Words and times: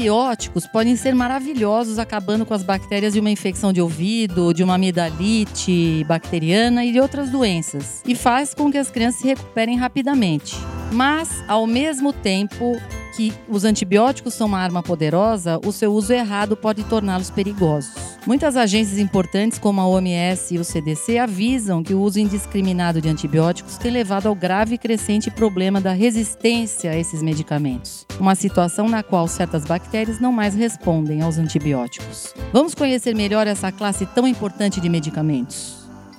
antibióticos 0.00 0.66
podem 0.66 0.96
ser 0.96 1.14
maravilhosos, 1.14 1.98
acabando 1.98 2.46
com 2.46 2.54
as 2.54 2.62
bactérias 2.62 3.12
de 3.12 3.20
uma 3.20 3.30
infecção 3.30 3.72
de 3.72 3.80
ouvido, 3.82 4.54
de 4.54 4.64
uma 4.64 4.74
amidalite 4.76 6.04
bacteriana 6.04 6.84
e 6.84 6.92
de 6.92 7.00
outras 7.00 7.28
doenças, 7.28 8.02
e 8.06 8.14
faz 8.14 8.54
com 8.54 8.70
que 8.70 8.78
as 8.78 8.90
crianças 8.90 9.20
se 9.20 9.26
recuperem 9.26 9.76
rapidamente. 9.76 10.56
Mas, 10.92 11.44
ao 11.46 11.66
mesmo 11.66 12.12
tempo, 12.12 12.80
que 13.20 13.34
os 13.50 13.66
antibióticos 13.66 14.32
são 14.32 14.46
uma 14.46 14.58
arma 14.58 14.82
poderosa, 14.82 15.60
o 15.62 15.70
seu 15.70 15.92
uso 15.92 16.10
errado 16.10 16.56
pode 16.56 16.82
torná-los 16.84 17.28
perigosos. 17.28 17.92
Muitas 18.26 18.56
agências 18.56 18.98
importantes, 18.98 19.58
como 19.58 19.78
a 19.78 19.86
OMS 19.86 20.54
e 20.54 20.58
o 20.58 20.64
CDC, 20.64 21.18
avisam 21.18 21.82
que 21.82 21.92
o 21.92 22.00
uso 22.00 22.18
indiscriminado 22.18 22.98
de 22.98 23.10
antibióticos 23.10 23.76
tem 23.76 23.90
levado 23.90 24.26
ao 24.26 24.34
grave 24.34 24.76
e 24.76 24.78
crescente 24.78 25.30
problema 25.30 25.82
da 25.82 25.92
resistência 25.92 26.92
a 26.92 26.96
esses 26.96 27.22
medicamentos, 27.22 28.06
uma 28.18 28.34
situação 28.34 28.88
na 28.88 29.02
qual 29.02 29.28
certas 29.28 29.66
bactérias 29.66 30.18
não 30.18 30.32
mais 30.32 30.54
respondem 30.54 31.20
aos 31.20 31.36
antibióticos. 31.36 32.32
Vamos 32.54 32.74
conhecer 32.74 33.14
melhor 33.14 33.46
essa 33.46 33.70
classe 33.70 34.06
tão 34.06 34.26
importante 34.26 34.80
de 34.80 34.88
medicamentos. 34.88 35.79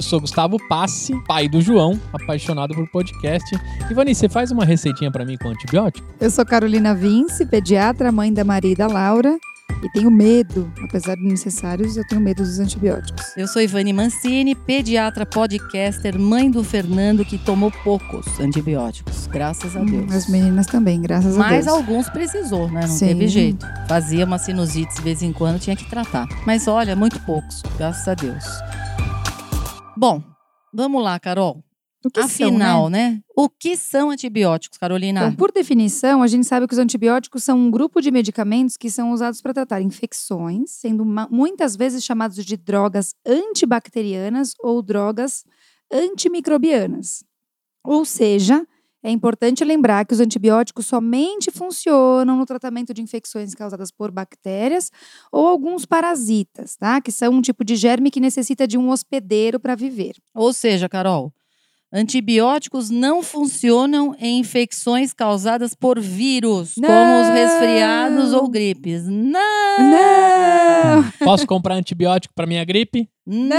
Eu 0.00 0.02
sou 0.02 0.18
Gustavo 0.18 0.56
Passe, 0.66 1.12
pai 1.26 1.46
do 1.46 1.60
João, 1.60 2.00
apaixonado 2.10 2.74
por 2.74 2.88
podcast. 2.88 3.54
Ivani, 3.90 4.14
você 4.14 4.30
faz 4.30 4.50
uma 4.50 4.64
receitinha 4.64 5.10
para 5.10 5.26
mim 5.26 5.36
com 5.36 5.50
antibiótico? 5.50 6.08
Eu 6.18 6.30
sou 6.30 6.42
Carolina 6.46 6.94
Vince, 6.94 7.44
pediatra, 7.44 8.10
mãe 8.10 8.32
da 8.32 8.42
Maria 8.42 8.72
e 8.72 8.74
da 8.74 8.86
Laura. 8.86 9.38
E 9.82 9.90
tenho 9.90 10.10
medo, 10.10 10.72
apesar 10.82 11.16
de 11.16 11.22
necessários, 11.22 11.98
eu 11.98 12.06
tenho 12.08 12.18
medo 12.18 12.42
dos 12.42 12.58
antibióticos. 12.58 13.36
Eu 13.36 13.46
sou 13.46 13.60
Ivani 13.60 13.92
Mancini, 13.92 14.54
pediatra, 14.54 15.26
podcaster, 15.26 16.18
mãe 16.18 16.50
do 16.50 16.64
Fernando, 16.64 17.22
que 17.22 17.36
tomou 17.36 17.70
poucos 17.84 18.40
antibióticos, 18.40 19.26
graças 19.26 19.76
a 19.76 19.80
hum, 19.80 19.84
Deus. 19.84 20.10
Hum, 20.10 20.16
as 20.16 20.28
meninas 20.30 20.66
também, 20.66 21.02
graças 21.02 21.36
Mas 21.36 21.46
a 21.46 21.50
Deus. 21.50 21.66
Mas 21.66 21.74
alguns 21.74 22.08
precisou, 22.08 22.70
né? 22.70 22.86
Não 22.86 22.88
Sim. 22.88 23.08
teve 23.08 23.28
jeito. 23.28 23.66
Fazia 23.86 24.24
uma 24.24 24.38
sinusite 24.38 24.94
de 24.94 25.02
vez 25.02 25.22
em 25.22 25.30
quando, 25.30 25.60
tinha 25.60 25.76
que 25.76 25.88
tratar. 25.90 26.26
Mas 26.46 26.66
olha, 26.66 26.96
muito 26.96 27.20
poucos, 27.20 27.62
graças 27.76 28.08
a 28.08 28.14
Deus. 28.14 28.44
Bom, 30.00 30.22
vamos 30.72 31.02
lá, 31.02 31.20
Carol. 31.20 31.62
Afinal, 32.16 32.84
são, 32.84 32.88
né? 32.88 33.10
né? 33.10 33.22
O 33.36 33.50
que 33.50 33.76
são 33.76 34.08
antibióticos, 34.08 34.78
Carolina? 34.78 35.20
Então, 35.20 35.36
por 35.36 35.52
definição, 35.52 36.22
a 36.22 36.26
gente 36.26 36.46
sabe 36.46 36.66
que 36.66 36.72
os 36.72 36.78
antibióticos 36.78 37.44
são 37.44 37.58
um 37.58 37.70
grupo 37.70 38.00
de 38.00 38.10
medicamentos 38.10 38.78
que 38.78 38.88
são 38.88 39.12
usados 39.12 39.42
para 39.42 39.52
tratar 39.52 39.82
infecções, 39.82 40.70
sendo 40.70 41.04
muitas 41.30 41.76
vezes 41.76 42.02
chamados 42.02 42.42
de 42.42 42.56
drogas 42.56 43.14
antibacterianas 43.26 44.54
ou 44.60 44.80
drogas 44.80 45.44
antimicrobianas. 45.92 47.22
Ou 47.84 48.06
seja, 48.06 48.66
é 49.02 49.10
importante 49.10 49.64
lembrar 49.64 50.04
que 50.04 50.12
os 50.12 50.20
antibióticos 50.20 50.86
somente 50.86 51.50
funcionam 51.50 52.36
no 52.36 52.44
tratamento 52.44 52.92
de 52.92 53.00
infecções 53.02 53.54
causadas 53.54 53.90
por 53.90 54.10
bactérias 54.10 54.90
ou 55.32 55.46
alguns 55.46 55.86
parasitas, 55.86 56.76
tá? 56.76 57.00
Que 57.00 57.10
são 57.10 57.32
um 57.32 57.40
tipo 57.40 57.64
de 57.64 57.76
germe 57.76 58.10
que 58.10 58.20
necessita 58.20 58.66
de 58.66 58.76
um 58.76 58.90
hospedeiro 58.90 59.58
para 59.58 59.74
viver. 59.74 60.16
Ou 60.34 60.52
seja, 60.52 60.88
Carol, 60.88 61.32
Antibióticos 61.92 62.88
não 62.88 63.20
funcionam 63.20 64.14
em 64.20 64.38
infecções 64.38 65.12
causadas 65.12 65.74
por 65.74 65.98
vírus, 65.98 66.74
não. 66.78 66.88
como 66.88 67.20
os 67.20 67.28
resfriados 67.30 68.32
ou 68.32 68.48
gripes. 68.48 69.08
Não! 69.08 69.40
Não! 69.80 71.10
Posso 71.24 71.44
comprar 71.48 71.74
antibiótico 71.74 72.32
para 72.32 72.46
minha 72.46 72.64
gripe? 72.64 73.10
Não! 73.26 73.56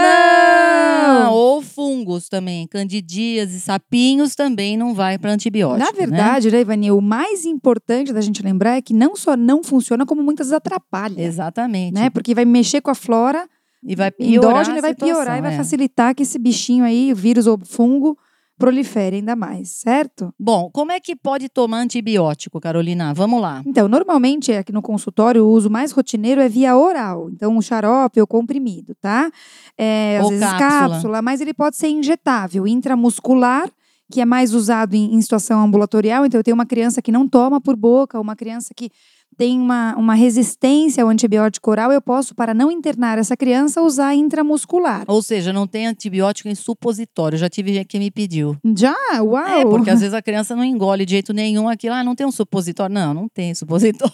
Ou 1.32 1.62
fungos 1.62 2.30
também, 2.30 2.68
candidíase, 2.68 3.60
sapinhos 3.60 4.36
também 4.36 4.78
não 4.78 4.94
vai 4.94 5.18
para 5.18 5.32
antibiótico. 5.32 5.86
Na 5.86 5.92
verdade, 5.92 6.48
né, 6.48 6.58
né 6.58 6.62
Ivani, 6.62 6.92
o 6.92 7.02
mais 7.02 7.46
importante 7.46 8.14
da 8.14 8.22
gente 8.22 8.44
lembrar 8.44 8.78
é 8.78 8.82
que 8.82 8.94
não 8.94 9.16
só 9.16 9.36
não 9.36 9.64
funciona, 9.64 10.06
como 10.06 10.22
muitas 10.24 10.52
atrapalha. 10.52 11.22
Exatamente. 11.22 11.94
Né? 11.94 12.10
Porque 12.10 12.36
vai 12.36 12.46
mexer 12.46 12.82
com 12.82 12.92
a 12.92 12.96
flora 12.96 13.48
e 13.84 13.96
vai 13.96 14.12
piorar 14.12 14.52
endógeno 14.52 14.82
vai 14.82 14.94
piorar 14.94 15.38
e 15.40 15.42
vai 15.42 15.54
é. 15.54 15.58
facilitar 15.58 16.14
que 16.14 16.24
esse 16.24 16.38
bichinho 16.38 16.84
aí, 16.84 17.14
vírus 17.14 17.48
ou 17.48 17.60
fungo, 17.64 18.18
prolifere 18.62 19.18
ainda 19.18 19.36
mais, 19.36 19.70
certo? 19.70 20.34
Bom, 20.40 20.70
como 20.72 20.92
é 20.92 21.00
que 21.00 21.16
pode 21.16 21.50
tomar 21.50 21.80
antibiótico, 21.80 22.60
Carolina? 22.60 23.14
Vamos 23.14 23.42
lá. 23.42 23.62
Então, 23.66 23.88
normalmente 23.88 24.52
aqui 24.54 24.72
no 24.72 24.82
consultório 24.82 25.46
o 25.46 25.50
uso 25.50 25.70
mais 25.70 25.92
rotineiro 25.92 26.40
é 26.40 26.48
via 26.48 26.78
oral. 26.78 27.30
Então, 27.30 27.58
o 27.58 27.62
xarope 27.62 28.22
ou 28.22 28.28
comprimido, 28.28 28.96
tá? 29.02 29.32
É, 29.78 30.18
às 30.20 30.24
ou 30.26 30.30
vezes 30.30 30.46
cápsula. 30.46 30.90
cápsula, 30.90 31.22
mas 31.22 31.42
ele 31.42 31.54
pode 31.54 31.76
ser 31.76 31.88
injetável, 31.90 32.68
intramuscular 32.68 33.70
que 34.12 34.20
é 34.20 34.26
mais 34.26 34.54
usado 34.54 34.94
em, 34.94 35.16
em 35.16 35.22
situação 35.22 35.64
ambulatorial. 35.64 36.26
Então, 36.26 36.38
eu 36.38 36.44
tenho 36.44 36.54
uma 36.54 36.66
criança 36.66 37.02
que 37.02 37.12
não 37.12 37.28
toma 37.28 37.62
por 37.62 37.78
boca, 37.78 38.20
uma 38.20 38.36
criança 38.36 38.74
que 38.76 38.92
tem 39.38 39.60
uma, 39.60 39.96
uma 39.96 40.14
resistência 40.14 41.04
ao 41.04 41.10
antibiótico 41.10 41.72
oral, 41.72 41.92
eu 41.92 42.02
posso, 42.02 42.36
para 42.36 42.54
não 42.54 42.72
internar 42.72 43.18
essa 43.18 43.36
criança, 43.36 43.82
usar 43.82 44.14
intramuscular. 44.14 45.04
Ou 45.08 45.22
seja, 45.22 45.52
não 45.52 45.66
tem 45.66 45.88
antibiótico 45.88 46.50
em 46.50 46.56
supositório. 46.56 47.38
Já 47.38 47.50
tive 47.50 47.74
gente 47.74 47.88
que 47.88 48.00
me 48.00 48.12
pediu. 48.12 48.56
Já? 48.78 48.96
Uau! 49.22 49.48
É, 49.48 49.66
porque 49.66 49.90
às 49.90 50.00
vezes 50.02 50.14
a 50.14 50.22
criança 50.22 50.56
não 50.56 50.64
engole 50.64 51.06
de 51.06 51.12
jeito 51.12 51.34
nenhum 51.34 51.68
aquilo. 51.68 51.96
Ah, 51.96 52.04
não 52.04 52.16
tem 52.16 52.26
um 52.26 52.32
supositório. 52.32 52.94
Não, 52.94 53.14
não 53.14 53.28
tem 53.28 53.54
supositório. 53.56 54.12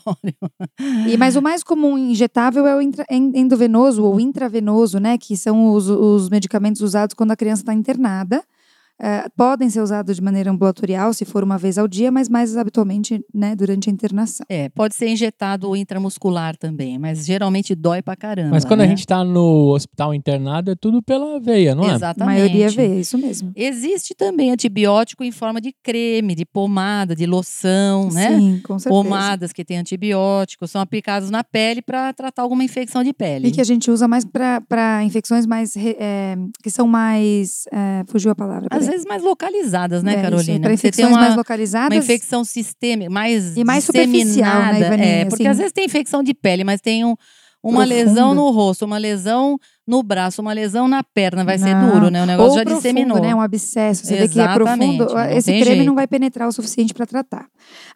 E, 1.08 1.18
mas 1.18 1.36
o 1.36 1.42
mais 1.42 1.64
comum 1.64 1.98
injetável 1.98 2.66
é 2.66 2.76
o 2.76 2.82
intra, 2.82 3.06
endovenoso 3.10 4.04
ou 4.04 4.20
intravenoso, 4.20 5.00
né? 5.00 5.18
Que 5.18 5.36
são 5.36 5.74
os, 5.74 5.90
os 5.90 6.30
medicamentos 6.30 6.82
usados 6.82 7.14
quando 7.14 7.32
a 7.32 7.36
criança 7.36 7.62
está 7.64 7.74
internada. 7.74 8.44
Uh, 9.00 9.30
podem 9.36 9.70
ser 9.70 9.82
usados 9.82 10.16
de 10.16 10.22
maneira 10.22 10.50
ambulatorial, 10.50 11.14
se 11.14 11.24
for 11.24 11.44
uma 11.44 11.58
vez 11.58 11.78
ao 11.78 11.88
dia, 11.88 12.12
mas 12.12 12.28
mais 12.28 12.58
habitualmente 12.58 13.24
né, 13.34 13.56
durante 13.56 13.90
a 13.90 13.94
internação. 13.94 14.44
É, 14.50 14.70
pode 14.70 14.96
ser 14.96 15.08
injetado 15.08 15.76
intramuscular 15.76 16.58
também, 16.58 16.98
mas 16.98 17.26
geralmente 17.26 17.76
dói 17.76 18.02
pra 18.02 18.16
caramba. 18.16 18.50
Mas 18.52 18.66
quando 18.66 18.80
né? 18.80 18.86
a 18.86 18.90
gente 18.90 19.06
tá 19.06 19.24
no 19.24 19.72
hospital 19.74 20.16
internado, 20.16 20.72
é 20.72 20.76
tudo 20.76 21.04
pela 21.04 21.40
veia, 21.40 21.76
não 21.76 21.88
é? 21.88 21.94
Exatamente. 21.94 22.40
A 22.40 22.42
maioria 22.42 22.66
é 22.66 22.70
veia, 22.70 23.00
isso 23.00 23.18
mesmo. 23.20 23.52
Existe 23.56 24.16
também 24.16 24.52
antibiótico 24.52 25.24
em 25.24 25.32
forma 25.32 25.62
de 25.62 25.74
creme, 25.84 26.34
de 26.34 26.46
pomada, 26.46 27.16
de 27.16 27.28
loção, 27.28 28.10
né? 28.10 28.36
Sim, 28.36 28.62
com 28.64 28.80
certeza. 28.80 29.04
Pomadas 29.04 29.54
que 29.54 29.64
têm 29.64 29.78
antibiótico, 29.78 30.68
são 30.68 30.82
aplicados 30.82 31.30
na 31.30 31.44
pele 31.44 31.84
para 31.84 32.12
tratar 32.14 32.42
alguma 32.42 32.64
infecção 32.64 33.04
de 33.04 33.14
pele. 33.14 33.50
E 33.50 33.52
que 33.52 33.62
a 33.62 33.64
gente 33.64 33.92
usa 33.92 34.08
mais 34.08 34.26
para 34.26 35.04
infecções 35.04 35.46
mais. 35.46 35.76
É, 35.78 36.36
que 36.64 36.72
são 36.72 36.88
mais. 36.88 37.66
É, 37.72 38.04
fugiu 38.08 38.32
a 38.32 38.36
palavra. 38.36 38.68
Às 38.88 38.94
vezes 38.94 39.06
mais 39.06 39.22
localizadas, 39.24 40.04
né, 40.04 40.16
é, 40.16 40.22
Carolina? 40.22 40.60
Para 40.62 40.74
infecções 40.74 41.10
uma, 41.10 41.20
mais 41.20 41.36
localizadas. 41.36 41.96
Uma 41.98 42.04
infecção 42.04 42.44
sistêmica, 42.44 43.10
mais 43.10 43.56
E 43.58 43.64
mais 43.64 43.84
superficial, 43.84 44.62
né, 44.74 44.80
Ivaninha? 44.80 45.08
É, 45.08 45.26
porque 45.26 45.44
assim, 45.44 45.52
às 45.52 45.58
vezes 45.58 45.72
tem 45.74 45.86
infecção 45.86 46.24
de 46.24 46.34
pele, 46.34 46.64
mas 46.64 46.82
tem 46.82 47.04
um, 47.06 47.16
uma 47.64 47.86
profundo. 47.86 47.90
lesão 47.90 48.34
no 48.34 48.50
rosto, 48.52 48.86
uma 48.86 48.98
lesão 48.98 49.58
no 49.86 50.04
braço, 50.04 50.42
uma 50.42 50.52
lesão 50.52 50.86
na 50.88 51.02
perna, 51.02 51.46
vai 51.46 51.58
ser 51.58 51.74
duro, 51.74 52.10
né? 52.10 52.22
O 52.22 52.26
negócio 52.26 52.52
Ou 52.52 52.58
já 52.58 52.64
profundo, 52.66 52.82
disseminou. 52.84 53.22
né? 53.22 53.34
Um 53.34 53.40
abscesso, 53.42 54.06
você 54.06 54.16
Exatamente, 54.16 54.28
vê 54.28 54.34
que 54.34 54.50
é 54.50 54.54
profundo. 54.54 55.20
Esse 55.38 55.52
creme 55.52 55.66
jeito. 55.66 55.86
não 55.86 55.96
vai 55.96 56.06
penetrar 56.08 56.48
o 56.48 56.52
suficiente 56.52 56.94
para 56.94 57.06
tratar. 57.06 57.48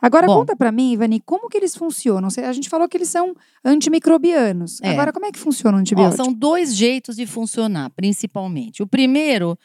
Agora, 0.01 0.25
Bom, 0.25 0.39
conta 0.39 0.55
para 0.55 0.71
mim, 0.71 0.93
Ivani, 0.93 1.21
como 1.25 1.49
que 1.49 1.57
eles 1.57 1.75
funcionam? 1.75 2.29
A 2.47 2.53
gente 2.53 2.69
falou 2.69 2.87
que 2.87 2.95
eles 2.95 3.09
são 3.09 3.33
antimicrobianos. 3.63 4.79
É. 4.81 4.91
Agora, 4.91 5.11
como 5.11 5.25
é 5.25 5.31
que 5.31 5.39
funciona 5.39 5.77
o 5.77 5.79
antibiótico? 5.81 6.21
Ó, 6.21 6.25
são 6.25 6.33
dois 6.33 6.75
jeitos 6.75 7.15
de 7.15 7.25
funcionar, 7.25 7.89
principalmente. 7.91 8.81
O 8.81 8.87
primeiro 8.87 9.57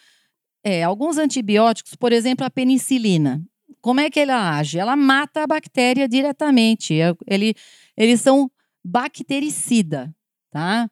é, 0.66 0.82
alguns 0.82 1.16
antibióticos, 1.16 1.94
por 1.94 2.12
exemplo, 2.12 2.44
a 2.44 2.50
penicilina. 2.50 3.40
Como 3.80 4.00
é 4.00 4.10
que 4.10 4.18
ela 4.18 4.58
age? 4.58 4.80
Ela 4.80 4.96
mata 4.96 5.44
a 5.44 5.46
bactéria 5.46 6.08
diretamente. 6.08 7.00
É, 7.00 7.14
ele, 7.24 7.54
eles 7.96 8.20
são 8.20 8.50
bactericida, 8.84 10.12
tá? 10.50 10.90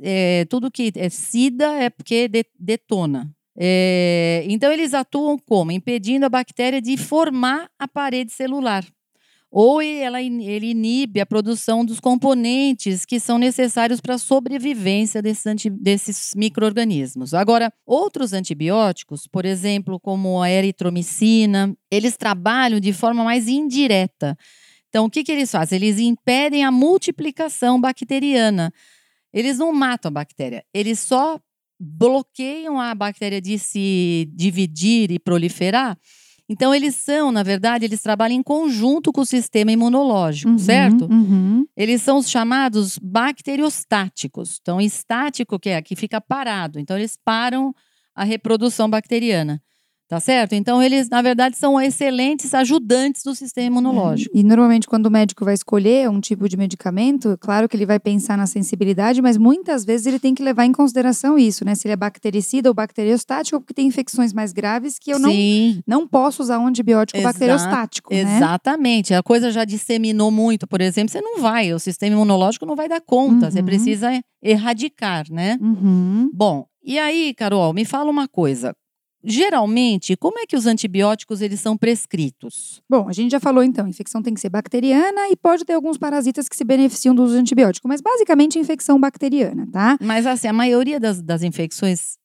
É, 0.00 0.46
tudo 0.46 0.70
que 0.70 0.92
é 0.96 1.10
sida 1.10 1.74
é 1.74 1.90
porque 1.90 2.26
de, 2.26 2.46
detona. 2.58 3.30
É, 3.54 4.46
então, 4.48 4.72
eles 4.72 4.94
atuam 4.94 5.38
como? 5.38 5.72
Impedindo 5.72 6.24
a 6.24 6.30
bactéria 6.30 6.80
de 6.80 6.96
formar 6.96 7.68
a 7.78 7.86
parede 7.86 8.32
celular 8.32 8.82
ou 9.50 9.80
ela, 9.80 10.20
ele 10.20 10.70
inibe 10.70 11.20
a 11.20 11.26
produção 11.26 11.84
dos 11.84 12.00
componentes 12.00 13.04
que 13.04 13.20
são 13.20 13.38
necessários 13.38 14.00
para 14.00 14.14
a 14.14 14.18
sobrevivência 14.18 15.22
desses, 15.22 15.46
anti, 15.46 15.70
desses 15.70 16.32
micro-organismos. 16.34 17.32
Agora, 17.32 17.72
outros 17.86 18.32
antibióticos, 18.32 19.26
por 19.26 19.44
exemplo, 19.44 20.00
como 20.00 20.42
a 20.42 20.50
eritromicina, 20.50 21.74
eles 21.90 22.16
trabalham 22.16 22.80
de 22.80 22.92
forma 22.92 23.24
mais 23.24 23.48
indireta. 23.48 24.36
Então, 24.88 25.06
o 25.06 25.10
que, 25.10 25.22
que 25.22 25.32
eles 25.32 25.50
fazem? 25.50 25.76
Eles 25.76 25.98
impedem 25.98 26.64
a 26.64 26.70
multiplicação 26.70 27.80
bacteriana. 27.80 28.72
Eles 29.32 29.58
não 29.58 29.72
matam 29.72 30.08
a 30.08 30.12
bactéria, 30.12 30.64
eles 30.72 30.98
só 30.98 31.38
bloqueiam 31.78 32.80
a 32.80 32.94
bactéria 32.94 33.40
de 33.40 33.58
se 33.58 34.30
dividir 34.34 35.10
e 35.10 35.18
proliferar. 35.18 35.98
Então, 36.48 36.72
eles 36.74 36.94
são, 36.94 37.32
na 37.32 37.42
verdade, 37.42 37.84
eles 37.84 38.00
trabalham 38.00 38.36
em 38.36 38.42
conjunto 38.42 39.12
com 39.12 39.22
o 39.22 39.26
sistema 39.26 39.72
imunológico, 39.72 40.52
Uhum, 40.52 40.58
certo? 40.58 41.06
uhum. 41.10 41.66
Eles 41.76 42.02
são 42.02 42.18
os 42.18 42.30
chamados 42.30 42.98
bacteriostáticos. 43.02 44.58
Então, 44.60 44.80
estático, 44.80 45.58
que 45.58 45.70
é 45.70 45.82
que 45.82 45.96
fica 45.96 46.20
parado. 46.20 46.78
Então, 46.78 46.96
eles 46.96 47.18
param 47.24 47.74
a 48.14 48.24
reprodução 48.24 48.88
bacteriana. 48.88 49.60
Tá 50.08 50.20
certo? 50.20 50.52
Então, 50.54 50.80
eles, 50.80 51.08
na 51.08 51.20
verdade, 51.20 51.56
são 51.56 51.80
excelentes 51.80 52.54
ajudantes 52.54 53.24
do 53.24 53.34
sistema 53.34 53.66
imunológico. 53.66 54.30
E 54.36 54.44
normalmente, 54.44 54.86
quando 54.86 55.06
o 55.06 55.10
médico 55.10 55.44
vai 55.44 55.54
escolher 55.54 56.08
um 56.08 56.20
tipo 56.20 56.48
de 56.48 56.56
medicamento, 56.56 57.36
claro 57.40 57.68
que 57.68 57.76
ele 57.76 57.84
vai 57.84 57.98
pensar 57.98 58.38
na 58.38 58.46
sensibilidade, 58.46 59.20
mas 59.20 59.36
muitas 59.36 59.84
vezes 59.84 60.06
ele 60.06 60.20
tem 60.20 60.32
que 60.32 60.44
levar 60.44 60.64
em 60.64 60.70
consideração 60.70 61.36
isso, 61.36 61.64
né? 61.64 61.74
Se 61.74 61.88
ele 61.88 61.94
é 61.94 61.96
bactericida 61.96 62.68
ou 62.70 62.74
bacteriostático, 62.74 63.58
porque 63.60 63.74
tem 63.74 63.88
infecções 63.88 64.32
mais 64.32 64.52
graves 64.52 64.96
que 64.96 65.10
eu 65.12 65.18
não, 65.18 65.30
Sim, 65.32 65.80
não 65.84 66.06
posso 66.06 66.40
usar 66.40 66.60
um 66.60 66.68
antibiótico 66.68 67.18
Exato, 67.18 67.32
bacteriostático, 67.32 68.14
né? 68.14 68.36
exatamente. 68.36 69.12
A 69.12 69.24
coisa 69.24 69.50
já 69.50 69.64
disseminou 69.64 70.30
muito, 70.30 70.68
por 70.68 70.80
exemplo, 70.80 71.10
você 71.10 71.20
não 71.20 71.40
vai, 71.40 71.72
o 71.72 71.80
sistema 71.80 72.14
imunológico 72.14 72.64
não 72.64 72.76
vai 72.76 72.88
dar 72.88 73.00
conta. 73.00 73.50
Você 73.50 73.58
Uhum. 73.58 73.64
precisa 73.64 74.10
erradicar, 74.40 75.24
né? 75.30 75.58
Uhum. 75.60 76.30
Bom, 76.32 76.64
e 76.84 76.96
aí, 76.96 77.34
Carol, 77.34 77.72
me 77.72 77.84
fala 77.84 78.08
uma 78.08 78.28
coisa. 78.28 78.72
Geralmente, 79.26 80.16
como 80.16 80.38
é 80.38 80.46
que 80.46 80.56
os 80.56 80.66
antibióticos 80.66 81.40
eles 81.40 81.60
são 81.60 81.76
prescritos? 81.76 82.80
Bom, 82.88 83.08
a 83.08 83.12
gente 83.12 83.32
já 83.32 83.40
falou 83.40 83.62
então, 83.62 83.86
a 83.86 83.88
infecção 83.88 84.22
tem 84.22 84.32
que 84.32 84.40
ser 84.40 84.48
bacteriana 84.50 85.28
e 85.28 85.36
pode 85.36 85.64
ter 85.64 85.72
alguns 85.72 85.98
parasitas 85.98 86.48
que 86.48 86.56
se 86.56 86.64
beneficiam 86.64 87.14
do 87.14 87.24
uso 87.24 87.34
de 87.34 87.40
antibiótico, 87.40 87.88
mas 87.88 88.00
basicamente 88.00 88.58
infecção 88.58 89.00
bacteriana, 89.00 89.66
tá? 89.72 89.98
Mas 90.00 90.26
assim, 90.26 90.46
a 90.46 90.52
maioria 90.52 91.00
das, 91.00 91.20
das 91.20 91.42
infecções 91.42 92.18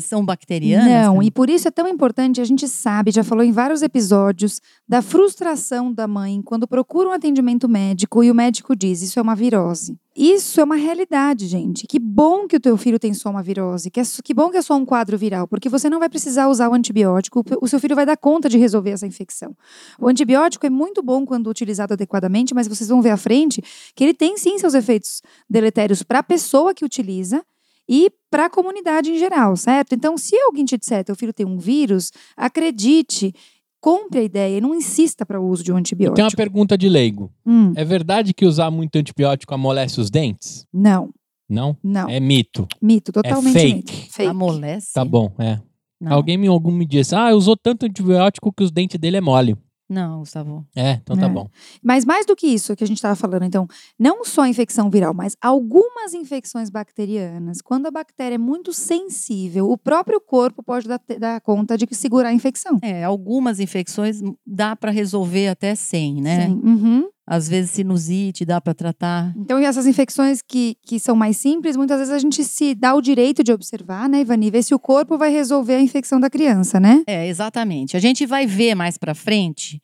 são 0.00 0.24
bacterianas? 0.24 0.86
Não, 0.86 1.22
e 1.22 1.30
por 1.30 1.48
isso 1.48 1.66
é 1.66 1.70
tão 1.70 1.88
importante, 1.88 2.40
a 2.40 2.44
gente 2.44 2.68
sabe, 2.68 3.10
já 3.10 3.24
falou 3.24 3.42
em 3.42 3.52
vários 3.52 3.82
episódios, 3.82 4.60
da 4.86 5.00
frustração 5.00 5.92
da 5.92 6.06
mãe 6.06 6.42
quando 6.42 6.68
procura 6.68 7.08
um 7.08 7.12
atendimento 7.12 7.68
médico 7.68 8.22
e 8.22 8.30
o 8.30 8.34
médico 8.34 8.76
diz: 8.76 9.02
Isso 9.02 9.18
é 9.18 9.22
uma 9.22 9.34
virose. 9.34 9.98
Isso 10.16 10.60
é 10.60 10.64
uma 10.64 10.74
realidade, 10.74 11.46
gente. 11.46 11.86
Que 11.86 11.98
bom 11.98 12.48
que 12.48 12.56
o 12.56 12.60
teu 12.60 12.76
filho 12.76 12.98
tem 12.98 13.14
só 13.14 13.30
uma 13.30 13.40
virose, 13.40 13.88
que, 13.88 14.00
é, 14.00 14.02
que 14.24 14.34
bom 14.34 14.50
que 14.50 14.56
é 14.56 14.62
só 14.62 14.74
um 14.74 14.84
quadro 14.84 15.16
viral, 15.16 15.46
porque 15.46 15.68
você 15.68 15.88
não 15.88 16.00
vai 16.00 16.08
precisar 16.08 16.48
usar 16.48 16.68
o 16.68 16.74
antibiótico, 16.74 17.44
o 17.60 17.68
seu 17.68 17.78
filho 17.78 17.94
vai 17.94 18.04
dar 18.04 18.16
conta 18.16 18.48
de 18.48 18.58
resolver 18.58 18.90
essa 18.90 19.06
infecção. 19.06 19.56
O 19.96 20.08
antibiótico 20.08 20.66
é 20.66 20.70
muito 20.70 21.02
bom 21.02 21.24
quando 21.24 21.48
utilizado 21.48 21.94
adequadamente, 21.94 22.52
mas 22.52 22.66
vocês 22.66 22.88
vão 22.90 23.00
ver 23.00 23.10
à 23.10 23.16
frente 23.16 23.62
que 23.94 24.02
ele 24.02 24.14
tem 24.14 24.36
sim 24.36 24.58
seus 24.58 24.74
efeitos 24.74 25.22
deletérios 25.48 26.02
para 26.02 26.18
a 26.18 26.22
pessoa 26.22 26.74
que 26.74 26.84
utiliza 26.84 27.44
e 27.88 28.10
para 28.30 28.46
a 28.46 28.50
comunidade 28.50 29.10
em 29.10 29.18
geral, 29.18 29.56
certo? 29.56 29.94
Então, 29.94 30.16
se 30.18 30.36
alguém 30.40 30.64
te 30.64 30.76
disser 30.76 31.04
teu 31.04 31.16
filho 31.16 31.32
tem 31.32 31.46
um 31.46 31.56
vírus, 31.58 32.10
acredite, 32.36 33.32
compre 33.80 34.20
a 34.20 34.22
ideia 34.22 34.58
e 34.58 34.60
não 34.60 34.74
insista 34.74 35.24
para 35.24 35.40
o 35.40 35.48
uso 35.48 35.62
de 35.64 35.72
um 35.72 35.76
antibiótico. 35.76 36.16
tenho 36.16 36.26
uma 36.28 36.36
pergunta 36.36 36.76
de 36.76 36.88
leigo. 36.88 37.32
Hum, 37.46 37.72
É 37.76 37.84
verdade 37.84 38.34
que 38.34 38.44
usar 38.44 38.70
muito 38.70 38.96
antibiótico 38.96 39.54
amolece 39.54 40.00
os 40.00 40.10
dentes? 40.10 40.66
não, 40.72 41.10
Não? 41.48 41.76
não. 41.82 42.08
É 42.08 42.20
mito. 42.20 42.66
Mito, 42.82 43.10
totalmente 43.12 43.52
fake. 43.54 43.74
mito. 43.76 43.92
Fake. 44.12 44.28
Amolece? 44.30 44.92
Tá 44.92 45.04
bom, 45.04 45.32
é. 45.38 45.60
Não. 46.00 46.12
Alguém 46.12 46.36
me, 46.36 46.46
algum 46.46 46.70
me 46.70 46.86
disse, 46.86 47.14
ah, 47.14 47.34
usou 47.34 47.56
tanto 47.56 47.86
antibiótico 47.86 48.52
que 48.52 48.62
os 48.62 48.70
dentes 48.70 49.00
dele 49.00 49.16
é 49.16 49.20
mole. 49.20 49.56
Não, 49.88 50.18
Gustavo. 50.18 50.66
É, 50.76 50.92
então 50.92 51.16
tá 51.16 51.26
É. 51.26 51.28
bom. 51.28 51.48
Mas 51.82 52.04
mais 52.04 52.26
do 52.26 52.36
que 52.36 52.46
isso 52.46 52.76
que 52.76 52.84
a 52.84 52.86
gente 52.86 52.98
estava 52.98 53.16
falando, 53.16 53.44
então, 53.44 53.66
não 53.98 54.22
só 54.24 54.42
a 54.42 54.48
infecção 54.48 54.90
viral, 54.90 55.14
mas 55.14 55.34
algumas 55.40 56.12
infecções 56.12 56.68
bacterianas, 56.68 57.62
quando 57.62 57.86
a 57.86 57.90
bactéria 57.90 58.34
é 58.34 58.38
muito 58.38 58.72
sensível, 58.72 59.70
o 59.70 59.78
próprio 59.78 60.20
corpo 60.20 60.62
pode 60.62 60.86
dar, 60.86 61.00
dar 61.18 61.40
conta 61.40 61.78
de 61.78 61.86
que 61.86 61.94
segurar 61.94 62.28
a 62.28 62.34
infecção. 62.34 62.78
É, 62.82 63.02
algumas 63.02 63.60
infecções 63.60 64.20
dá 64.46 64.76
para 64.76 64.90
resolver 64.90 65.48
até 65.48 65.74
sem, 65.74 66.20
né? 66.20 66.46
Sim. 66.48 66.60
Uhum. 66.62 67.08
Às 67.30 67.46
vezes 67.46 67.72
sinusite 67.72 68.44
dá 68.46 68.58
para 68.58 68.72
tratar. 68.72 69.34
Então, 69.36 69.60
e 69.60 69.64
essas 69.64 69.86
infecções 69.86 70.40
que, 70.40 70.76
que 70.82 70.98
são 70.98 71.14
mais 71.14 71.36
simples, 71.36 71.76
muitas 71.76 71.98
vezes 71.98 72.14
a 72.14 72.18
gente 72.18 72.42
se 72.42 72.74
dá 72.74 72.94
o 72.94 73.02
direito 73.02 73.44
de 73.44 73.52
observar, 73.52 74.08
né, 74.08 74.20
Ivani? 74.22 74.50
Ver 74.50 74.62
se 74.62 74.74
o 74.74 74.78
corpo 74.78 75.18
vai 75.18 75.30
resolver 75.30 75.74
a 75.74 75.80
infecção 75.82 76.18
da 76.18 76.30
criança, 76.30 76.80
né? 76.80 77.02
É, 77.06 77.28
exatamente. 77.28 77.96
A 77.96 78.00
gente 78.00 78.24
vai 78.24 78.46
ver 78.46 78.74
mais 78.74 78.96
para 78.96 79.14
frente 79.14 79.82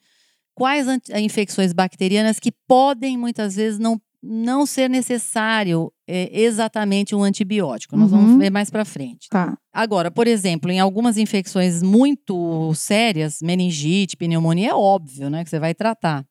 quais 0.55 0.89
an- 0.89 0.99
infecções 1.21 1.73
bacterianas 1.75 2.41
que 2.41 2.51
podem 2.67 3.19
muitas 3.19 3.57
vezes 3.57 3.79
não, 3.79 4.01
não 4.23 4.65
ser 4.65 4.89
necessário 4.89 5.93
é, 6.09 6.31
exatamente 6.41 7.15
um 7.15 7.23
antibiótico. 7.23 7.95
Nós 7.97 8.11
Uhum. 8.11 8.19
vamos 8.27 8.39
ver 8.39 8.51
mais 8.51 8.71
para 8.71 8.85
frente. 8.87 9.29
Tá. 9.29 9.57
Agora, 9.73 10.11
por 10.11 10.27
exemplo, 10.27 10.71
em 10.71 10.81
algumas 10.81 11.19
infecções 11.19 11.83
muito 11.83 12.73
sérias, 12.75 13.41
meningite, 13.43 14.17
pneumonia, 14.17 14.71
é 14.71 14.75
óbvio, 14.75 15.29
né, 15.29 15.45
que 15.45 15.51
você 15.51 15.59
vai 15.59 15.75
tratar. 15.75 16.25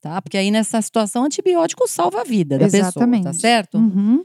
Tá? 0.00 0.20
Porque 0.22 0.36
aí 0.36 0.50
nessa 0.50 0.80
situação, 0.80 1.22
o 1.22 1.26
antibiótico 1.26 1.88
salva 1.88 2.20
a 2.20 2.24
vida 2.24 2.58
da 2.58 2.64
pessoa, 2.66 2.80
Exatamente. 2.80 3.24
tá 3.24 3.32
certo? 3.32 3.78
Uhum. 3.78 4.22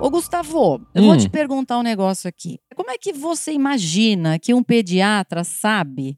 Ô, 0.00 0.10
Gustavo, 0.10 0.80
eu 0.94 1.02
vou 1.02 1.14
Hum. 1.14 1.16
te 1.16 1.28
perguntar 1.28 1.76
um 1.78 1.82
negócio 1.82 2.28
aqui. 2.28 2.60
Como 2.76 2.90
é 2.90 2.96
que 2.96 3.12
você 3.12 3.52
imagina 3.52 4.38
que 4.38 4.54
um 4.54 4.62
pediatra 4.62 5.42
sabe 5.42 6.16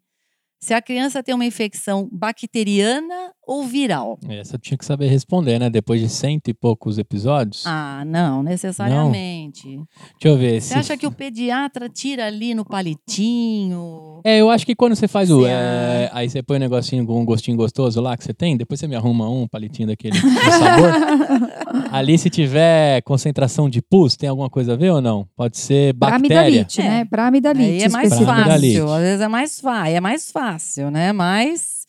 se 0.61 0.75
a 0.75 0.83
criança 0.83 1.23
tem 1.23 1.35
uma 1.35 1.47
infecção 1.47 2.07
bacteriana 2.13 3.33
ou 3.53 3.65
viral? 3.65 4.17
Essa 4.29 4.55
eu 4.55 4.61
tinha 4.61 4.79
que 4.79 4.85
saber 4.85 5.09
responder, 5.09 5.59
né? 5.59 5.69
Depois 5.69 6.01
de 6.01 6.09
cento 6.09 6.49
e 6.49 6.55
poucos 6.55 6.99
episódios. 6.99 7.65
Ah, 7.67 8.05
não, 8.07 8.43
necessariamente. 8.45 9.65
Deixa 9.67 10.29
eu 10.29 10.37
ver. 10.39 10.61
Você 10.61 10.69
se- 10.75 10.79
acha 10.79 10.97
que 10.97 11.07
o 11.07 11.11
pediatra 11.11 11.89
tira 11.89 12.27
ali 12.27 12.55
no 12.55 12.65
palitinho? 12.65 14.21
É, 14.25 14.39
eu 14.41 14.51
acho 14.51 14.65
que 14.67 14.75
quando 14.75 14.95
você 14.95 15.09
faz 15.09 15.31
o. 15.31 15.41
Você 15.41 15.49
é, 15.51 16.11
aí 16.13 16.29
você 16.29 16.43
põe 16.43 16.57
um 16.59 16.61
negocinho 16.61 17.07
com 17.07 17.21
um 17.21 17.25
gostinho 17.25 17.57
gostoso 17.57 18.01
lá 18.01 18.17
que 18.17 18.23
você 18.25 18.33
tem, 18.35 18.57
depois 18.57 18.79
você 18.79 18.87
me 18.87 18.95
arruma 18.95 19.29
um 19.29 19.49
palitinho 19.49 19.89
daquele 19.89 20.17
sabor. 20.17 21.91
Ali, 21.93 22.17
se 22.19 22.31
tiver 22.31 23.03
concentração 23.03 23.69
de 23.69 23.83
pus, 23.83 24.17
tem 24.17 24.29
alguma 24.29 24.49
coisa 24.49 24.75
a 24.75 24.77
ver 24.77 24.91
ou 24.91 25.01
não? 25.01 25.27
Pode 25.37 25.59
ser 25.59 25.95
Pra 25.95 26.11
bactéria. 26.11 26.41
amidalite, 26.43 26.81
É. 26.81 26.85
né? 26.85 27.05
Pra 27.05 27.27
amidalite. 27.27 27.71
Aí 27.71 27.83
é 27.83 27.89
mais 27.89 28.09
Pra 28.17 28.27
fácil, 28.27 28.93
às 28.93 29.01
vezes 29.03 29.21
é 29.21 29.29
mais 29.29 29.61
fácil, 29.61 29.97
é 29.97 30.01
mais 30.01 30.31
fácil, 30.31 30.91
né? 30.91 31.13
Mas, 31.13 31.80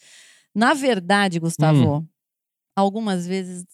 na 0.55 0.74
verdade, 0.74 1.39
Gustavo, 1.39 1.98
Hum. 1.98 2.05
algumas 2.75 3.25
vezes 3.27 3.65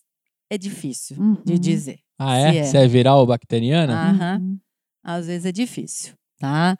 é 0.49 0.57
difícil 0.57 1.17
Uhum. 1.19 1.37
de 1.45 1.57
dizer. 1.59 1.99
Ah, 2.19 2.37
é? 2.37 2.51
Se 2.51 2.57
é. 2.57 2.63
Se 2.63 2.77
é 2.77 2.87
viral 2.87 3.19
ou 3.19 3.25
bacteriana? 3.27 3.93
Aham. 4.11 4.37
Uhum. 4.41 4.59
Às 5.03 5.27
vezes 5.27 5.45
é 5.45 5.51
difícil, 5.51 6.13
tá? 6.39 6.75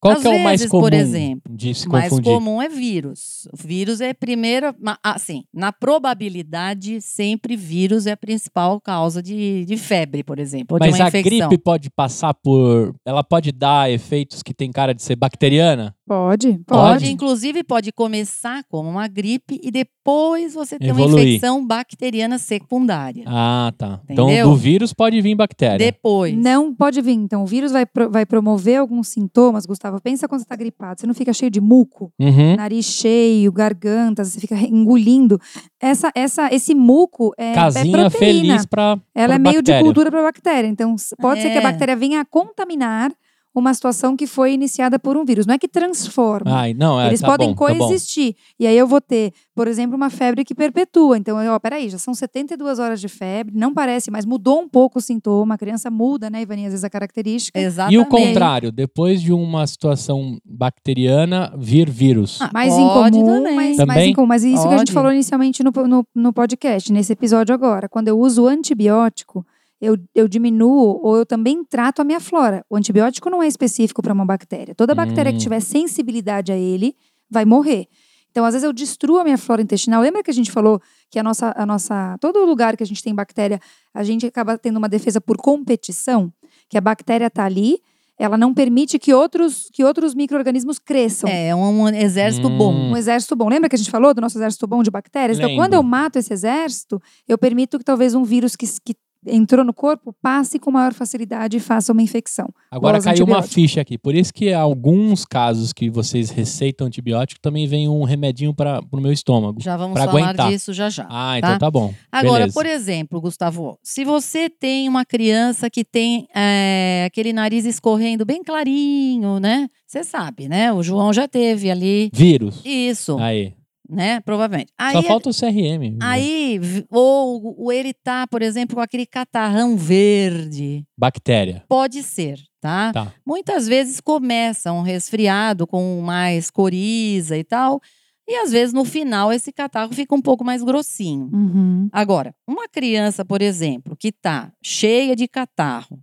Qual 0.00 0.16
às 0.16 0.20
que 0.20 0.28
é 0.28 0.30
o 0.32 0.44
mais 0.44 0.66
comum 0.66 0.82
por 0.82 0.92
exemplo, 0.92 1.56
de 1.56 1.74
se 1.74 1.88
O 1.88 1.90
mais 1.92 2.10
confundir? 2.10 2.30
comum 2.34 2.60
é 2.60 2.68
vírus. 2.68 3.48
O 3.50 3.56
vírus 3.56 4.02
é 4.02 4.10
a 4.10 4.14
primeira. 4.14 4.74
ma- 4.78 4.98
Assim, 5.02 5.44
na 5.50 5.72
probabilidade, 5.72 7.00
sempre 7.00 7.56
vírus 7.56 8.06
é 8.06 8.12
a 8.12 8.16
principal 8.16 8.78
causa 8.82 9.22
de, 9.22 9.64
de 9.64 9.76
febre, 9.78 10.22
por 10.22 10.38
exemplo. 10.38 10.74
Ou 10.74 10.78
de 10.78 10.86
Mas 10.90 10.96
uma 11.00 11.06
a 11.06 11.08
infecção. 11.08 11.48
gripe 11.48 11.62
pode 11.62 11.88
passar 11.90 12.34
por. 12.34 12.94
Ela 13.06 13.24
pode 13.24 13.50
dar 13.50 13.90
efeitos 13.90 14.42
que 14.42 14.52
tem 14.52 14.70
cara 14.70 14.94
de 14.94 15.02
ser 15.02 15.16
bacteriana? 15.16 15.94
Pode, 16.06 16.48
Pode, 16.48 16.64
pode. 16.66 17.10
inclusive, 17.10 17.64
pode 17.64 17.90
começar 17.90 18.62
como 18.68 18.90
uma 18.90 19.08
gripe 19.08 19.58
e 19.62 19.70
depois 19.70 20.52
você 20.52 20.78
ter 20.78 20.92
uma 20.92 21.00
Evoluir. 21.00 21.26
infecção 21.28 21.66
bacteriana 21.66 22.36
secundária. 22.38 23.24
Ah, 23.26 23.72
tá. 23.78 24.00
Então 24.08 24.26
Entendeu? 24.26 24.50
do 24.50 24.54
vírus 24.56 24.92
pode 24.92 25.18
vir 25.22 25.34
bactéria. 25.34 25.78
Depois. 25.78 26.36
Não 26.36 26.74
pode 26.74 27.00
vir. 27.00 27.12
Então, 27.14 27.42
o 27.42 27.46
vírus 27.46 27.72
vai, 27.72 27.86
pro- 27.86 28.10
vai 28.10 28.26
promover 28.26 28.78
alguns 28.80 29.08
sintomas, 29.08 29.64
Gustavo. 29.64 29.98
Pensa 30.00 30.28
quando 30.28 30.40
você 30.42 30.46
tá 30.46 30.56
gripado. 30.56 31.00
Você 31.00 31.06
não 31.06 31.14
fica 31.14 31.32
cheio 31.32 31.50
de 31.50 31.60
muco, 31.60 32.12
Uhum. 32.20 32.56
nariz 32.56 32.84
cheio, 32.84 33.50
garganta, 33.50 34.22
você 34.24 34.38
fica 34.38 34.56
engolindo. 34.56 35.40
Essa, 35.80 36.10
essa, 36.14 36.52
esse 36.54 36.74
muco 36.74 37.32
é, 37.38 37.52
é 37.52 37.54
Casinha 37.54 37.98
proteína. 38.10 38.10
feliz 38.10 38.66
pra. 38.66 38.98
Ela 39.14 39.26
pra 39.28 39.34
é 39.36 39.38
meio 39.38 39.62
de 39.62 39.78
cultura 39.80 40.10
para 40.10 40.22
bactéria. 40.22 40.68
Então, 40.68 40.94
pode 41.18 41.40
ser 41.40 41.48
que 41.48 41.56
a 41.56 41.60
É. 41.60 41.62
bactéria 41.62 41.96
venha 41.96 42.20
a 42.20 42.24
contaminar 42.26 43.10
uma 43.54 43.72
situação 43.72 44.16
que 44.16 44.26
foi 44.26 44.52
iniciada 44.52 44.98
por 44.98 45.16
um 45.16 45.24
vírus. 45.24 45.46
Não 45.46 45.54
é 45.54 45.58
que 45.58 45.68
transforma. 45.68 46.50
Ai, 46.52 46.74
não, 46.74 47.00
é, 47.00 47.06
Eles 47.06 47.20
tá 47.20 47.28
podem 47.28 47.54
bom, 47.54 47.54
tá 47.54 47.72
bom. 47.72 47.78
coexistir. 47.78 48.34
E 48.58 48.66
aí 48.66 48.76
eu 48.76 48.86
vou 48.86 49.00
ter, 49.00 49.32
por 49.54 49.68
exemplo, 49.68 49.96
uma 49.96 50.10
febre 50.10 50.44
que 50.44 50.54
perpetua. 50.54 51.16
Então, 51.16 51.40
eu, 51.40 51.52
ó, 51.52 51.58
peraí, 51.60 51.88
já 51.88 51.98
são 51.98 52.12
72 52.14 52.78
horas 52.78 53.00
de 53.00 53.08
febre, 53.08 53.54
não 53.56 53.72
parece, 53.72 54.10
mas 54.10 54.24
mudou 54.24 54.60
um 54.60 54.68
pouco 54.68 54.98
o 54.98 55.02
sintoma. 55.02 55.54
A 55.54 55.58
criança 55.58 55.88
muda, 55.90 56.28
né, 56.28 56.42
Ivani, 56.42 56.66
às 56.66 56.72
vezes 56.72 56.84
a 56.84 56.90
característica. 56.90 57.58
Exatamente. 57.58 57.94
E 57.94 57.98
o 57.98 58.06
contrário, 58.06 58.72
depois 58.72 59.22
de 59.22 59.32
uma 59.32 59.66
situação 59.66 60.38
bacteriana 60.44 61.52
vir 61.56 61.88
vírus. 61.88 62.40
Ah, 62.40 62.50
mais 62.52 62.74
pode 62.74 63.16
incomum, 63.18 63.34
também. 63.36 63.54
mas, 63.56 63.76
Também? 63.76 63.96
mais 63.96 64.08
incomum. 64.08 64.26
Mas 64.26 64.44
isso 64.44 64.62
que 64.62 64.74
a 64.74 64.78
gente 64.78 64.88
Pode. 64.88 64.92
falou 64.92 65.12
inicialmente 65.12 65.62
no, 65.62 65.70
no, 65.86 66.06
no 66.14 66.32
podcast, 66.32 66.92
nesse 66.92 67.12
episódio 67.12 67.54
agora. 67.54 67.88
Quando 67.88 68.08
eu 68.08 68.18
uso 68.18 68.46
antibiótico, 68.46 69.46
eu, 69.84 69.96
eu 70.14 70.26
diminuo 70.28 71.00
ou 71.02 71.16
eu 71.16 71.26
também 71.26 71.64
trato 71.64 72.00
a 72.00 72.04
minha 72.04 72.20
flora. 72.20 72.64
O 72.70 72.76
antibiótico 72.76 73.28
não 73.30 73.42
é 73.42 73.46
específico 73.46 74.02
para 74.02 74.12
uma 74.12 74.24
bactéria. 74.24 74.74
Toda 74.74 74.94
bactéria 74.94 75.30
Hum. 75.30 75.34
que 75.34 75.40
tiver 75.40 75.60
sensibilidade 75.60 76.50
a 76.52 76.56
ele 76.56 76.94
vai 77.30 77.44
morrer. 77.44 77.86
Então, 78.30 78.44
às 78.44 78.52
vezes, 78.54 78.64
eu 78.64 78.72
destruo 78.72 79.18
a 79.18 79.24
minha 79.24 79.38
flora 79.38 79.62
intestinal. 79.62 80.02
Lembra 80.02 80.20
que 80.22 80.30
a 80.30 80.34
gente 80.34 80.50
falou 80.50 80.80
que 81.08 81.20
a 81.20 81.22
nossa, 81.22 81.54
a 81.56 81.64
nossa. 81.64 82.16
Todo 82.20 82.44
lugar 82.44 82.76
que 82.76 82.82
a 82.82 82.86
gente 82.86 83.00
tem 83.00 83.14
bactéria, 83.14 83.60
a 83.94 84.02
gente 84.02 84.26
acaba 84.26 84.58
tendo 84.58 84.76
uma 84.76 84.88
defesa 84.88 85.20
por 85.20 85.36
competição? 85.36 86.32
que 86.68 86.78
a 86.78 86.80
bactéria 86.80 87.26
está 87.26 87.44
ali, 87.44 87.78
ela 88.18 88.36
não 88.38 88.54
permite 88.54 88.98
que 88.98 89.12
outros, 89.12 89.68
que 89.72 89.84
outros 89.84 90.14
micro-organismos 90.14 90.78
cresçam. 90.78 91.28
É 91.28 91.54
um, 91.54 91.82
um 91.82 91.88
exército 91.88 92.48
Hum. 92.48 92.56
bom. 92.58 92.72
Um 92.74 92.96
exército 92.96 93.36
bom. 93.36 93.48
Lembra 93.48 93.68
que 93.68 93.76
a 93.76 93.78
gente 93.78 93.90
falou 93.90 94.14
do 94.14 94.20
nosso 94.20 94.38
exército 94.38 94.66
bom 94.66 94.82
de 94.82 94.90
bactérias? 94.90 95.38
Então, 95.38 95.54
quando 95.56 95.74
eu 95.74 95.82
mato 95.82 96.18
esse 96.18 96.32
exército, 96.32 97.00
eu 97.28 97.36
permito 97.36 97.78
que 97.78 97.84
talvez 97.84 98.14
um 98.14 98.24
vírus 98.24 98.56
que, 98.56 98.66
que 98.84 98.94
entrou 99.26 99.64
no 99.64 99.72
corpo 99.72 100.14
passe 100.22 100.58
com 100.58 100.70
maior 100.70 100.92
facilidade 100.92 101.56
e 101.56 101.60
faça 101.60 101.92
uma 101.92 102.02
infecção. 102.02 102.48
Agora 102.70 103.00
caiu 103.00 103.24
uma 103.24 103.42
ficha 103.42 103.80
aqui. 103.80 103.96
Por 103.98 104.14
isso 104.14 104.32
que 104.32 104.52
alguns 104.52 105.24
casos 105.24 105.72
que 105.72 105.90
vocês 105.90 106.30
receitam 106.30 106.86
antibiótico 106.86 107.40
também 107.40 107.66
vem 107.66 107.88
um 107.88 108.04
remedinho 108.04 108.54
para 108.54 108.80
o 108.90 109.00
meu 109.00 109.12
estômago. 109.12 109.60
Já 109.60 109.76
vamos 109.76 109.98
falar 109.98 110.10
aguentar. 110.10 110.50
disso 110.50 110.72
já 110.72 110.88
já. 110.88 111.04
Ah, 111.08 111.32
tá? 111.32 111.38
então 111.38 111.58
tá 111.58 111.70
bom. 111.70 111.94
Agora, 112.10 112.40
Beleza. 112.40 112.54
por 112.54 112.66
exemplo, 112.66 113.20
Gustavo, 113.20 113.78
se 113.82 114.04
você 114.04 114.48
tem 114.48 114.88
uma 114.88 115.04
criança 115.04 115.70
que 115.70 115.84
tem 115.84 116.26
é, 116.34 117.04
aquele 117.06 117.32
nariz 117.32 117.64
escorrendo 117.64 118.24
bem 118.24 118.42
clarinho, 118.42 119.38
né? 119.38 119.68
Você 119.86 120.02
sabe, 120.02 120.48
né? 120.48 120.72
O 120.72 120.82
João 120.82 121.12
já 121.12 121.28
teve 121.28 121.70
ali 121.70 122.10
Vírus. 122.12 122.60
isso, 122.64 123.16
Aí. 123.18 123.54
Né? 123.88 124.20
Provavelmente. 124.20 124.72
Aí, 124.78 124.92
Só 124.92 125.02
falta 125.02 125.30
o 125.30 125.34
CRM. 125.34 125.98
aí 126.00 126.58
v- 126.58 126.86
ou, 126.90 127.54
ou 127.58 127.72
ele 127.72 127.92
tá, 127.92 128.26
por 128.26 128.42
exemplo, 128.42 128.76
com 128.76 128.80
aquele 128.82 129.06
catarrão 129.06 129.76
verde. 129.76 130.84
Bactéria. 130.96 131.64
Pode 131.68 132.02
ser, 132.02 132.38
tá? 132.60 132.92
Tá. 132.92 133.12
Muitas 133.26 133.66
vezes 133.68 134.00
começa 134.00 134.72
um 134.72 134.82
resfriado 134.82 135.66
com 135.66 136.00
mais 136.00 136.50
coriza 136.50 137.36
e 137.36 137.44
tal. 137.44 137.80
E 138.26 138.36
às 138.36 138.50
vezes 138.52 138.72
no 138.72 138.86
final 138.86 139.30
esse 139.32 139.52
catarro 139.52 139.92
fica 139.92 140.14
um 140.14 140.22
pouco 140.22 140.42
mais 140.44 140.62
grossinho. 140.62 141.28
Uhum. 141.30 141.88
Agora, 141.92 142.34
uma 142.48 142.66
criança, 142.66 143.22
por 143.24 143.42
exemplo, 143.42 143.94
que 143.94 144.10
tá 144.10 144.50
cheia 144.62 145.14
de 145.14 145.28
catarro, 145.28 146.00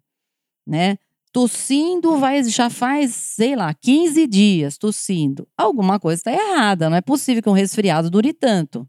né? 0.68 0.98
Tossindo 1.34 2.18
vai, 2.18 2.44
já 2.44 2.70
faz, 2.70 3.14
sei 3.14 3.56
lá, 3.56 3.74
15 3.74 4.28
dias 4.28 4.78
tossindo. 4.78 5.48
Alguma 5.58 6.00
coisa 6.00 6.20
está 6.20 6.32
errada. 6.32 6.90
Não 6.90 6.98
é 6.98 7.02
possível 7.02 7.42
que 7.42 7.50
um 7.50 7.54
resfriado 7.54 8.10
dure 8.10 8.34
tanto. 8.34 8.86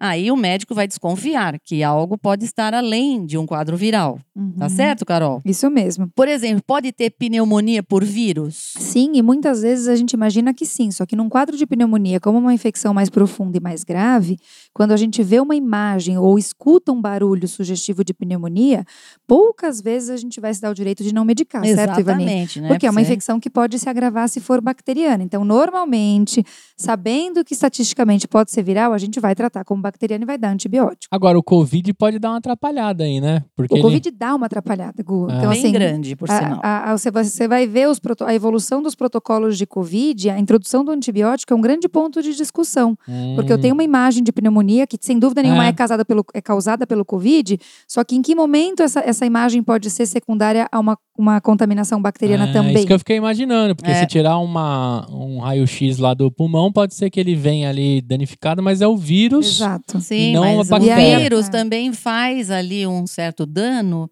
Aí 0.00 0.30
o 0.32 0.36
médico 0.36 0.74
vai 0.74 0.88
desconfiar 0.88 1.58
que 1.60 1.82
algo 1.82 2.16
pode 2.16 2.46
estar 2.46 2.72
além 2.72 3.26
de 3.26 3.36
um 3.36 3.44
quadro 3.46 3.76
viral. 3.76 4.18
Tá 4.58 4.64
Uhum. 4.64 4.68
certo, 4.70 5.04
Carol? 5.04 5.42
Isso 5.44 5.68
mesmo. 5.70 6.08
Por 6.16 6.26
exemplo, 6.26 6.62
pode 6.66 6.90
ter 6.92 7.10
pneumonia 7.10 7.82
por 7.82 8.02
vírus? 8.02 8.72
Sim, 8.78 9.10
e 9.14 9.20
muitas 9.22 9.60
vezes 9.60 9.86
a 9.88 9.94
gente 9.94 10.12
imagina 10.14 10.54
que 10.54 10.64
sim, 10.64 10.90
só 10.90 11.04
que 11.04 11.14
num 11.14 11.28
quadro 11.28 11.54
de 11.58 11.66
pneumonia, 11.66 12.18
como 12.18 12.38
uma 12.38 12.54
infecção 12.54 12.94
mais 12.94 13.10
profunda 13.10 13.58
e 13.58 13.60
mais 13.60 13.84
grave, 13.84 14.38
quando 14.72 14.92
a 14.92 14.96
gente 14.96 15.22
vê 15.22 15.38
uma 15.38 15.54
imagem 15.54 16.16
ou 16.16 16.38
escuta 16.38 16.90
um 16.90 17.00
barulho 17.00 17.46
sugestivo 17.46 18.02
de 18.02 18.14
pneumonia, 18.14 18.84
poucas 19.26 19.82
vezes 19.82 20.08
a 20.08 20.16
gente 20.16 20.40
vai 20.40 20.54
se 20.54 20.62
dar 20.62 20.70
o 20.70 20.74
direito 20.74 21.04
de 21.04 21.12
não 21.12 21.24
medicar, 21.26 21.62
certo, 21.62 22.00
Ivani? 22.00 22.22
Exatamente, 22.24 22.60
né? 22.62 22.68
Porque 22.68 22.86
é 22.86 22.90
uma 22.90 23.02
infecção 23.02 23.38
que 23.38 23.50
pode 23.50 23.78
se 23.78 23.88
agravar 23.90 24.28
se 24.30 24.40
for 24.40 24.62
bacteriana. 24.62 25.22
Então, 25.22 25.44
normalmente, 25.44 26.42
sabendo 26.76 27.44
que 27.44 27.52
estatisticamente 27.52 28.26
pode 28.26 28.50
ser 28.50 28.62
viral, 28.62 28.94
a 28.94 28.98
gente 28.98 29.20
vai 29.20 29.34
tratar 29.34 29.64
como 29.64 29.82
bacteriana 29.82 29.89
e 30.22 30.26
vai 30.26 30.38
dar 30.38 30.50
antibiótico. 30.50 31.08
Agora, 31.10 31.38
o 31.38 31.42
Covid 31.42 31.92
pode 31.94 32.18
dar 32.18 32.30
uma 32.30 32.38
atrapalhada 32.38 33.04
aí, 33.04 33.20
né? 33.20 33.44
Porque 33.56 33.74
O 33.74 33.76
ele- 33.76 33.82
Covid 33.82 34.10
dá 34.10 34.34
uma 34.34 34.46
atrapalhada, 34.46 35.02
Gu. 35.02 35.26
Ah. 35.30 35.36
Então, 35.36 35.50
bem 35.50 35.58
assim, 35.58 35.72
grande, 35.72 36.16
por 36.16 36.28
sinal. 36.28 36.60
a- 36.62 36.90
a- 36.92 36.96
você, 36.98 37.10
vai, 37.10 37.24
você 37.24 37.48
vai 37.48 37.66
ver 37.66 37.88
os 37.88 37.98
proto- 37.98 38.24
a 38.24 38.34
evolução 38.34 38.82
dos 38.82 38.94
protocolos 38.94 39.56
de 39.58 39.66
Covid, 39.66 40.30
a 40.30 40.38
introdução 40.38 40.84
do 40.84 40.90
antibiótico 40.90 41.52
é 41.52 41.56
um 41.56 41.60
grande 41.60 41.88
ponto 41.88 42.22
de 42.22 42.34
discussão. 42.34 42.96
Porque 43.34 43.52
eu 43.52 43.56
Hum, 43.56 43.60
tenho 43.60 43.74
uma 43.74 43.84
imagem 43.84 44.22
de 44.22 44.32
pneumonia 44.32 44.86
que, 44.86 44.96
sem 45.00 45.18
dúvida 45.18 45.42
nenhuma, 45.42 45.66
É. 45.66 45.68
é, 45.68 45.72
causada 45.72 46.04
pelo, 46.04 46.24
é 46.34 46.40
causada 46.40 46.86
pelo 46.86 47.04
Covid, 47.04 47.58
só 47.86 48.02
que 48.04 48.16
em 48.16 48.22
que 48.22 48.34
momento 48.34 48.82
essa, 48.82 49.00
essa 49.00 49.24
imagem 49.26 49.62
pode 49.62 49.90
ser 49.90 50.06
secundária 50.06 50.68
a 50.70 50.78
uma, 50.78 50.96
uma 51.20 51.40
contaminação 51.40 52.00
bacteriana 52.00 52.48
é, 52.48 52.52
também? 52.52 52.74
Isso 52.74 52.86
que 52.86 52.92
eu 52.92 52.98
fiquei 52.98 53.16
imaginando, 53.16 53.76
porque 53.76 53.90
É. 53.90 53.94
se 54.00 54.06
tirar 54.06 54.38
uma, 54.38 55.06
um 55.10 55.38
raio-x 55.40 55.98
lá 55.98 56.14
do 56.14 56.30
pulmão, 56.30 56.72
pode 56.72 56.94
ser 56.94 57.10
que 57.10 57.20
ele 57.20 57.34
venha 57.34 57.68
ali 57.68 58.00
danificado, 58.00 58.62
mas 58.62 58.80
é 58.80 58.86
o 58.86 58.96
vírus. 58.96 59.46
Exato. 59.46 60.00
Sim, 60.00 60.32
não 60.34 60.42
a 60.44 60.56
mas 60.56 60.66
o 60.66 60.70
bactéria. 60.70 61.18
vírus 61.18 61.46
É. 61.48 61.50
também 61.50 61.92
faz 61.92 62.50
ali 62.50 62.86
um 62.86 63.06
certo 63.06 63.44
dano, 63.44 64.10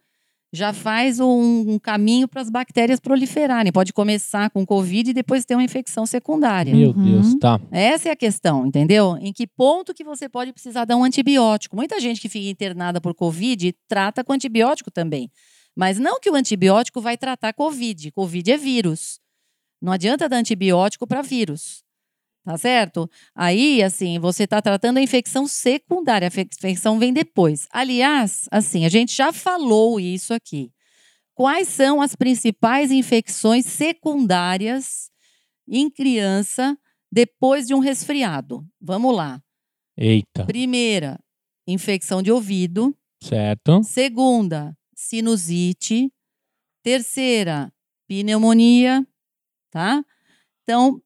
já 0.53 0.73
faz 0.73 1.21
um, 1.21 1.73
um 1.75 1.79
caminho 1.79 2.27
para 2.27 2.41
as 2.41 2.49
bactérias 2.49 2.99
proliferarem. 2.99 3.71
Pode 3.71 3.93
começar 3.93 4.49
com 4.49 4.65
Covid 4.65 5.11
e 5.11 5.13
depois 5.13 5.45
ter 5.45 5.55
uma 5.55 5.63
infecção 5.63 6.07
secundária. 6.07 6.75
Meu 6.75 6.91
Uhum. 6.91 7.05
Deus, 7.05 7.35
tá. 7.39 7.61
Essa 7.71 8.09
é 8.09 8.13
a 8.13 8.17
questão, 8.17 8.67
entendeu? 8.67 9.19
Em 9.21 9.31
que 9.33 9.47
ponto 9.47 9.93
que 9.93 10.03
você 10.03 10.27
pode 10.27 10.53
precisar 10.53 10.87
dar 10.87 10.97
um 10.97 11.05
antibiótico? 11.05 11.77
Muita 11.77 12.01
gente 12.01 12.19
que 12.21 12.31
fica 12.31 12.49
internada 12.49 12.99
por 12.99 13.15
Covid 13.15 13.75
trata 13.87 14.25
com 14.25 14.33
antibiótico 14.33 14.91
também. 14.91 15.31
Mas 15.79 15.97
não 15.99 16.19
que 16.19 16.29
o 16.29 16.35
antibiótico 16.35 17.01
vai 17.01 17.17
tratar 17.17 17.53
Covid. 17.53 18.11
Covid 18.11 18.51
é 18.51 18.57
vírus. 18.57 19.21
Não 19.81 19.93
adianta 19.93 20.29
dar 20.29 20.39
antibiótico 20.39 21.07
para 21.07 21.23
vírus. 21.23 21.85
Tá 22.45 22.57
certo? 22.59 23.09
Aí, 23.35 23.81
assim, 23.83 24.19
você 24.19 24.43
está 24.45 24.61
tratando 24.61 24.97
a 24.97 25.03
infecção 25.03 25.47
secundária. 25.47 26.27
A 26.27 26.31
fe- 26.33 26.49
infecção 26.53 26.99
vem 26.99 27.13
depois. 27.13 27.69
Aliás, 27.71 28.49
assim, 28.51 28.85
a 28.85 28.89
gente 28.89 29.15
já 29.15 29.33
falou 29.33 30.01
isso 30.01 30.35
aqui. 30.35 30.73
Quais 31.35 31.69
são 31.69 32.01
as 32.01 32.17
principais 32.17 32.91
infecções 32.91 33.65
secundárias 33.67 35.11
em 35.69 35.89
criança 35.91 36.77
depois 37.13 37.67
de 37.67 37.75
um 37.75 37.79
resfriado? 37.79 38.67
Vamos 38.81 39.15
lá. 39.15 39.41
Eita, 39.97 40.45
Primeira, 40.47 41.21
infecção 41.67 42.23
de 42.23 42.33
ouvido. 42.33 42.97
certo. 43.23 43.83
Segunda, 43.85 44.77
sinusite. 45.09 46.13
Terceira, 46.83 47.73
pneumonia, 48.07 49.07
tá? 49.71 50.05
Então, 50.63 51.01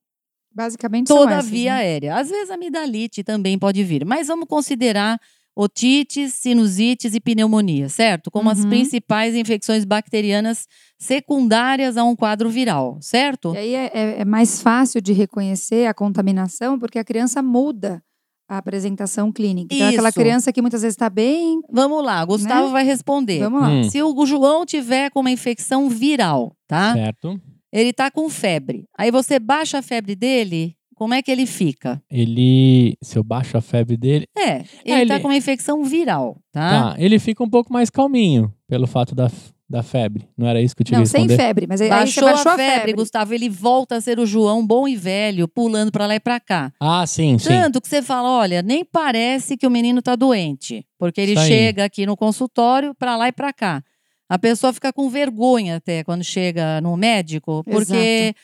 Basicamente 0.55 1.07
toda 1.07 1.39
a 1.39 1.41
via 1.41 1.73
né? 1.73 1.79
aérea. 1.79 2.15
Às 2.15 2.29
vezes, 2.29 2.51
amidalite 2.51 3.23
também 3.23 3.57
pode 3.57 3.83
vir, 3.83 4.05
mas 4.05 4.27
vamos 4.27 4.47
considerar 4.47 5.19
otites, 5.55 6.33
sinusites 6.35 7.13
e 7.15 7.19
pneumonia, 7.19 7.89
certo? 7.89 8.29
Como 8.31 8.49
as 8.49 8.59
Uhum. 8.63 8.69
principais 8.69 9.35
infecções 9.35 9.83
bacterianas 9.85 10.67
secundárias 10.97 11.97
a 11.97 12.03
um 12.03 12.15
quadro 12.15 12.49
viral, 12.49 12.97
certo? 13.01 13.53
E 13.53 13.57
aí 13.57 13.73
é, 13.75 13.91
é- 13.93 14.19
é 14.21 14.25
mais 14.25 14.61
fácil 14.61 15.01
de 15.01 15.11
reconhecer 15.13 15.87
a 15.87 15.93
contaminação 15.93 16.77
porque 16.79 16.97
a 16.99 17.03
criança 17.03 17.41
muda 17.41 18.03
a 18.47 18.57
apresentação 18.57 19.31
clínica. 19.31 19.73
Então, 19.73 19.87
é 19.87 19.89
aquela 19.91 20.09
Isso. 20.09 20.19
criança 20.19 20.51
que 20.53 20.61
muitas 20.61 20.81
vezes 20.81 20.93
está 20.93 21.09
bem. 21.09 21.61
Vamos 21.71 22.03
lá, 22.03 22.23
Gustavo 22.25 22.67
Né? 22.67 22.71
vai 22.73 22.83
responder. 22.85 23.39
Vamos 23.39 23.61
lá. 23.61 23.69
Hum. 23.69 23.83
Se 23.89 24.01
o 24.01 24.25
João 24.25 24.65
tiver 24.65 25.09
com 25.09 25.21
uma 25.21 25.31
infecção 25.31 25.89
viral, 25.89 26.55
tá? 26.67 26.93
Certo. 26.93 27.39
Ele 27.71 27.91
tá 27.93 28.11
com 28.11 28.29
febre. 28.29 28.85
Aí 28.97 29.09
você 29.09 29.39
baixa 29.39 29.79
a 29.79 29.81
febre 29.81 30.15
dele, 30.15 30.75
como 30.95 31.13
é 31.15 31.21
que 31.23 31.31
ele 31.31 31.45
fica? 31.47 31.99
Ele. 32.11 32.95
Se 33.01 33.17
eu 33.17 33.23
baixo 33.23 33.57
a 33.57 33.61
febre 33.61 33.97
dele. 33.97 34.25
É, 34.37 34.63
ele, 34.85 35.07
tá 35.07 35.15
ele- 35.15 35.19
com 35.21 35.27
uma 35.29 35.35
infecção 35.35 35.83
viral, 35.83 36.37
tá? 36.51 36.93
Tá, 36.93 36.95
ele 37.01 37.17
fica 37.17 37.43
um 37.43 37.49
pouco 37.49 37.73
mais 37.73 37.89
calminho 37.89 38.53
pelo 38.67 38.85
fato 38.85 39.15
da, 39.15 39.29
da 39.73 39.81
febre. 39.81 40.27
Não 40.37 40.47
era 40.47 40.61
isso 40.61 40.75
que 40.75 40.83
eu 40.83 40.85
tinha 40.85 40.99
Não, 40.99 41.05
sem 41.07 41.21
responder? 41.23 41.43
febre. 41.43 41.65
Mas 41.67 41.81
aí 41.81 41.89
aí 41.91 42.07
você 42.07 42.21
Baixou, 42.21 42.23
baixou 42.45 42.51
a, 42.51 42.55
febre, 42.55 42.93
Gustavo, 42.93 43.33
ele 43.33 43.49
volta 43.49 43.95
a 43.95 44.01
ser 44.01 44.19
o 44.19 44.25
João 44.25 44.63
bom 44.65 44.87
e 44.87 44.95
velho, 44.95 45.47
pulando 45.47 45.91
pra 45.91 46.05
lá 46.05 46.13
e 46.13 46.19
pra 46.19 46.39
cá. 46.39 46.71
Ah, 46.79 47.05
sim, 47.07 47.39
sim. 47.39 47.49
Tanto 47.49 47.81
que 47.81 47.87
você 47.87 48.01
fala, 48.03 48.29
olha, 48.29 48.61
nem 48.61 48.85
parece 48.85 49.57
que 49.57 49.65
o 49.65 49.71
menino 49.71 49.99
tá 49.99 50.15
doente, 50.15 50.85
porque 50.99 51.19
ele 51.19 51.31
Isso 51.31 51.41
aí. 51.41 51.47
chega 51.47 51.85
aqui 51.85 52.05
no 52.05 52.15
consultório 52.15 52.93
pra 52.93 53.17
lá 53.17 53.27
e 53.27 53.31
pra 53.31 53.51
cá. 53.51 53.83
A 54.29 54.37
pessoa 54.37 54.71
fica 54.71 54.93
com 54.93 55.09
vergonha 55.09 55.77
até 55.77 56.03
quando 56.03 56.23
chega 56.23 56.79
no 56.79 56.95
médico, 56.95 57.63
porque 57.63 58.35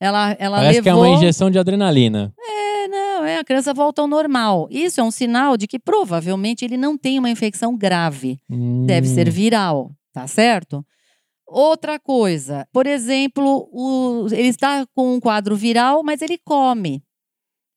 ela, 0.00 0.34
ela 0.38 0.56
Parece 0.56 0.80
que 0.82 0.88
é 0.88 0.92
levou... 0.94 1.06
uma 1.06 1.16
injeção 1.16 1.50
de 1.50 1.58
adrenalina. 1.58 2.32
É, 2.40 2.88
não, 2.88 3.24
é, 3.26 3.38
a 3.38 3.44
criança 3.44 3.74
volta 3.74 4.00
ao 4.00 4.08
normal. 4.08 4.66
Isso 4.70 5.00
é 5.00 5.04
um 5.04 5.10
sinal 5.10 5.56
de 5.58 5.66
que 5.66 5.78
provavelmente 5.78 6.64
ele 6.64 6.76
não 6.78 6.96
tem 6.96 7.18
uma 7.18 7.28
infecção 7.28 7.76
grave. 7.76 8.38
Deve 8.86 9.06
Hum, 9.08 9.14
ser 9.14 9.28
viral, 9.30 9.90
tá 10.18 10.26
certo? 10.26 10.84
Outra 11.46 11.98
coisa, 11.98 12.68
por 12.72 12.86
exemplo, 12.86 13.68
o- 13.72 14.26
ele 14.32 14.48
está 14.48 14.86
com 14.94 15.14
um 15.14 15.20
quadro 15.20 15.56
viral, 15.56 16.02
mas 16.02 16.20
ele 16.20 16.38
come. 16.38 17.02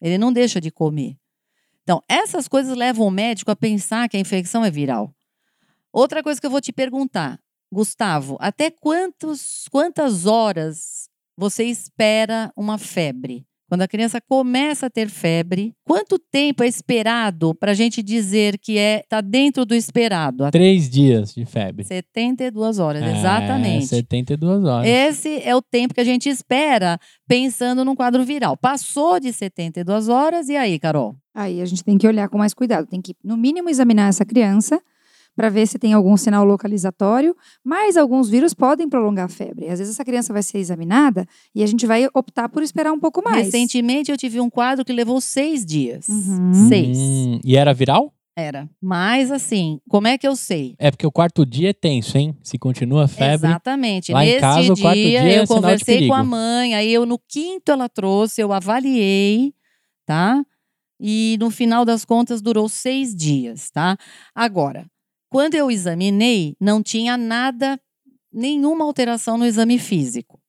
Ele 0.01 0.17
não 0.17 0.33
deixa 0.33 0.60
de 0.60 0.71
comer. 0.71 1.15
Então, 1.83 2.01
essas 2.10 2.48
coisas 2.48 2.75
levam 2.75 3.07
o 3.07 3.12
médico 3.12 3.51
a 3.51 3.55
pensar 3.55 4.10
que 4.10 4.17
a 4.17 4.19
infecção 4.19 4.65
é 4.65 4.71
viral. 4.71 5.13
Outra 5.93 6.24
coisa 6.24 6.39
que 6.39 6.48
eu 6.48 6.51
vou 6.51 6.62
te 6.62 6.71
perguntar, 6.71 7.39
Gustavo, 7.71 8.38
até 8.39 8.71
quantos, 8.71 9.67
quantas 9.71 10.25
horas 10.25 11.07
você 11.38 11.65
espera 11.65 12.51
uma 12.55 12.77
febre? 12.77 13.45
Quando 13.71 13.83
a 13.83 13.87
criança 13.87 14.19
começa 14.19 14.87
a 14.87 14.89
ter 14.89 15.07
febre, 15.07 15.73
quanto 15.85 16.19
tempo 16.19 16.61
é 16.61 16.67
esperado 16.67 17.55
para 17.55 17.71
a 17.71 17.73
gente 17.73 18.03
dizer 18.03 18.57
que 18.57 18.77
é 18.77 18.99
está 18.99 19.21
dentro 19.21 19.65
do 19.65 19.73
esperado? 19.73 20.51
Três 20.51 20.89
dias 20.89 21.33
de 21.33 21.45
febre. 21.45 21.85
72 21.85 22.79
horas, 22.79 23.01
É, 23.01 23.17
exatamente. 23.17 23.87
72 23.87 24.65
horas. 24.65 24.85
Esse 24.85 25.41
é 25.41 25.55
o 25.55 25.61
tempo 25.61 25.93
que 25.93 26.01
a 26.01 26.03
gente 26.03 26.27
espera 26.27 26.99
pensando 27.25 27.85
num 27.85 27.95
quadro 27.95 28.25
viral. 28.25 28.57
Passou 28.57 29.21
de 29.21 29.31
72 29.31 30.09
horas, 30.09 30.49
e 30.49 30.57
aí, 30.57 30.77
Carol? 30.77 31.15
Aí 31.33 31.61
a 31.61 31.65
gente 31.65 31.81
tem 31.81 31.97
que 31.97 32.05
olhar 32.05 32.27
com 32.27 32.37
mais 32.37 32.53
cuidado. 32.53 32.85
Tem 32.87 33.01
que, 33.01 33.15
no 33.23 33.37
mínimo, 33.37 33.69
examinar 33.69 34.09
essa 34.09 34.25
criança 34.25 34.81
para 35.35 35.50
ver 35.50 35.67
se 35.67 35.79
tem 35.79 35.93
algum 35.93 36.15
sinal 36.17 36.43
localizatório, 36.43 37.35
mas 37.63 37.97
alguns 37.97 38.29
vírus 38.29 38.53
podem 38.53 38.88
prolongar 38.88 39.25
a 39.25 39.29
febre. 39.29 39.69
Às 39.69 39.79
vezes 39.79 39.95
essa 39.95 40.05
criança 40.05 40.33
vai 40.33 40.43
ser 40.43 40.57
examinada 40.57 41.25
e 41.55 41.63
a 41.63 41.67
gente 41.67 41.85
vai 41.85 42.07
optar 42.13 42.50
por 42.50 42.63
esperar 42.63 42.91
um 42.91 43.00
pouco 43.00 43.23
mais. 43.23 43.45
Recentemente 43.45 44.11
eu 44.11 44.17
tive 44.17 44.39
um 44.39 44.50
quadro 44.50 44.83
que 44.83 44.93
levou 44.93 45.19
seis 45.21 45.65
dias. 45.65 46.07
Uhum. 46.07 46.67
Seis. 46.67 46.97
Hum, 46.97 47.39
e 47.43 47.55
era 47.55 47.73
viral? 47.73 48.13
Era. 48.35 48.69
Mas 48.81 49.29
assim, 49.29 49.79
como 49.89 50.07
é 50.07 50.17
que 50.17 50.27
eu 50.27 50.35
sei? 50.35 50.75
É 50.79 50.89
porque 50.89 51.05
o 51.05 51.11
quarto 51.11 51.45
dia 51.45 51.71
é 51.71 51.73
tenso, 51.73 52.17
hein? 52.17 52.35
Se 52.41 52.57
continua 52.57 53.05
a 53.05 53.07
febre. 53.07 53.47
Exatamente. 53.47 54.13
Lá 54.13 54.23
em 54.25 54.29
Nesse 54.29 54.39
casa, 54.39 54.73
o 54.73 54.79
quarto 54.79 54.95
dia, 54.95 55.21
dia 55.21 55.33
é 55.33 55.39
eu 55.39 55.43
de 55.43 55.47
conversei 55.47 56.07
com 56.07 56.13
a 56.13 56.23
mãe, 56.23 56.73
aí 56.73 56.93
eu 56.93 57.05
no 57.05 57.19
quinto 57.19 57.71
ela 57.71 57.89
trouxe, 57.89 58.41
eu 58.41 58.53
avaliei, 58.53 59.53
tá? 60.05 60.41
E 61.00 61.35
no 61.39 61.50
final 61.50 61.83
das 61.83 62.05
contas 62.05 62.41
durou 62.41 62.69
seis 62.69 63.15
dias, 63.15 63.69
tá? 63.71 63.97
Agora, 64.35 64.85
quando 65.31 65.55
eu 65.55 65.71
examinei, 65.71 66.57
não 66.59 66.83
tinha 66.83 67.15
nada, 67.15 67.79
nenhuma 68.33 68.83
alteração 68.83 69.38
no 69.38 69.45
exame 69.45 69.79
físico. 69.79 70.41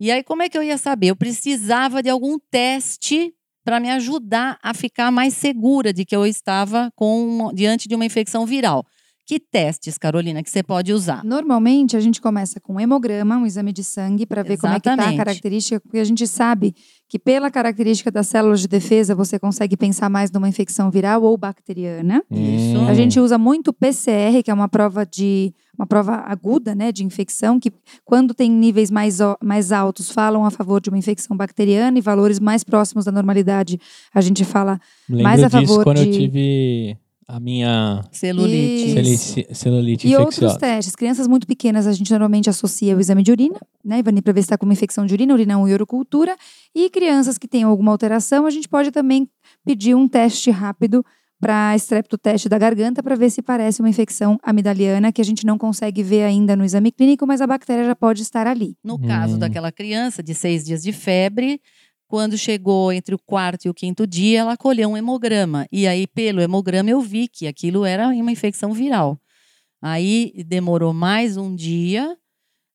E 0.00 0.10
aí, 0.10 0.24
como 0.24 0.42
é 0.42 0.48
que 0.48 0.56
eu 0.56 0.62
ia 0.62 0.78
saber? 0.78 1.08
Eu 1.08 1.16
precisava 1.16 2.02
de 2.02 2.08
algum 2.08 2.38
teste 2.38 3.34
para 3.62 3.78
me 3.78 3.90
ajudar 3.90 4.58
a 4.62 4.72
ficar 4.72 5.10
mais 5.10 5.34
segura 5.34 5.92
de 5.92 6.06
que 6.06 6.16
eu 6.16 6.26
estava 6.26 6.90
com 6.96 7.52
diante 7.52 7.86
de 7.86 7.94
uma 7.94 8.06
infecção 8.06 8.46
viral. 8.46 8.86
Que 9.26 9.40
testes, 9.40 9.96
Carolina, 9.96 10.42
que 10.42 10.50
você 10.50 10.62
pode 10.62 10.92
usar? 10.92 11.24
Normalmente 11.24 11.96
a 11.96 12.00
gente 12.00 12.20
começa 12.20 12.60
com 12.60 12.74
um 12.74 12.80
hemograma, 12.80 13.38
um 13.38 13.46
exame 13.46 13.72
de 13.72 13.82
sangue, 13.82 14.26
para 14.26 14.42
ver 14.42 14.58
como 14.58 14.74
é 14.74 14.76
que 14.78 14.80
está 14.80 14.90
a 14.90 14.94
Exatamente. 14.96 15.16
característica, 15.16 15.80
porque 15.80 15.98
a 15.98 16.04
gente 16.04 16.26
sabe 16.26 16.74
que 17.08 17.18
pela 17.18 17.50
característica 17.50 18.10
das 18.10 18.26
células 18.26 18.60
de 18.60 18.68
defesa 18.68 19.14
você 19.14 19.38
consegue 19.38 19.78
pensar 19.78 20.10
mais 20.10 20.30
numa 20.30 20.46
infecção 20.46 20.90
viral 20.90 21.22
ou 21.22 21.38
bacteriana. 21.38 22.22
Isso. 22.30 22.78
A 22.86 22.92
gente 22.92 23.18
usa 23.18 23.38
muito 23.38 23.72
PCR, 23.72 24.42
que 24.44 24.50
é 24.50 24.54
uma 24.54 24.68
prova 24.68 25.06
de 25.06 25.54
uma 25.76 25.86
prova 25.86 26.16
aguda, 26.26 26.74
né, 26.74 26.92
de 26.92 27.02
infecção, 27.02 27.58
que 27.58 27.72
quando 28.04 28.32
tem 28.34 28.48
níveis 28.50 28.90
mais, 28.90 29.18
mais 29.42 29.72
altos 29.72 30.08
falam 30.10 30.44
a 30.44 30.50
favor 30.50 30.80
de 30.80 30.88
uma 30.90 30.98
infecção 30.98 31.36
bacteriana 31.36 31.98
e 31.98 32.00
valores 32.02 32.38
mais 32.38 32.62
próximos 32.62 33.06
da 33.06 33.10
normalidade, 33.10 33.80
a 34.14 34.20
gente 34.20 34.44
fala 34.44 34.78
Lembro 35.08 35.24
mais 35.24 35.42
a 35.42 35.48
disso 35.48 35.66
favor 35.66 35.82
quando 35.84 35.98
eu 35.98 36.04
de- 36.04 36.12
tive 36.12 36.96
a 37.26 37.40
minha 37.40 38.04
Celulite. 38.10 39.46
Celulite 39.54 40.08
E 40.08 40.16
outros 40.16 40.56
testes. 40.56 40.94
Crianças 40.94 41.26
muito 41.26 41.46
pequenas, 41.46 41.86
a 41.86 41.92
gente 41.92 42.10
normalmente 42.10 42.48
associa 42.50 42.96
o 42.96 43.00
exame 43.00 43.22
de 43.22 43.30
urina, 43.30 43.58
né, 43.84 43.98
Ivani, 43.98 44.22
para 44.22 44.32
ver 44.32 44.40
se 44.42 44.46
está 44.46 44.58
com 44.58 44.66
uma 44.66 44.72
infecção 44.72 45.06
de 45.06 45.14
urina, 45.14 45.32
urinão 45.34 45.68
e 45.68 45.72
urocultura. 45.74 46.36
E 46.74 46.90
crianças 46.90 47.38
que 47.38 47.48
têm 47.48 47.62
alguma 47.62 47.92
alteração, 47.92 48.46
a 48.46 48.50
gente 48.50 48.68
pode 48.68 48.90
também 48.90 49.28
pedir 49.64 49.94
um 49.94 50.06
teste 50.08 50.50
rápido 50.50 51.04
para 51.40 51.76
estreptoteste 51.76 52.48
da 52.48 52.56
garganta 52.56 53.02
para 53.02 53.14
ver 53.16 53.28
se 53.28 53.42
parece 53.42 53.80
uma 53.80 53.88
infecção 53.90 54.38
amidaliana, 54.42 55.12
que 55.12 55.20
a 55.20 55.24
gente 55.24 55.44
não 55.44 55.58
consegue 55.58 56.02
ver 56.02 56.22
ainda 56.22 56.56
no 56.56 56.64
exame 56.64 56.90
clínico, 56.90 57.26
mas 57.26 57.42
a 57.42 57.46
bactéria 57.46 57.84
já 57.84 57.94
pode 57.94 58.22
estar 58.22 58.46
ali. 58.46 58.76
No 58.82 58.98
caso 58.98 59.34
Hum. 59.34 59.38
daquela 59.38 59.70
criança 59.70 60.22
de 60.22 60.34
seis 60.34 60.64
dias 60.64 60.82
de 60.82 60.90
febre, 60.92 61.60
quando 62.14 62.38
chegou 62.38 62.92
entre 62.92 63.12
o 63.12 63.18
quarto 63.18 63.64
e 63.64 63.68
o 63.68 63.74
quinto 63.74 64.06
dia, 64.06 64.38
ela 64.38 64.56
colheu 64.56 64.88
um 64.88 64.96
hemograma. 64.96 65.66
E 65.72 65.84
aí, 65.84 66.06
pelo 66.06 66.40
hemograma, 66.40 66.88
eu 66.88 67.00
vi 67.00 67.26
que 67.26 67.44
aquilo 67.44 67.84
era 67.84 68.06
uma 68.06 68.30
infecção 68.30 68.72
viral. 68.72 69.18
Aí 69.82 70.32
demorou 70.46 70.94
mais 70.94 71.36
um 71.36 71.52
dia. 71.52 72.16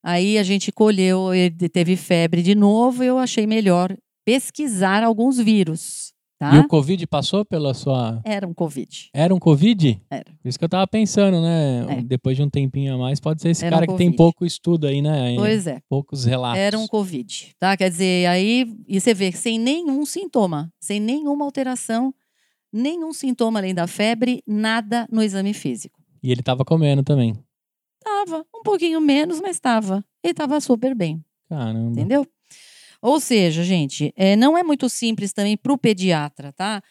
Aí 0.04 0.38
a 0.38 0.44
gente 0.44 0.74
colheu, 0.74 1.34
ele 1.34 1.70
teve 1.70 1.96
febre 1.96 2.44
de 2.44 2.54
novo. 2.54 3.02
Eu 3.02 3.18
achei 3.18 3.48
melhor 3.48 3.96
pesquisar 4.26 5.06
alguns 5.06 5.38
vírus. 5.38 6.09
Tá? 6.40 6.56
E 6.56 6.60
o 6.60 6.68
Covid 6.70 7.06
passou 7.06 7.44
pela 7.44 7.74
sua. 7.74 8.22
Era 8.24 8.48
um 8.48 8.54
Covid. 8.54 9.10
Era 9.14 9.36
um 9.36 9.40
Covid? 9.40 10.02
Era. 10.10 10.24
Por 10.42 10.48
isso 10.48 10.58
que 10.58 10.64
eu 10.64 10.70
tava 10.70 10.88
pensando, 10.88 11.42
né? 11.42 11.98
É. 11.98 12.02
Depois 12.02 12.38
de 12.38 12.44
um 12.44 12.50
tempinho 12.50 12.96
a 12.96 12.98
mais, 12.98 13.20
pode 13.20 13.42
ser 13.42 13.50
esse 13.50 13.66
Era 13.66 13.76
um 13.76 13.80
cara 13.80 13.92
que 13.92 13.98
tem 13.98 14.10
pouco 14.10 14.46
estudo 14.46 14.88
aí, 14.88 15.02
né? 15.02 15.36
Pois 15.36 15.68
é. 15.68 15.82
Poucos 15.90 16.24
relatos. 16.24 16.58
Era 16.58 16.80
um 16.80 16.88
Covid, 16.88 17.54
tá? 17.60 17.76
Quer 17.76 17.90
dizer, 17.90 18.26
aí 18.28 18.74
e 18.88 19.02
você 19.02 19.14
vê 19.14 19.34
sem 19.34 19.60
nenhum 19.60 20.06
sintoma, 20.06 20.72
sem 20.80 20.98
nenhuma 20.98 21.44
alteração, 21.44 22.14
nenhum 22.72 23.12
sintoma 23.12 23.60
além 23.60 23.76
da 23.76 23.86
febre, 23.86 24.42
nada 24.48 25.06
no 25.12 25.22
exame 25.22 25.54
físico. 25.54 26.00
E 26.24 26.32
ele 26.32 26.42
tava 26.42 26.64
comendo 26.64 27.04
também. 27.04 27.36
Tava 28.02 28.46
um 28.56 28.64
pouquinho 28.64 29.02
menos, 29.02 29.42
mas 29.42 29.60
tava. 29.60 30.06
Ele 30.24 30.34
tava 30.34 30.62
super 30.62 30.96
bem, 30.96 31.22
Caramba. 31.50 31.92
entendeu? 31.92 32.26
Ou 33.02 33.20
seja, 33.20 33.64
gente, 33.64 34.14
é, 34.16 34.36
não 34.36 34.58
é 34.58 34.64
muito 34.64 34.90
simples 34.90 35.32
também 35.32 35.56
para 35.56 35.72
o 35.74 35.78
pediatra, 35.78 36.52
tá? 36.54 36.82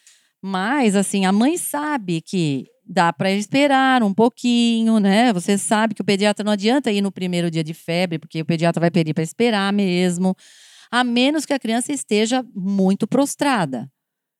Mas, 0.43 0.97
assim, 0.97 1.27
a 1.27 1.33
mãe 1.33 1.57
sabe 1.59 2.21
que 2.21 2.67
dá 2.87 3.13
para 3.13 3.31
esperar 3.31 4.03
um 4.03 4.15
pouquinho, 4.15 4.99
né? 4.99 5.33
Você 5.33 5.59
sabe 5.59 5.95
que 5.95 6.01
o 6.01 6.05
pediatra 6.05 6.43
não 6.45 6.53
adianta 6.53 6.91
ir 6.91 7.03
no 7.03 7.13
primeiro 7.13 7.51
dia 7.51 7.63
de 7.63 7.75
febre, 7.75 8.19
porque 8.19 8.41
o 8.41 8.45
pediatra 8.47 8.81
vai 8.81 8.91
pedir 8.91 9.13
para 9.13 9.23
esperar 9.23 9.73
mesmo, 9.73 10.35
a 10.91 11.05
menos 11.05 11.45
que 11.45 11.53
a 11.53 11.59
criança 11.59 11.93
esteja 11.93 12.43
muito 12.55 13.07
prostrada. 13.07 13.91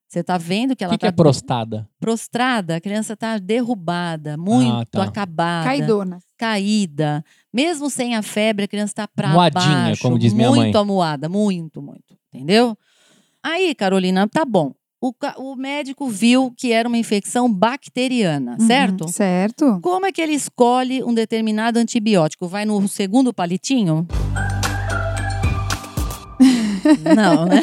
Você 0.07 0.21
está 0.21 0.39
vendo 0.39 0.75
que 0.75 0.83
O 0.83 0.85
ela 0.85 0.93
que, 0.93 0.97
que 0.97 1.05
está 1.05 1.13
é 1.13 1.23
prostada? 1.23 1.87
prostrada, 1.99 2.77
a 2.77 2.81
criança 2.81 3.13
está 3.13 3.37
derrubada, 3.37 4.35
muito 4.35 4.87
tá. 4.87 5.03
acabada 5.03 5.65
Caidona. 5.65 6.19
caída, 6.35 7.23
mesmo 7.53 7.89
sem 7.89 8.15
a 8.15 8.21
febre, 8.21 8.65
a 8.65 8.67
criança 8.67 8.91
está 8.91 9.07
para 9.07 9.29
Moadinha, 9.29 9.63
baixo, 9.65 10.01
como 10.01 10.19
diz 10.19 10.33
minha 10.33 10.49
muito 10.49 10.73
mãe. 10.73 10.81
amuada, 10.81 11.29
muito, 11.29 11.81
muito, 11.81 12.17
entendeu? 12.33 12.77
Aí, 13.43 13.73
Carolina, 13.73 14.27
tá 14.27 14.43
bom. 14.45 14.73
O, 15.01 15.13
o 15.37 15.55
médico 15.55 16.09
viu 16.09 16.51
que 16.57 16.73
era 16.73 16.87
uma 16.87 16.97
infecção 16.97 17.51
bacteriana, 17.51 18.57
Uhum, 18.59 18.67
certo? 18.67 19.07
Certo. 19.07 19.79
Como 19.81 20.05
é 20.05 20.11
que 20.11 20.21
ele 20.21 20.33
escolhe 20.33 21.01
um 21.03 21.13
determinado 21.13 21.79
antibiótico? 21.79 22.47
Vai 22.49 22.65
no 22.65 22.85
segundo 22.87 23.33
palitinho? 23.33 24.05
Não, 27.15 27.45
né? 27.45 27.61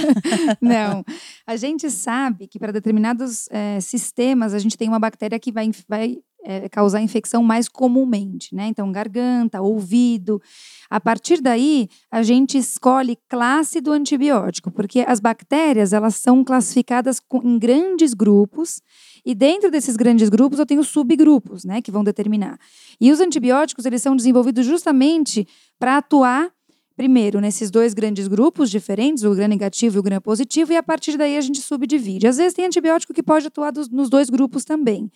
Não. 0.61 1.05
A 1.47 1.57
gente 1.57 1.91
sabe 1.91 2.47
que 2.47 2.59
para 2.59 2.73
determinados 2.73 3.49
eh, 3.51 3.81
sistemas 3.81 4.55
a 4.55 4.59
gente 4.59 4.77
tem 4.77 4.89
uma 4.89 4.99
bactéria 4.99 5.39
que 5.39 5.53
vai, 5.53 5.71
vai 5.89 6.19
eh, 6.47 6.69
causar 6.69 7.01
infecção 7.03 7.43
mais 7.43 7.69
comumente, 7.69 8.55
né? 8.55 8.69
Então, 8.69 8.91
garganta, 8.93 9.61
ouvido. 9.61 10.41
A 10.89 11.01
partir 11.01 11.41
daí, 11.41 11.89
a 12.11 12.23
gente 12.23 12.57
escolhe 12.57 13.19
classe 13.29 13.81
do 13.81 13.91
antibiótico, 13.93 14.71
porque 14.71 15.01
as 15.07 15.19
bactérias 15.21 15.93
elas 15.93 16.15
são 16.17 16.45
classificadas 16.45 17.21
em 17.45 17.59
grandes 17.59 18.15
grupos 18.15 18.81
e 19.25 19.35
dentro 19.35 19.71
desses 19.71 19.97
grandes 19.97 20.29
grupos 20.29 20.59
eu 20.61 20.67
tenho 20.67 20.85
subgrupos, 20.85 21.65
né, 21.65 21.83
que 21.83 21.91
vão 21.91 22.05
determinar. 22.05 22.57
E 23.01 23.11
os 23.11 23.21
antibióticos 23.21 23.85
eles 23.85 24.01
são 24.01 24.15
desenvolvidos 24.15 24.65
justamente 24.65 25.47
para 25.79 25.97
atuar 25.99 26.51
primeiro 26.97 27.41
nesses 27.41 27.71
dois 27.71 27.93
grandes 27.93 28.27
grupos 28.27 28.71
diferentes, 28.71 29.23
o 29.25 29.35
gram 29.35 29.49
negativo 29.49 29.97
e 29.97 30.01
o 30.01 30.03
gram 30.03 30.21
positivo, 30.21 30.73
e 30.73 30.77
a 30.77 30.83
partir 30.83 31.19
daí 31.19 31.37
a 31.37 31.41
gente 31.43 31.61
subdivide. 31.61 32.27
Às 32.27 32.39
vezes 32.39 32.55
tem 32.55 32.65
antibiótico 32.65 33.13
que 33.13 33.23
pode 33.23 33.47
atuar 33.49 33.71
dos- 33.71 33.91
nos 33.91 34.09
dois 34.09 34.31
grupos 34.31 34.65
também. 34.65 35.11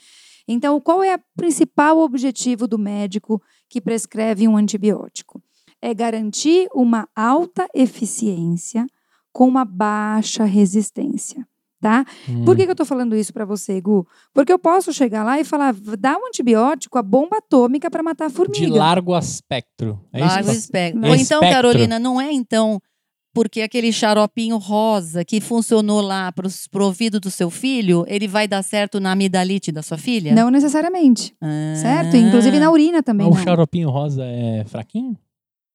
Então, 0.46 0.80
qual 0.80 1.02
é 1.02 1.14
o 1.16 1.20
principal 1.36 1.98
objetivo 1.98 2.66
do 2.66 2.78
médico 2.78 3.40
que 3.68 3.80
prescreve 3.80 4.46
um 4.48 4.56
antibiótico? 4.56 5.42
É 5.80 5.94
garantir 5.94 6.68
uma 6.74 7.08
alta 7.16 7.66
eficiência 7.74 8.86
com 9.32 9.46
uma 9.46 9.64
baixa 9.64 10.44
resistência. 10.44 11.46
Tá? 11.80 12.04
Hum. 12.28 12.44
Por 12.44 12.54
que, 12.54 12.66
que 12.66 12.70
eu 12.70 12.76
tô 12.76 12.84
falando 12.84 13.16
isso 13.16 13.32
para 13.32 13.46
você, 13.46 13.80
Gu? 13.80 14.06
Porque 14.34 14.52
eu 14.52 14.58
posso 14.58 14.92
chegar 14.92 15.24
lá 15.24 15.40
e 15.40 15.44
falar, 15.44 15.72
dá 15.98 16.14
um 16.18 16.26
antibiótico, 16.26 16.98
a 16.98 17.02
bomba 17.02 17.38
atômica 17.38 17.90
para 17.90 18.02
matar 18.02 18.26
a 18.26 18.30
formiga. 18.30 18.66
De 18.66 18.70
largo 18.70 19.14
aspecto. 19.14 19.98
É 20.12 20.18
isso? 20.18 20.28
Largo 20.28 20.50
que- 20.50 20.56
espectro. 20.56 21.04
É 21.06 21.08
Ou 21.08 21.14
então, 21.14 21.38
espectro. 21.38 21.48
Carolina, 21.48 21.98
não 21.98 22.20
é 22.20 22.30
então 22.30 22.78
porque 23.32 23.62
aquele 23.62 23.92
xaropinho 23.92 24.56
rosa 24.58 25.24
que 25.24 25.40
funcionou 25.40 26.00
lá 26.00 26.32
para 26.32 26.46
o 26.48 26.84
ouvido 26.84 27.20
do 27.20 27.30
seu 27.30 27.50
filho, 27.50 28.04
ele 28.08 28.26
vai 28.26 28.48
dar 28.48 28.62
certo 28.62 28.98
na 28.98 29.12
amidalite 29.12 29.70
da 29.70 29.82
sua 29.82 29.96
filha? 29.98 30.34
Não 30.34 30.50
necessariamente, 30.50 31.34
Ah. 31.40 31.74
certo? 31.76 32.16
Inclusive 32.16 32.58
na 32.58 32.70
urina 32.70 33.02
também 33.02 33.26
Mas 33.26 33.36
não. 33.36 33.42
o 33.42 33.44
xaropinho 33.44 33.90
rosa 33.90 34.24
é 34.24 34.64
fraquinho? 34.66 35.16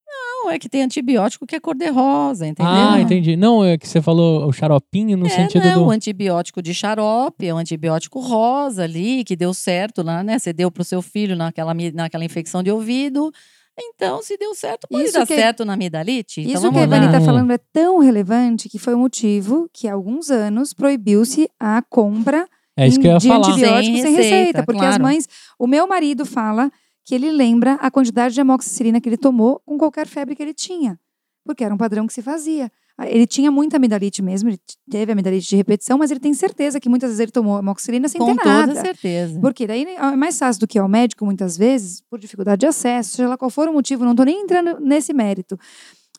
Não, 0.08 0.52
é 0.52 0.60
que 0.60 0.70
tem 0.70 0.84
antibiótico 0.84 1.48
que 1.48 1.56
é 1.56 1.60
cor-de-rosa, 1.60 2.46
entendeu? 2.46 2.72
Ah, 2.72 3.02
entendi. 3.02 3.36
Não, 3.36 3.66
é 3.66 3.80
que 3.80 3.88
você 3.88 4.00
falou 4.00 4.48
o 4.48 4.54
xaropinho 4.54 5.18
no 5.18 5.26
é, 5.26 5.30
sentido 5.30 5.64
não, 5.66 5.74
do. 5.82 5.86
o 5.88 5.92
antibiótico 5.92 6.62
de 6.62 6.72
xarope, 6.72 7.48
é 7.48 7.54
um 7.54 7.58
antibiótico 7.58 8.20
rosa 8.20 8.84
ali, 8.84 9.24
que 9.24 9.36
deu 9.36 9.54
certo 9.56 10.04
lá, 10.04 10.24
né? 10.24 10.38
Você 10.38 10.54
deu 10.54 10.70
pro 10.70 10.84
seu 10.84 11.02
filho 11.02 11.36
naquela, 11.36 11.74
naquela 11.94 12.24
infecção 12.24 12.62
de 12.62 12.70
ouvido. 12.70 13.32
Então, 13.78 14.22
se 14.22 14.38
deu 14.38 14.54
certo, 14.56 14.88
pode 14.88 15.04
Isso 15.04 15.14
dar 15.14 15.28
que- 15.28 15.36
certo 15.36 15.66
na 15.66 15.74
amidalite. 15.74 16.42
Então, 16.42 16.54
Isso 16.54 16.62
vamos 16.62 16.78
que 16.78 16.84
a. 16.84 16.84
Ivani 16.86 17.06
está 17.08 17.20
falando 17.22 17.52
é 17.52 17.58
tão 17.58 18.00
relevante 18.00 18.70
que 18.70 18.80
foi 18.80 18.94
o 18.94 18.98
motivo 19.00 19.70
que 19.74 19.88
há 19.88 19.94
alguns 19.94 20.30
anos 20.32 20.74
proibiu-se 20.74 21.50
a 21.60 21.82
compra 21.90 22.48
É 22.78 22.88
isso 22.88 23.00
que 23.00 23.08
eu 23.08 23.12
ia 23.12 23.18
de 23.18 23.28
falar. 23.28 23.48
antibióticos 23.50 23.86
sem 23.86 24.02
Sem 24.02 24.16
receita. 24.16 24.36
receita, 24.38 24.64
porque 24.66 24.82
as 24.82 24.88
claro. 24.90 25.04
mães. 25.04 25.28
O 25.60 25.68
meu 25.68 25.86
marido 25.88 26.26
fala 26.26 26.72
que 27.04 27.14
ele 27.14 27.30
lembra 27.32 27.74
a 27.76 27.92
quantidade 27.92 28.34
de 28.34 28.42
amoxicilina 28.42 29.00
que 29.02 29.10
ele 29.10 29.18
tomou 29.18 29.62
com 29.66 29.78
qualquer 29.78 30.08
febre 30.08 30.36
que 30.36 30.42
ele 30.42 30.54
tinha. 30.54 30.98
Porque 31.46 31.64
era 31.64 31.74
um 31.74 31.78
padrão 31.78 32.08
que 32.08 32.14
se 32.14 32.22
fazia. 32.22 32.72
Ele 33.04 33.28
tinha 33.28 33.52
muita 33.52 33.76
amidalite 33.76 34.22
mesmo, 34.22 34.50
ele 34.50 34.60
teve 34.90 35.12
amidalite 35.12 35.50
de 35.50 35.56
repetição, 35.58 35.98
mas 35.98 36.12
ele 36.12 36.20
tem 36.20 36.34
certeza 36.34 36.80
que 36.80 36.88
muitas 36.88 37.10
vezes 37.10 37.20
ele 37.20 37.32
tomou 37.32 37.58
amoxicilina 37.58 38.08
sem 38.08 38.20
Com 38.20 38.28
ter 38.28 38.46
nada. 38.46 38.68
toda 38.70 38.82
certeza. 38.82 39.38
Porque 39.42 39.68
daí 39.68 39.84
é 39.84 40.16
mais 40.16 40.40
fácil 40.40 40.62
do 40.62 40.68
que 40.68 40.80
ao 40.80 40.88
médico, 40.88 41.26
muitas 41.26 41.58
vezes, 41.58 42.02
por 42.10 42.18
dificuldade 42.18 42.62
de 42.62 42.68
acesso, 42.68 43.18
seja 43.18 43.28
lá 43.28 43.38
qual 43.38 43.52
for 43.52 43.68
o 43.68 43.74
motivo, 43.74 44.06
não 44.06 44.12
estou 44.12 44.26
nem 44.26 44.44
entrando 44.44 44.80
nesse 44.80 45.12
mérito. 45.14 45.60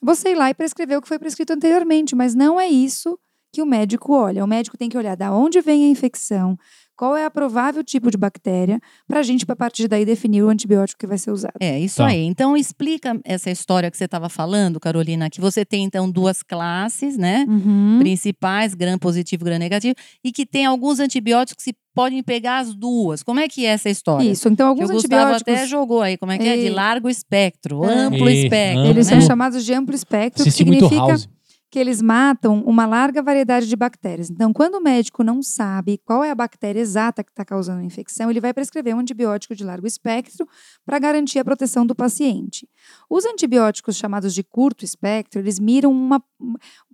Você 0.03 0.29
ir 0.29 0.35
lá 0.35 0.51
e 0.51 0.53
prescrever 0.53 0.97
o 0.99 1.01
que 1.01 1.07
foi 1.07 1.17
prescrito 1.17 1.51
anteriormente, 1.53 2.15
mas 2.15 2.35
não 2.35 2.59
é 2.59 2.67
isso 2.67 3.17
que 3.51 3.61
o 3.61 3.65
médico 3.65 4.13
olha. 4.13 4.43
O 4.43 4.47
médico 4.47 4.77
tem 4.77 4.87
que 4.87 4.97
olhar 4.97 5.15
da 5.17 5.33
onde 5.33 5.59
vem 5.61 5.85
a 5.85 5.89
infecção, 5.89 6.55
qual 6.97 7.15
é 7.15 7.23
a 7.25 7.29
provável 7.31 7.83
tipo 7.83 8.09
de 8.11 8.17
bactéria, 8.17 8.79
para 9.07 9.19
a 9.19 9.23
gente, 9.23 9.45
a 9.47 9.55
partir 9.55 9.87
daí, 9.87 10.03
definir 10.03 10.41
o 10.43 10.49
antibiótico 10.49 10.99
que 10.99 11.07
vai 11.07 11.17
ser 11.17 11.31
usado. 11.31 11.53
É, 11.59 11.79
isso 11.79 11.97
Tá. 11.97 12.07
aí. 12.07 12.25
Então, 12.25 12.57
explica 12.57 13.17
essa 13.23 13.49
história 13.51 13.89
que 13.91 13.95
você 13.97 14.05
estava 14.05 14.27
falando, 14.29 14.79
Carolina, 14.79 15.29
que 15.29 15.39
você 15.39 15.63
tem, 15.63 15.83
então, 15.85 16.09
duas 16.09 16.41
classes, 16.43 17.17
né? 17.17 17.45
Uhum. 17.47 17.97
Principais, 17.99 18.73
gram 18.73 18.97
positivo, 18.97 19.45
gram 19.45 19.57
negativo, 19.59 19.93
e 20.23 20.31
que 20.31 20.45
tem 20.45 20.65
alguns 20.65 20.99
antibióticos 20.99 21.63
que 21.63 21.73
podem 21.93 22.21
pegar 22.23 22.59
as 22.59 22.75
duas. 22.75 23.23
Como 23.23 23.39
é 23.39 23.47
que 23.47 23.65
é 23.65 23.69
essa 23.69 23.89
história? 23.89 24.29
Isso, 24.29 24.47
então 24.49 24.75
Que 24.75 24.81
alguns 24.81 24.89
o 24.91 24.93
Gustavo 25.01 25.21
antibióticos. 25.33 25.53
até 25.53 25.67
jogou 25.67 26.01
aí, 26.01 26.17
como 26.17 26.31
é 26.31 26.37
que 26.37 26.47
é? 26.47 26.55
De 26.57 26.65
E- 26.67 26.69
largo 26.69 27.09
espectro, 27.09 27.83
É. 27.85 27.93
amplo 27.93 28.29
Isso, 28.29 28.43
espectro. 28.45 28.85
Eles 28.85 29.07
né? 29.09 29.19
são 29.19 29.27
chamados 29.27 29.63
de 29.65 29.73
amplo 29.73 29.95
espectro, 29.95 30.43
que 30.43 30.49
Assisti 30.49 30.63
significa 30.63 30.95
House. 30.95 31.27
Que 31.69 31.77
eles 31.77 32.01
matam 32.01 32.61
uma 32.61 32.85
larga 32.85 33.21
variedade 33.21 33.67
de 33.67 33.75
bactérias. 33.75 34.29
Então, 34.29 34.53
quando 34.53 34.75
o 34.75 34.81
médico 34.81 35.23
não 35.23 35.41
sabe 35.41 35.97
qual 36.05 36.23
é 36.23 36.31
a 36.31 36.35
bactéria 36.35 36.79
exata 36.79 37.23
que 37.23 37.31
está 37.31 37.43
causando 37.43 37.81
a 37.81 37.83
infecção, 37.83 38.29
ele 38.29 38.39
vai 38.39 38.53
prescrever 38.53 38.95
um 38.95 38.99
antibiótico 38.99 39.53
de 39.53 39.63
largo 39.63 39.85
espectro 39.85 40.47
para 40.85 40.97
garantir 40.97 41.39
a 41.39 41.45
proteção 41.45 41.85
do 41.85 41.93
paciente. 41.93 42.69
Os 43.09 43.25
antibióticos 43.25 43.97
chamados 43.97 44.33
de 44.33 44.43
curto 44.43 44.85
espectro, 44.85 45.41
eles 45.41 45.59
miram 45.59 45.91
uma, 45.91 46.23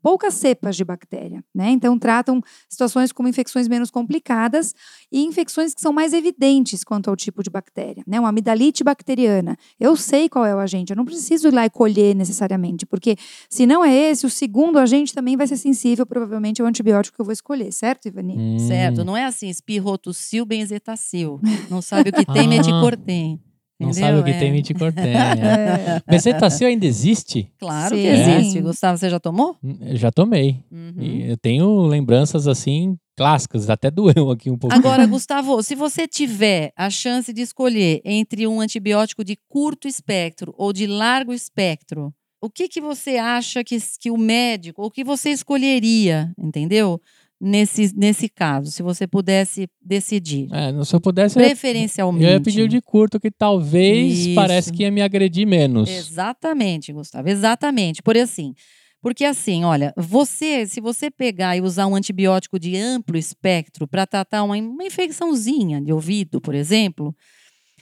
poucas 0.03 0.33
cepas 0.35 0.75
de 0.75 0.83
bactéria, 0.83 1.43
né? 1.55 1.71
Então, 1.71 1.97
tratam 1.97 2.41
situações 2.69 3.13
como 3.13 3.29
infecções 3.29 3.67
menos 3.69 3.89
complicadas 3.89 4.75
e 5.09 5.23
infecções 5.23 5.73
que 5.73 5.79
são 5.81 5.93
mais 5.93 6.11
evidentes 6.13 6.83
quanto 6.83 7.09
ao 7.09 7.15
tipo 7.15 7.41
de 7.41 7.49
bactéria, 7.49 8.03
né? 8.05 8.19
Uma 8.19 8.29
amidalite 8.29 8.83
bacteriana. 8.83 9.55
Eu 9.79 9.95
sei 9.95 10.27
qual 10.27 10.45
é 10.45 10.53
o 10.53 10.59
agente, 10.59 10.91
eu 10.91 10.97
não 10.97 11.05
preciso 11.05 11.47
ir 11.47 11.53
lá 11.53 11.65
e 11.65 11.69
colher 11.69 12.13
necessariamente, 12.13 12.85
porque 12.85 13.15
se 13.49 13.65
não 13.65 13.83
é 13.83 13.95
esse, 14.11 14.25
o 14.25 14.29
segundo 14.29 14.77
agente 14.77 15.13
também 15.13 15.37
vai 15.37 15.47
ser 15.47 15.55
sensível, 15.57 16.05
provavelmente, 16.05 16.61
ao 16.61 16.67
antibiótico 16.67 17.15
que 17.15 17.21
eu 17.21 17.25
vou 17.25 17.33
escolher, 17.33 17.71
certo, 17.71 18.07
Ivani? 18.09 18.35
Hum. 18.37 18.59
Certo, 18.59 19.05
não 19.05 19.15
é 19.15 19.23
assim, 19.23 19.47
espirrotocil, 19.47 20.45
benzetacil. 20.45 21.39
Não 21.69 21.81
sabe 21.81 22.09
o 22.09 22.13
que 22.13 22.25
tem, 22.33 22.45
Ah. 22.45 22.49
meticortem. 22.49 23.39
Não 23.79 23.89
entendeu? 23.89 24.07
sabe 24.09 24.19
o 24.19 24.23
que 24.23 24.31
É. 24.31 24.39
tem 24.39 24.51
miticortênia. 24.51 25.13
É. 26.07 26.11
Bezetacil 26.11 26.67
ainda 26.67 26.85
existe? 26.85 27.51
Claro 27.59 27.95
Sim. 27.95 28.01
que 28.01 28.07
existe. 28.07 28.61
Gustavo, 28.61 28.97
você 28.97 29.09
já 29.09 29.19
tomou? 29.19 29.57
Eu 29.81 29.95
já 29.97 30.11
tomei. 30.11 30.63
Uhum. 30.71 30.93
E 30.99 31.29
eu 31.29 31.37
tenho 31.37 31.81
lembranças 31.87 32.47
assim 32.47 32.97
clássicas, 33.15 33.69
até 33.69 33.91
doeu 33.91 34.31
aqui 34.31 34.49
um 34.49 34.57
pouco. 34.57 34.75
Agora, 34.75 35.05
Gustavo, 35.07 35.61
se 35.61 35.75
você 35.75 36.07
tiver 36.07 36.71
a 36.75 36.89
chance 36.89 37.31
de 37.33 37.41
escolher 37.41 38.01
entre 38.03 38.47
um 38.47 38.59
antibiótico 38.59 39.23
de 39.23 39.37
curto 39.47 39.87
espectro 39.87 40.53
ou 40.57 40.73
de 40.73 40.87
largo 40.87 41.31
espectro, 41.33 42.11
o 42.41 42.49
que, 42.49 42.67
que 42.67 42.81
você 42.81 43.17
acha 43.17 43.63
que, 43.63 43.77
que 43.99 44.09
o 44.11 44.17
médico, 44.17 44.83
o 44.83 44.91
que 44.91 45.03
você 45.03 45.29
escolheria, 45.29 46.31
entendeu? 46.37 46.99
Nesse, 47.45 47.93
nesse 47.93 48.29
caso, 48.29 48.71
se 48.71 48.81
você 48.81 49.05
pudesse 49.05 49.67
decidir. 49.81 50.47
É, 50.49 50.83
se 50.85 50.95
eu 50.95 51.01
pudesse, 51.01 51.35
Preferencialmente. 51.35 52.23
eu 52.25 52.31
ia 52.31 52.39
pedir 52.39 52.69
de 52.69 52.81
curto, 52.81 53.19
que 53.19 53.29
talvez 53.29 54.27
Isso. 54.27 54.35
parece 54.35 54.71
que 54.71 54.83
ia 54.83 54.91
me 54.91 55.01
agredir 55.01 55.45
menos. 55.45 55.89
Exatamente, 55.89 56.93
Gustavo, 56.93 57.27
exatamente. 57.27 58.01
Por 58.01 58.17
assim, 58.17 58.53
porque 59.01 59.25
assim, 59.25 59.65
olha, 59.65 59.93
você, 59.97 60.65
se 60.65 60.79
você 60.79 61.11
pegar 61.11 61.57
e 61.57 61.61
usar 61.61 61.85
um 61.85 61.95
antibiótico 61.95 62.57
de 62.57 62.77
amplo 62.77 63.17
espectro 63.17 63.85
para 63.85 64.07
tratar 64.07 64.41
uma, 64.43 64.55
uma 64.55 64.85
infecçãozinha 64.85 65.81
de 65.81 65.91
ouvido, 65.91 66.39
por 66.39 66.55
exemplo, 66.55 67.13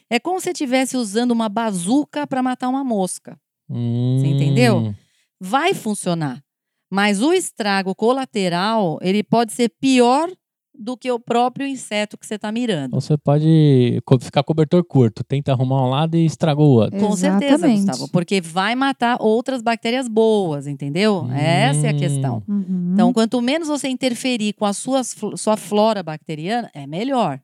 é 0.10 0.20
como 0.20 0.40
se 0.40 0.46
você 0.46 0.50
estivesse 0.54 0.98
usando 0.98 1.30
uma 1.30 1.48
bazuca 1.48 2.26
para 2.26 2.42
matar 2.42 2.68
uma 2.68 2.84
mosca. 2.84 3.38
Hum, 3.70 4.24
entendeu? 4.26 4.96
Vai 5.40 5.76
funcionar, 5.76 6.44
mas 6.92 7.22
o 7.22 7.32
estrago 7.34 7.96
colateral 7.96 8.98
ele 9.02 9.24
pode 9.24 9.54
ser 9.54 9.70
pior 9.80 10.30
do 10.74 10.98
que 10.98 11.12
o 11.12 11.20
próprio 11.20 11.68
inseto 11.68 12.18
que 12.18 12.26
você 12.26 12.36
está 12.36 12.52
mirando. 12.52 12.92
Você 13.00 13.18
pode 13.18 14.00
ficar 14.22 14.42
cobertor 14.44 14.84
curto, 14.84 15.24
tenta 15.24 15.52
arrumar 15.52 15.86
um 15.86 15.90
lado 15.90 16.18
e 16.18 16.26
estragou 16.26 16.68
o 16.70 16.74
outro. 16.82 17.00
Com 17.00 17.16
certeza, 17.16 17.54
Exatamente. 17.56 17.86
Gustavo, 17.86 18.12
porque 18.12 18.42
vai 18.42 18.74
matar 18.74 19.18
outras 19.20 19.62
bactérias 19.62 20.08
boas, 20.08 20.68
entendeu? 20.68 21.28
Essa 21.32 21.88
é 21.88 21.90
a 21.92 21.94
Hum. 21.94 21.98
questão. 21.98 22.44
Uhum. 22.48 22.92
Então, 22.94 23.14
quanto 23.14 23.40
menos 23.42 23.68
você 23.68 23.90
interferir 23.90 24.54
com 24.54 24.66
a 24.66 24.74
sua, 24.74 25.04
sua 25.04 25.56
flora 25.56 26.02
bacteriana, 26.02 26.70
é 26.74 26.88
melhor. 26.88 27.40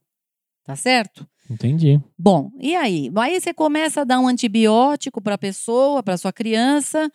Tá 0.66 0.76
certo? 0.76 1.26
Entendi. 1.50 1.98
Bom, 2.18 2.52
e 2.60 2.76
aí? 2.76 3.10
Aí 3.16 3.40
você 3.40 3.54
começa 3.54 4.02
a 4.02 4.04
dar 4.04 4.20
um 4.20 4.28
antibiótico 4.28 5.22
para 5.22 5.36
a 5.36 5.38
pessoa, 5.38 6.02
para 6.04 6.18
sua 6.18 6.34
criança. 6.34 7.10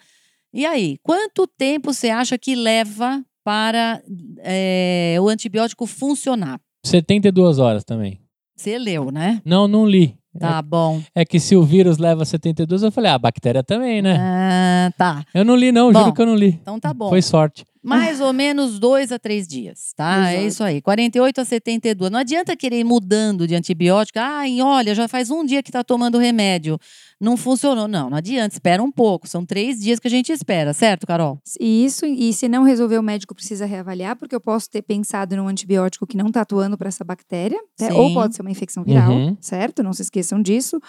E 0.52 0.66
aí? 0.66 0.98
Quanto 1.02 1.46
tempo 1.46 1.92
você 1.92 2.10
acha 2.10 2.36
que 2.36 2.54
leva 2.54 3.24
para 3.44 4.02
eh, 4.38 5.16
o 5.20 5.28
antibiótico 5.28 5.86
funcionar? 5.86 6.60
72 6.84 7.58
horas 7.58 7.84
também. 7.84 8.20
Você 8.56 8.78
leu, 8.78 9.10
né? 9.10 9.40
Não, 9.44 9.66
não 9.66 9.86
li. 9.86 10.16
Tá 10.38 10.62
bom. 10.62 11.02
É 11.14 11.24
que 11.24 11.38
se 11.38 11.54
o 11.54 11.62
vírus 11.62 11.98
leva 11.98 12.24
72, 12.24 12.82
eu 12.82 12.90
falei, 12.90 13.10
ah, 13.10 13.14
a 13.14 13.18
bactéria 13.18 13.62
também, 13.62 14.00
né? 14.00 14.16
Ah, 14.18 14.92
tá. 14.96 15.24
Eu 15.34 15.44
não 15.44 15.54
li, 15.54 15.70
não, 15.70 15.92
Bom, 15.92 16.00
juro 16.00 16.14
que 16.14 16.22
eu 16.22 16.26
não 16.26 16.34
li. 16.34 16.58
Então 16.60 16.80
tá 16.80 16.92
bom. 16.94 17.10
Foi 17.10 17.20
sorte. 17.20 17.64
Mais 17.82 18.20
ou 18.20 18.32
menos 18.32 18.78
dois 18.78 19.10
a 19.10 19.18
três 19.18 19.46
dias, 19.46 19.92
tá? 19.96 20.30
É 20.30 20.34
Exato. 20.34 20.46
isso 20.46 20.64
aí. 20.64 20.80
48 20.80 21.40
a 21.40 21.44
72. 21.44 22.10
Não 22.10 22.20
adianta 22.20 22.56
querer 22.56 22.78
ir 22.78 22.84
mudando 22.84 23.46
de 23.46 23.54
antibiótico. 23.56 24.20
Ai, 24.20 24.62
olha, 24.62 24.94
já 24.94 25.08
faz 25.08 25.30
um 25.30 25.44
dia 25.44 25.62
que 25.62 25.72
tá 25.72 25.82
tomando 25.82 26.16
remédio. 26.16 26.78
Não 27.22 27.36
funcionou. 27.36 27.86
Não, 27.86 28.10
não 28.10 28.16
adianta. 28.16 28.54
Espera 28.56 28.82
um 28.82 28.90
pouco. 28.90 29.28
São 29.28 29.46
três 29.46 29.78
dias 29.78 30.00
que 30.00 30.08
a 30.08 30.10
gente 30.10 30.32
espera, 30.32 30.72
certo, 30.72 31.06
Carol? 31.06 31.38
Isso, 31.60 32.04
e 32.04 32.32
se 32.32 32.48
não 32.48 32.64
resolver, 32.64 32.98
o 32.98 33.02
médico 33.02 33.32
precisa 33.34 33.64
reavaliar, 33.64 34.16
porque 34.16 34.34
eu 34.34 34.40
posso 34.40 34.68
ter 34.68 34.82
pensado 34.82 35.36
num 35.36 35.46
antibiótico 35.46 36.04
que 36.06 36.16
não 36.16 36.26
está 36.26 36.40
atuando 36.40 36.76
para 36.76 36.88
essa 36.88 37.04
bactéria, 37.04 37.60
né? 37.80 37.92
Ou 37.92 38.12
pode 38.12 38.34
ser 38.34 38.42
uma 38.42 38.50
infecção 38.50 38.82
viral, 38.82 39.12
Uhum. 39.12 39.36
certo? 39.40 39.82
Não 39.84 39.92
se 39.92 40.02
esqueçam 40.02 40.42
disso. 40.42 40.80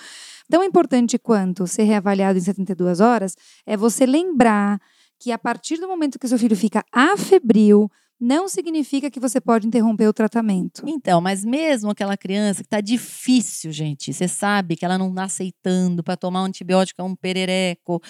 Tão 0.50 0.64
importante 0.64 1.20
quanto 1.20 1.68
ser 1.68 1.84
reavaliado 1.84 2.38
em 2.38 2.42
72 2.42 3.00
horas 3.00 3.36
é 3.66 3.78
você 3.78 4.06
lembrar 4.06 4.80
que 5.20 5.32
a 5.32 5.38
partir 5.38 5.78
do 5.78 5.88
momento 5.88 6.18
que 6.20 6.26
o 6.26 6.30
seu 6.30 6.38
filho 6.40 6.56
fica 6.56 6.84
afebril, 6.92 7.90
não 8.24 8.48
significa 8.48 9.12
que 9.12 9.20
você 9.20 9.42
pode 9.42 9.68
interromper 9.68 10.08
o 10.08 10.14
tratamento. 10.14 10.84
Então, 10.88 11.20
mas 11.20 11.44
mesmo 11.44 11.92
aquela 11.92 12.16
criança 12.16 12.64
que 12.64 12.70
tá 12.70 12.80
difícil, 12.80 13.72
gente, 13.74 14.14
você 14.14 14.30
sabe 14.30 14.78
que 14.78 14.86
ela 14.86 14.98
não 14.98 15.14
tá 15.14 15.26
aceitando 15.26 16.02
para 16.02 16.16
tomar 16.16 16.42
um 16.44 16.46
antibiótico, 16.46 17.02
é 17.02 17.04
um 17.04 17.16
perereco, 17.16 18.02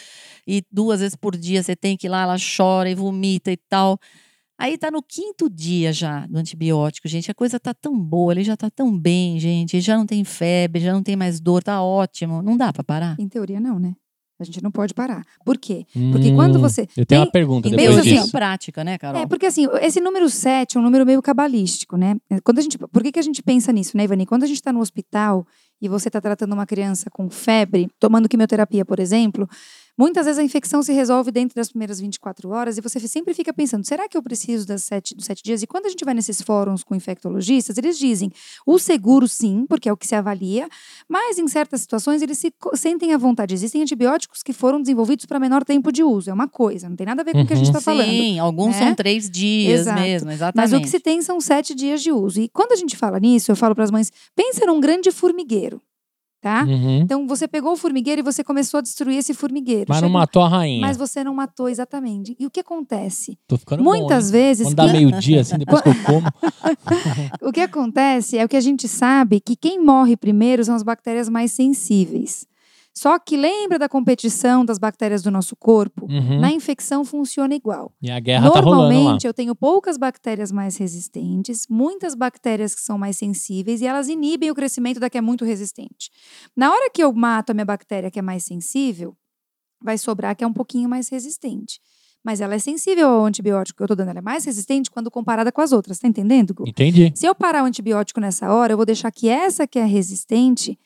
e 0.47 0.63
duas 0.71 0.99
vezes 0.99 1.15
por 1.15 1.35
dia 1.35 1.63
você 1.63 1.75
tem 1.75 1.97
que 1.97 2.05
ir 2.05 2.09
lá, 2.09 2.21
ela 2.21 2.35
chora 2.37 2.89
e 2.89 2.95
vomita 2.95 3.51
e 3.51 3.57
tal. 3.57 3.97
Aí 4.55 4.77
tá 4.77 4.91
no 4.91 5.01
quinto 5.01 5.49
dia 5.49 5.91
já 5.91 6.27
do 6.27 6.37
antibiótico, 6.37 7.07
gente. 7.07 7.31
A 7.31 7.33
coisa 7.33 7.59
tá 7.59 7.73
tão 7.73 7.99
boa, 7.99 8.33
ele 8.33 8.43
já 8.43 8.55
tá 8.55 8.69
tão 8.69 8.95
bem, 8.95 9.39
gente. 9.39 9.81
Já 9.81 9.97
não 9.97 10.05
tem 10.05 10.23
febre, 10.23 10.79
já 10.79 10.93
não 10.93 11.01
tem 11.01 11.15
mais 11.15 11.39
dor, 11.39 11.63
tá 11.63 11.81
ótimo. 11.81 12.43
Não 12.43 12.55
dá 12.55 12.71
para 12.71 12.83
parar. 12.83 13.15
Em 13.19 13.27
teoria, 13.27 13.59
não, 13.59 13.79
né? 13.79 13.95
A 14.39 14.43
gente 14.43 14.61
não 14.63 14.71
pode 14.71 14.93
parar. 14.93 15.23
Por 15.45 15.57
quê? 15.57 15.85
Porque 16.11 16.33
quando 16.33 16.57
Hum, 16.57 16.61
você 16.61 16.81
Eu 16.97 17.05
tenho 17.05 17.05
tem- 17.05 17.19
uma 17.19 17.31
pergunta 17.31 17.69
depois 17.69 17.87
Meio 17.87 17.99
assim, 17.99 18.09
disso. 18.09 18.21
assim, 18.23 18.31
prática, 18.31 18.83
né, 18.83 18.97
Carol? 18.97 19.21
É, 19.21 19.25
porque 19.27 19.45
assim, 19.45 19.67
esse 19.81 20.01
número 20.01 20.27
7 20.29 20.75
é 20.75 20.79
um 20.79 20.83
número 20.83 21.05
meio 21.05 21.21
cabalístico, 21.21 21.95
né? 21.97 22.15
Quando 22.43 22.59
a 22.59 22.61
gente, 22.61 22.77
por 22.77 23.03
que, 23.03 23.11
que 23.11 23.19
a 23.19 23.23
gente 23.23 23.41
pensa 23.43 23.71
nisso, 23.71 23.95
né, 23.95 24.03
Ivani? 24.05 24.25
Quando 24.25 24.43
a 24.43 24.47
gente 24.47 24.57
está 24.57 24.73
no 24.73 24.79
hospital 24.81 25.45
e 25.81 25.87
você 25.87 26.09
está 26.09 26.19
tratando 26.19 26.53
uma 26.53 26.65
criança 26.65 27.09
com 27.11 27.29
febre, 27.29 27.87
tomando 27.99 28.27
quimioterapia, 28.27 28.83
por 28.83 28.99
exemplo, 28.99 29.47
muitas 29.97 30.25
vezes 30.25 30.39
a 30.39 30.43
infecção 30.43 30.81
se 30.81 30.91
resolve 30.93 31.31
dentro 31.31 31.55
das 31.55 31.69
primeiras 31.69 31.99
24 31.99 32.49
horas 32.49 32.77
e 32.77 32.81
você 32.81 32.99
sempre 33.07 33.33
fica 33.33 33.53
pensando, 33.53 33.85
será 33.85 34.07
que 34.07 34.17
eu 34.17 34.23
preciso 34.23 34.65
das 34.65 34.83
sete, 34.83 35.15
dos 35.15 35.25
sete 35.25 35.43
dias? 35.43 35.61
E 35.61 35.67
quando 35.67 35.85
a 35.85 35.89
gente 35.89 36.03
vai 36.03 36.13
nesses 36.13 36.41
fóruns 36.41 36.83
com 36.83 36.95
infectologistas, 36.95 37.77
eles 37.77 37.97
dizem, 37.97 38.31
o 38.65 38.77
seguro 38.79 39.27
sim, 39.27 39.65
porque 39.67 39.87
é 39.89 39.93
o 39.93 39.97
que 39.97 40.07
se 40.07 40.15
avalia, 40.15 40.67
mas 41.07 41.37
em 41.37 41.47
certas 41.47 41.81
situações 41.81 42.21
eles 42.21 42.37
se 42.37 42.53
sentem 42.75 43.13
à 43.13 43.17
vontade. 43.17 43.53
Existem 43.53 43.81
antibióticos 43.81 44.41
que 44.43 44.53
foram 44.53 44.81
desenvolvidos 44.81 45.25
para 45.25 45.39
menor 45.39 45.63
tempo 45.63 45.91
de 45.91 46.03
uso, 46.03 46.29
é 46.29 46.33
uma 46.33 46.47
coisa, 46.47 46.89
não 46.89 46.95
tem 46.95 47.05
nada 47.05 47.21
a 47.21 47.25
ver 47.25 47.33
com 47.33 47.41
o 47.41 47.47
que 47.47 47.53
a 47.53 47.55
gente 47.55 47.67
Uhum. 47.67 47.71
está 47.77 47.81
falando. 47.81 48.09
Sim, 48.09 48.39
alguns 48.39 48.75
né? 48.75 48.79
são 48.79 48.95
três 48.95 49.29
dias 49.29 49.81
Exato. 49.81 49.99
mesmo, 50.01 50.31
exatamente. 50.31 50.71
Mas 50.71 50.77
o 50.79 50.81
que 50.81 50.89
se 50.89 50.99
tem 50.99 51.21
são 51.21 51.39
sete 51.39 51.73
dias 51.75 52.01
de 52.01 52.11
uso. 52.11 52.41
E 52.41 52.49
quando 52.49 52.71
a 52.71 52.75
gente 52.75 52.95
fala 52.97 53.19
nisso, 53.19 53.51
eu 53.51 53.55
falo 53.55 53.73
para 53.75 53.83
as 53.83 53.91
mães: 53.91 54.11
pensa 54.35 54.65
num 54.65 54.79
grande 54.79 55.11
formigueiro, 55.11 55.81
tá? 56.43 56.65
Uhum. 56.65 56.99
Então 56.99 57.25
você 57.25 57.47
pegou 57.47 57.71
o 57.71 57.77
formigueiro 57.77 58.19
e 58.19 58.21
você 58.21 58.43
começou 58.43 58.79
a 58.79 58.81
destruir 58.81 59.17
esse 59.17 59.33
formigueiro. 59.33 59.85
Mas 59.87 60.01
não 60.01 60.09
matou 60.09 60.43
a 60.43 60.49
rainha. 60.49 60.81
Mas 60.81 60.97
você 60.97 61.23
não 61.23 61.33
matou 61.33 61.69
exatamente. 61.69 62.35
E 62.37 62.45
o 62.45 62.51
que 62.51 62.59
acontece? 62.59 63.39
Tô 63.47 63.57
ficando 63.57 63.81
Muitas 63.81 64.25
bom, 64.25 64.33
vezes. 64.33 64.67
Quando 64.67 64.75
dá 64.75 64.87
meio-dia, 64.87 65.39
assim, 65.39 65.57
depois 65.57 65.81
que 65.81 65.87
eu 65.87 65.95
como. 66.03 66.27
o 67.47 67.51
que 67.53 67.61
acontece 67.61 68.37
é 68.37 68.43
o 68.43 68.49
que 68.49 68.57
a 68.57 68.61
gente 68.61 68.89
sabe 68.89 69.39
que 69.39 69.55
quem 69.55 69.81
morre 69.81 70.17
primeiro 70.17 70.65
são 70.65 70.75
as 70.75 70.83
bactérias 70.83 71.29
mais 71.29 71.53
sensíveis. 71.53 72.45
Só 72.93 73.17
que 73.17 73.35
lembra 73.35 73.79
da 73.79 73.89
competição 73.89 74.63
das 74.63 74.77
bactérias 74.77 75.23
do 75.23 75.31
nosso 75.31 75.55
corpo? 75.55 76.05
Uhum. 76.05 76.39
Na 76.39 76.51
infecção 76.51 77.03
funciona 77.03 77.55
igual. 77.55 77.91
E 77.99 78.11
a 78.11 78.19
guerra 78.19 78.51
tá. 78.51 78.61
Normalmente 78.61 79.25
eu 79.25 79.33
tenho 79.33 79.55
poucas 79.55 79.97
bactérias 79.97 80.51
mais 80.51 80.77
resistentes, 80.77 81.65
muitas 81.67 82.13
bactérias 82.13 82.75
que 82.75 82.81
são 82.81 82.97
mais 82.97 83.17
sensíveis 83.17 83.81
e 83.81 83.87
elas 83.87 84.07
inibem 84.07 84.51
o 84.51 84.55
crescimento 84.55 84.99
da 84.99 85.09
que 85.09 85.17
é 85.17 85.21
muito 85.21 85.43
resistente. 85.43 86.11
Na 86.55 86.71
hora 86.71 86.89
que 86.91 87.03
eu 87.03 87.11
mato 87.11 87.49
a 87.49 87.53
minha 87.53 87.65
bactéria 87.65 88.11
que 88.11 88.19
é 88.19 88.21
mais 88.21 88.43
sensível, 88.43 89.17
vai 89.81 89.97
sobrar 89.97 90.31
a 90.31 90.35
que 90.35 90.43
é 90.43 90.47
um 90.47 90.53
pouquinho 90.53 90.87
mais 90.87 91.09
resistente. 91.09 91.79
Mas 92.23 92.39
ela 92.39 92.53
é 92.53 92.59
sensível 92.59 93.09
ao 93.09 93.25
antibiótico 93.25 93.77
que 93.77 93.83
eu 93.83 93.85
estou 93.85 93.97
dando, 93.97 94.09
ela 94.11 94.19
é 94.19 94.21
mais 94.21 94.45
resistente 94.45 94.89
quando 94.89 95.11
comparada 95.11 95.51
com 95.51 95.59
as 95.59 95.73
outras, 95.73 95.99
tá 95.99 96.07
entendendo? 96.07 96.53
Gu? 96.53 96.69
Entendi. 96.69 97.11
Se 97.15 97.25
eu 97.25 97.35
parar 97.35 97.63
o 97.63 97.65
antibiótico 97.65 98.21
nessa 98.21 98.53
hora, 98.53 98.73
eu 98.73 98.77
vou 98.77 98.85
deixar 98.85 99.11
que 99.11 99.27
essa 99.27 99.67
que 99.67 99.77
é 99.77 99.83
resistente 99.83 100.79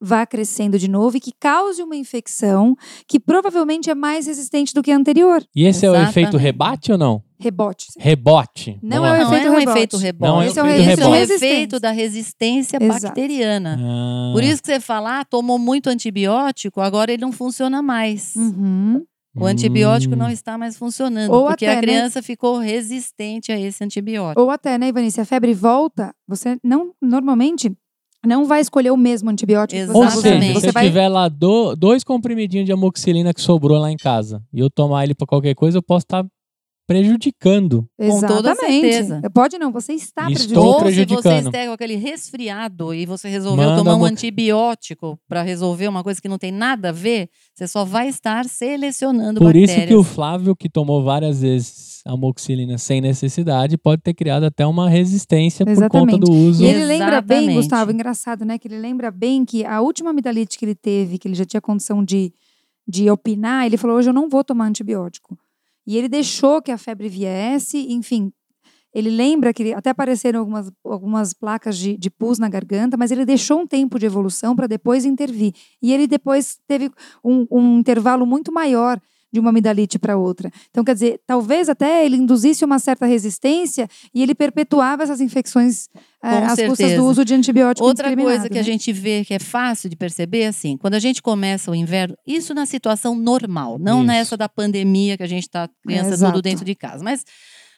vá 0.00 0.26
crescendo 0.26 0.78
de 0.78 0.88
novo 0.88 1.16
e 1.16 1.20
que 1.20 1.32
cause 1.40 1.82
uma 1.82 1.96
infecção 1.96 2.74
que 3.08 3.18
provavelmente 3.20 3.90
é 3.90 3.94
mais 3.94 4.26
resistente 4.26 4.72
do 4.74 4.82
que 4.82 4.90
a 4.90 4.96
anterior. 4.96 5.42
E 5.54 5.64
esse 5.64 5.84
é 5.84 5.90
o 5.90 5.92
Exatamente. 5.94 6.10
efeito 6.10 6.36
rebate 6.36 6.92
ou 6.92 6.98
não? 6.98 7.22
Rebote. 7.38 7.86
Rebote. 7.98 8.78
Não 8.82 9.04
é 9.04 9.12
o 9.12 9.24
Não 9.24 9.34
é 9.34 9.36
efeito 9.36 9.48
um 9.48 9.58
rebote. 9.58 9.70
efeito 9.76 9.96
rebote. 9.98 10.30
Não 10.32 10.40
é 10.42 10.44
o 10.46 10.48
Esse 10.48 10.58
é 10.58 10.62
o 10.62 10.66
efeito 10.66 10.90
Esse 10.90 11.02
é 11.02 11.06
o 11.06 11.14
efeito 11.16 11.80
da 11.80 11.90
resistência 11.90 12.78
Exato. 12.80 13.02
bacteriana. 13.02 13.76
Ah. 13.78 14.30
Por 14.32 14.42
isso 14.42 14.62
que 14.62 14.68
você 14.68 14.80
fala, 14.80 15.20
ah, 15.20 15.24
tomou 15.24 15.58
muito 15.58 15.88
antibiótico, 15.90 16.80
agora 16.80 17.12
ele 17.12 17.20
não 17.22 17.32
funciona 17.32 17.82
mais. 17.82 18.34
Uhum. 18.36 19.04
O 19.38 19.44
antibiótico 19.44 20.14
Hum. 20.14 20.18
não 20.18 20.30
está 20.30 20.56
mais 20.56 20.78
funcionando, 20.78 21.30
Ou 21.30 21.48
porque 21.48 21.66
até, 21.66 21.72
a 21.72 21.76
né? 21.76 21.82
criança 21.82 22.22
ficou 22.22 22.56
resistente 22.56 23.52
a 23.52 23.60
esse 23.60 23.84
antibiótico. 23.84 24.40
Ou 24.40 24.50
até, 24.50 24.78
né, 24.78 24.88
Ivani, 24.88 25.10
se 25.10 25.20
a 25.20 25.26
febre 25.26 25.52
volta, 25.52 26.14
você 26.26 26.56
não, 26.64 26.92
normalmente, 27.02 27.70
não 28.26 28.44
vai 28.44 28.60
escolher 28.60 28.90
o 28.90 28.96
mesmo 28.96 29.30
antibiótico 29.30 29.80
que 29.80 29.86
você 29.86 29.92
Ou 29.96 30.04
tá 30.04 30.10
seja, 30.10 30.28
Exatamente. 30.28 30.54
se 30.54 30.60
Você 30.66 30.72
vai 30.72 30.84
tiver 30.86 31.08
lá 31.08 31.28
do- 31.28 31.74
dois 31.76 32.02
comprimidinhos 32.04 32.66
de 32.66 32.72
amoxicilina 32.72 33.32
que 33.32 33.40
sobrou 33.40 33.78
lá 33.78 33.90
em 33.90 33.96
casa 33.96 34.42
e 34.52 34.58
eu 34.60 34.68
tomar 34.70 35.04
ele 35.04 35.14
pra 35.14 35.26
qualquer 35.26 35.54
coisa, 35.54 35.78
eu 35.78 35.82
posso 35.82 36.04
estar 36.04 36.24
prejudicando. 36.88 37.84
Com 37.98 38.20
toda 38.20 38.52
Exatamente. 38.52 38.92
certeza. 38.92 39.20
Pode 39.34 39.58
não, 39.58 39.72
você 39.72 39.92
está 39.92 40.30
Estou 40.30 40.78
prejudicando. 40.78 41.16
Ou 41.16 41.22
se 41.22 41.42
você 41.42 41.48
está 41.48 41.66
com 41.66 41.72
aquele 41.72 41.96
resfriado 41.96 42.94
e 42.94 43.04
você 43.04 43.28
resolveu 43.28 43.64
Manda 43.70 43.78
tomar 43.78 43.96
um 43.96 44.04
antibiótico 44.04 45.18
para 45.28 45.42
resolver 45.42 45.88
uma 45.88 46.04
coisa 46.04 46.20
que 46.22 46.28
não 46.28 46.38
tem 46.38 46.52
nada 46.52 46.90
a 46.90 46.92
ver, 46.92 47.28
você 47.54 47.66
só 47.66 47.84
vai 47.84 48.08
estar 48.08 48.44
selecionando 48.44 49.40
Por 49.40 49.46
bactérias. 49.52 49.78
isso 49.78 49.86
que 49.88 49.94
o 49.96 50.04
Flávio, 50.04 50.54
que 50.54 50.68
tomou 50.68 51.02
várias 51.02 51.40
vezes 51.40 51.95
amoxicilina 52.06 52.78
sem 52.78 53.00
necessidade, 53.00 53.76
pode 53.76 54.02
ter 54.02 54.14
criado 54.14 54.44
até 54.44 54.66
uma 54.66 54.88
resistência 54.88 55.64
por 55.66 55.74
conta 55.74 55.86
Exatamente. 55.86 56.20
do 56.20 56.32
uso. 56.32 56.64
E 56.64 56.66
ele 56.66 56.84
lembra 56.84 57.20
bem, 57.20 57.38
Exatamente. 57.38 57.56
Gustavo, 57.56 57.90
engraçado, 57.92 58.44
né? 58.44 58.58
Que 58.58 58.68
ele 58.68 58.78
lembra 58.78 59.10
bem 59.10 59.44
que 59.44 59.64
a 59.64 59.80
última 59.80 60.10
amidalite 60.10 60.58
que 60.58 60.64
ele 60.64 60.74
teve, 60.74 61.18
que 61.18 61.26
ele 61.28 61.34
já 61.34 61.44
tinha 61.44 61.60
condição 61.60 62.04
de, 62.04 62.32
de 62.86 63.10
opinar, 63.10 63.66
ele 63.66 63.76
falou: 63.76 63.96
hoje 63.96 64.08
eu 64.10 64.14
não 64.14 64.28
vou 64.28 64.42
tomar 64.44 64.66
antibiótico. 64.66 65.38
E 65.86 65.96
ele 65.96 66.08
deixou 66.08 66.62
que 66.62 66.70
a 66.72 66.78
febre 66.78 67.08
viesse, 67.08 67.92
enfim. 67.92 68.32
Ele 68.94 69.10
lembra 69.10 69.52
que 69.52 69.62
ele- 69.62 69.74
até 69.74 69.90
apareceram 69.90 70.40
algumas, 70.40 70.72
algumas 70.82 71.34
placas 71.34 71.76
de, 71.76 71.98
de 71.98 72.08
pus 72.10 72.38
na 72.38 72.48
garganta, 72.48 72.96
mas 72.96 73.10
ele 73.10 73.26
deixou 73.26 73.60
um 73.60 73.66
tempo 73.66 73.98
de 73.98 74.06
evolução 74.06 74.56
para 74.56 74.66
depois 74.66 75.04
intervir. 75.04 75.52
E 75.82 75.92
ele 75.92 76.06
depois 76.06 76.56
teve 76.66 76.90
um, 77.22 77.46
um 77.50 77.78
intervalo 77.78 78.24
muito 78.24 78.50
maior 78.50 78.98
de 79.32 79.40
uma 79.40 79.50
amidalite 79.50 79.98
para 79.98 80.16
outra. 80.16 80.50
Então, 80.70 80.84
quer 80.84 80.94
dizer, 80.94 81.20
talvez 81.26 81.68
até 81.68 82.04
ele 82.04 82.16
induzisse 82.16 82.64
uma 82.64 82.78
certa 82.78 83.06
resistência 83.06 83.88
e 84.14 84.22
ele 84.22 84.34
perpetuava 84.34 85.02
essas 85.02 85.20
infecções 85.20 85.88
eh, 86.22 86.40
Com 86.40 86.46
às 86.46 86.60
custas 86.60 86.94
do 86.94 87.04
uso 87.04 87.24
de 87.24 87.34
antibiótico 87.34 87.86
Outra 87.86 88.14
coisa 88.16 88.48
que 88.48 88.58
a 88.58 88.60
né? 88.60 88.62
gente 88.62 88.92
vê 88.92 89.24
que 89.24 89.34
é 89.34 89.38
fácil 89.38 89.90
de 89.90 89.96
perceber, 89.96 90.46
assim, 90.46 90.76
quando 90.76 90.94
a 90.94 90.98
gente 90.98 91.22
começa 91.22 91.70
o 91.70 91.74
inverno, 91.74 92.16
isso 92.26 92.54
na 92.54 92.66
situação 92.66 93.14
normal, 93.14 93.78
não 93.78 93.98
Isso. 93.98 94.06
nessa 94.06 94.36
da 94.36 94.48
pandemia 94.48 95.16
que 95.16 95.22
a 95.22 95.28
gente 95.28 95.42
está 95.42 95.68
criança 95.82 96.14
exato. 96.14 96.32
tudo 96.32 96.42
dentro 96.42 96.64
de 96.64 96.74
casa. 96.74 97.02
Mas 97.02 97.24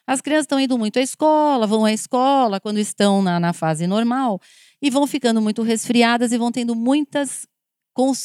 as 0.06 0.20
crianças 0.20 0.44
estão 0.44 0.58
indo 0.58 0.78
muito 0.78 0.98
à 0.98 1.02
escola, 1.02 1.66
vão 1.66 1.84
à 1.84 1.92
escola 1.92 2.61
quando 2.61 2.78
estão 2.78 3.20
na, 3.20 3.38
na 3.38 3.52
fase 3.52 3.87
normal 3.87 4.40
e 4.80 4.90
vão 4.90 5.06
ficando 5.06 5.40
muito 5.40 5.62
resfriadas 5.62 6.32
e 6.32 6.38
vão 6.38 6.50
tendo 6.50 6.74
muitas 6.74 7.46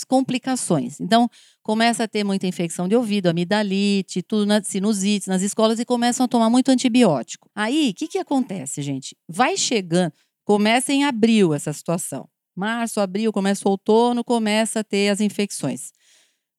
complicações. 0.07 0.99
Então, 1.01 1.27
começa 1.63 2.03
a 2.03 2.07
ter 2.07 2.23
muita 2.23 2.45
infecção 2.45 2.87
de 2.87 2.95
ouvido, 2.95 3.27
amidalite, 3.27 4.21
tudo 4.21 4.45
na 4.45 4.61
sinusite 4.61 5.29
nas 5.29 5.41
escolas 5.41 5.79
e 5.79 5.85
começam 5.85 6.25
a 6.25 6.27
tomar 6.27 6.49
muito 6.49 6.69
antibiótico. 6.69 7.49
Aí, 7.55 7.89
o 7.89 7.93
que, 7.93 8.07
que 8.07 8.17
acontece, 8.17 8.81
gente? 8.81 9.15
Vai 9.27 9.55
chegando, 9.55 10.11
começa 10.43 10.91
em 10.91 11.05
abril 11.05 11.53
essa 11.53 11.71
situação. 11.71 12.27
Março, 12.55 12.99
abril, 12.99 13.31
começa 13.31 13.67
o 13.67 13.71
outono, 13.71 14.23
começa 14.23 14.81
a 14.81 14.83
ter 14.83 15.09
as 15.09 15.21
infecções. 15.21 15.91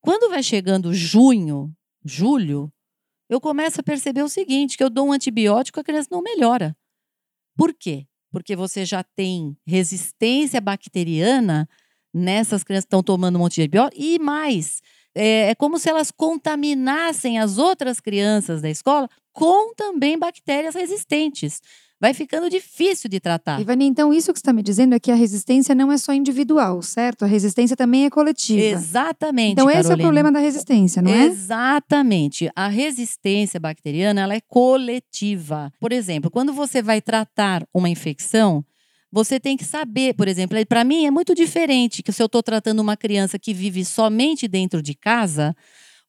Quando 0.00 0.30
vai 0.30 0.42
chegando 0.42 0.92
junho, 0.92 1.72
julho, 2.04 2.72
eu 3.28 3.40
começo 3.40 3.80
a 3.80 3.84
perceber 3.84 4.22
o 4.22 4.28
seguinte, 4.28 4.76
que 4.76 4.82
eu 4.82 4.90
dou 4.90 5.08
um 5.08 5.12
antibiótico, 5.12 5.78
a 5.78 5.84
criança 5.84 6.08
não 6.10 6.22
melhora. 6.22 6.76
Por 7.56 7.72
quê? 7.72 8.06
Porque 8.32 8.56
você 8.56 8.84
já 8.84 9.04
tem 9.04 9.56
resistência 9.66 10.60
bacteriana 10.60 11.68
nessas 12.12 12.62
crianças 12.64 12.84
que 12.84 12.88
estão 12.88 13.02
tomando 13.02 13.36
um 13.36 13.40
monte 13.40 13.56
de 13.56 13.62
antibiótico. 13.62 14.02
E 14.02 14.18
mais, 14.18 14.80
é, 15.14 15.50
é 15.50 15.54
como 15.54 15.78
se 15.78 15.88
elas 15.88 16.10
contaminassem 16.10 17.38
as 17.38 17.58
outras 17.58 18.00
crianças 18.00 18.60
da 18.60 18.70
escola 18.70 19.08
com 19.32 19.74
também 19.74 20.18
bactérias 20.18 20.74
resistentes. 20.74 21.60
Vai 22.00 22.12
ficando 22.12 22.50
difícil 22.50 23.08
de 23.08 23.18
tratar. 23.18 23.60
Ivani, 23.60 23.86
então 23.86 24.12
isso 24.12 24.32
que 24.32 24.38
você 24.38 24.42
está 24.42 24.52
me 24.52 24.62
dizendo 24.62 24.94
é 24.94 25.00
que 25.00 25.10
a 25.10 25.14
resistência 25.14 25.74
não 25.74 25.90
é 25.90 25.96
só 25.96 26.12
individual, 26.12 26.82
certo? 26.82 27.24
A 27.24 27.26
resistência 27.26 27.76
também 27.76 28.04
é 28.04 28.10
coletiva. 28.10 28.60
Exatamente. 28.60 29.52
Então 29.52 29.70
esse 29.70 29.78
é 29.78 29.80
o 29.80 29.82
Carolina. 29.84 30.04
problema 30.04 30.32
da 30.32 30.38
resistência, 30.38 31.00
não 31.00 31.10
é? 31.10 31.24
Exatamente. 31.24 32.50
A 32.54 32.68
resistência 32.68 33.58
bacteriana 33.58 34.20
ela 34.20 34.34
é 34.34 34.40
coletiva. 34.40 35.72
Por 35.80 35.92
exemplo, 35.92 36.30
quando 36.30 36.52
você 36.52 36.82
vai 36.82 37.00
tratar 37.00 37.64
uma 37.72 37.88
infecção, 37.88 38.62
você 39.14 39.38
tem 39.38 39.56
que 39.56 39.64
saber, 39.64 40.12
por 40.14 40.26
exemplo, 40.26 40.58
para 40.66 40.82
mim 40.82 41.06
é 41.06 41.10
muito 41.10 41.36
diferente 41.36 42.02
que 42.02 42.10
se 42.10 42.20
eu 42.20 42.26
estou 42.26 42.42
tratando 42.42 42.80
uma 42.80 42.96
criança 42.96 43.38
que 43.38 43.54
vive 43.54 43.84
somente 43.84 44.48
dentro 44.48 44.82
de 44.82 44.92
casa 44.92 45.54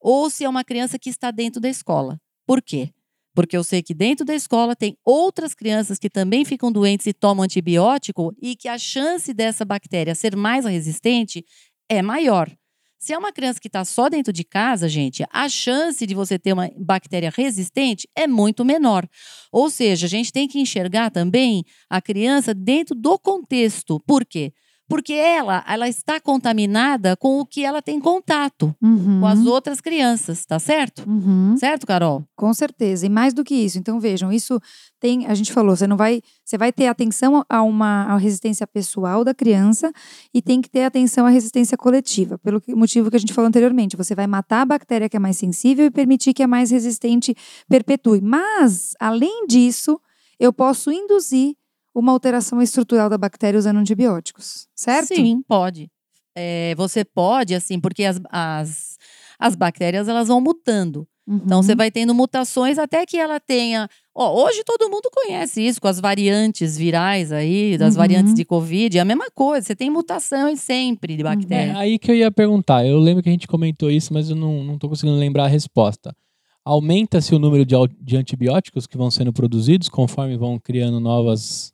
ou 0.02 0.28
se 0.28 0.44
é 0.44 0.50
uma 0.50 0.64
criança 0.64 0.98
que 0.98 1.12
está 1.12 1.30
dentro 1.30 1.62
da 1.62 1.70
escola. 1.70 2.20
Por 2.48 2.64
quê? 2.64 2.90
Porque 3.36 3.56
eu 3.56 3.64
sei 3.64 3.84
que 3.84 3.94
dentro 3.94 4.26
da 4.26 4.34
escola 4.34 4.76
tem 4.76 4.98
outras 5.06 5.54
crianças 5.54 6.00
que 6.00 6.10
também 6.10 6.44
ficam 6.44 6.72
doentes 6.72 7.06
e 7.06 7.14
tomam 7.14 7.44
antibiótico 7.44 8.34
e 8.42 8.56
que 8.56 8.68
a 8.68 8.78
chance 8.80 9.32
dessa 9.36 9.64
bactéria 9.64 10.16
ser 10.16 10.36
mais 10.36 10.66
resistente 10.66 11.46
é 11.88 12.02
maior. 12.02 12.50
Se 12.98 13.14
é 13.14 13.18
uma 13.18 13.32
criança 13.32 13.60
que 13.60 13.68
está 13.68 13.86
só 13.86 14.10
dentro 14.10 14.34
de 14.34 14.44
casa, 14.44 14.90
gente, 14.90 15.24
a 15.32 15.48
chance 15.48 16.06
de 16.08 16.16
você 16.16 16.40
ter 16.40 16.54
uma 16.54 16.70
bactéria 16.78 17.32
resistente 17.36 18.08
é 18.16 18.26
muito 18.26 18.66
menor. 18.66 19.08
Ou 19.52 19.70
seja, 19.70 20.08
a 20.08 20.10
gente 20.10 20.32
tem 20.32 20.48
que 20.48 20.60
enxergar 20.60 21.12
também 21.12 21.64
a 21.90 22.02
criança 22.02 22.54
dentro 22.54 22.96
do 22.96 23.20
contexto. 23.20 24.00
Por 24.08 24.26
quê? 24.26 24.54
Porque 24.88 25.14
ela, 25.14 25.64
ela 25.68 25.90
está 25.90 26.20
contaminada 26.20 27.16
com 27.18 27.40
o 27.40 27.46
que 27.46 27.64
ela 27.66 27.82
tem 27.82 28.00
contato 28.00 28.76
Uhum, 28.82 29.20
com 29.20 29.26
as 29.26 29.46
outras 29.46 29.82
crianças, 29.82 30.46
tá 30.46 30.60
certo? 30.60 31.04
uhum. 31.08 31.56
Certo, 31.58 31.88
Carol? 31.88 32.24
Com 32.36 32.54
certeza. 32.54 33.06
E 33.06 33.10
mais 33.10 33.34
do 33.34 33.44
que 33.44 33.56
isso. 33.56 33.78
Então, 33.80 34.00
vejam, 34.00 34.32
isso 34.32 34.60
tem. 35.00 35.26
A 35.26 35.34
gente 35.34 35.52
falou, 35.52 35.76
você 35.76 35.88
não 35.88 35.98
vai. 35.98 36.22
Você 36.44 36.58
vai 36.58 36.72
ter 36.72 36.88
atenção 36.88 37.44
a 37.50 37.64
uma 37.64 38.04
à 38.04 38.18
resistência 38.18 38.68
pessoal 38.68 39.24
da 39.24 39.34
criança 39.34 39.92
e 40.34 40.42
tem 40.42 40.62
que 40.62 40.70
ter 40.70 40.84
atenção 40.84 41.26
à 41.26 41.30
resistência 41.30 41.78
coletiva, 41.78 42.38
pelo 42.38 42.62
motivo 42.70 43.10
que 43.10 43.16
a 43.16 43.20
gente 43.20 43.34
falou 43.34 43.48
anteriormente. 43.48 43.98
Você 43.98 44.14
vai 44.14 44.28
matar 44.28 44.62
a 44.62 44.66
bactéria 44.66 45.10
que 45.10 45.18
é 45.18 45.20
mais 45.20 45.38
sensível 45.38 45.86
e 45.86 45.92
permitir 45.92 46.34
que 46.34 46.44
a 46.44 46.48
mais 46.48 46.70
resistente 46.72 47.36
perpetue. 47.68 48.22
Mas, 48.22 48.94
além 49.00 49.48
disso, 49.48 50.00
eu 50.40 50.54
posso 50.54 50.92
induzir 50.92 51.56
uma 51.96 52.12
alteração 52.12 52.62
estrutural 52.62 53.10
da 53.10 53.18
bactéria 53.18 53.58
usando 53.58 53.78
antibióticos. 53.78 54.68
Certo? 54.76 55.08
Sim, 55.08 55.42
pode. 55.48 55.90
É, 56.38 56.76
você 56.76 57.06
pode, 57.06 57.56
assim, 57.56 57.80
porque 57.80 58.04
as, 58.04 58.20
as, 58.30 58.98
as 59.40 59.56
bactérias 59.56 60.08
elas 60.10 60.28
vão 60.28 60.42
mutando. 60.42 61.08
Então, 61.28 61.58
Uhum. 61.58 61.64
você 61.64 61.74
vai 61.74 61.90
tendo 61.90 62.14
mutações 62.14 62.78
até 62.78 63.04
que 63.04 63.18
ela 63.18 63.40
tenha. 63.40 63.90
Ó, 64.14 64.46
hoje 64.46 64.62
todo 64.64 64.88
mundo 64.92 65.10
conhece 65.12 65.60
isso 65.66 65.82
com 65.82 65.88
as 65.88 66.00
variantes 66.00 66.78
virais 66.78 67.32
aí, 67.32 67.78
das 67.80 67.96
Uhum. 67.96 68.00
variantes 68.02 68.36
de 68.36 68.46
Covid. 68.46 68.96
É 68.98 69.02
a 69.02 69.06
mesma 69.06 69.26
coisa, 69.34 69.66
você 69.66 69.76
tem 69.76 69.90
mutações 69.90 70.60
sempre 70.62 71.16
de 71.16 71.22
É 71.22 71.24
bactéria. 71.24 71.78
aí 71.78 71.98
que 71.98 72.12
eu 72.12 72.16
ia 72.16 72.30
perguntar. 72.30 72.86
Eu 72.86 73.00
lembro 73.00 73.24
que 73.24 73.30
a 73.30 73.32
gente 73.32 73.48
comentou 73.48 73.90
isso, 73.90 74.14
mas 74.14 74.30
eu 74.30 74.36
não, 74.36 74.64
não 74.64 74.78
tô 74.78 74.88
conseguindo 74.88 75.18
lembrar 75.18 75.46
a 75.46 75.48
resposta. 75.48 76.16
Aumenta-se 76.64 77.34
o 77.34 77.40
número 77.40 77.66
de, 77.66 77.76
de 78.02 78.18
antibióticos 78.18 78.86
que 78.86 78.98
vão 78.98 79.10
sendo 79.10 79.32
produzidos 79.34 79.90
conforme 79.90 80.38
vão 80.38 80.60
criando 80.60 81.00
novas. 81.00 81.74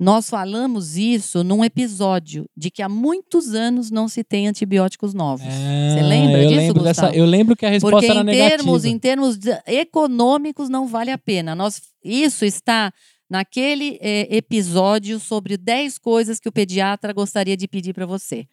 Nós 0.00 0.30
falamos 0.30 0.96
isso 0.96 1.44
num 1.44 1.62
episódio 1.62 2.46
de 2.56 2.70
que 2.70 2.80
há 2.82 2.88
muitos 2.88 3.54
anos 3.54 3.90
não 3.90 4.08
se 4.08 4.24
tem 4.24 4.48
antibióticos 4.48 5.12
novos. 5.12 5.44
Você 5.46 6.02
lembra 6.02 6.38
É, 6.38 6.44
eu 6.44 6.48
disso, 6.48 6.60
lembro 6.60 6.82
dessa, 6.82 7.02
Gustavo? 7.02 7.14
Eu 7.14 7.26
lembro 7.26 7.54
que 7.54 7.66
a 7.66 7.68
resposta 7.68 7.96
Porque 7.98 8.10
era 8.10 8.20
em 8.20 8.24
negativa. 8.24 8.56
termos, 8.56 8.84
em 8.86 8.98
termos 8.98 9.38
econômicos 9.66 10.70
não 10.70 10.86
vale 10.86 11.10
a 11.10 11.18
pena. 11.18 11.54
Nós, 11.54 11.82
isso 12.02 12.44
está 12.46 12.92
naquele 13.28 13.98
eh, 14.00 14.26
episódio 14.34 15.20
sobre 15.20 15.56
10 15.56 15.98
coisas 15.98 16.40
que 16.40 16.48
o 16.48 16.52
pediatra 16.52 17.12
gostaria 17.12 17.56
de 17.56 17.68
pedir 17.68 17.92
para 17.92 18.06
você. 18.06 18.46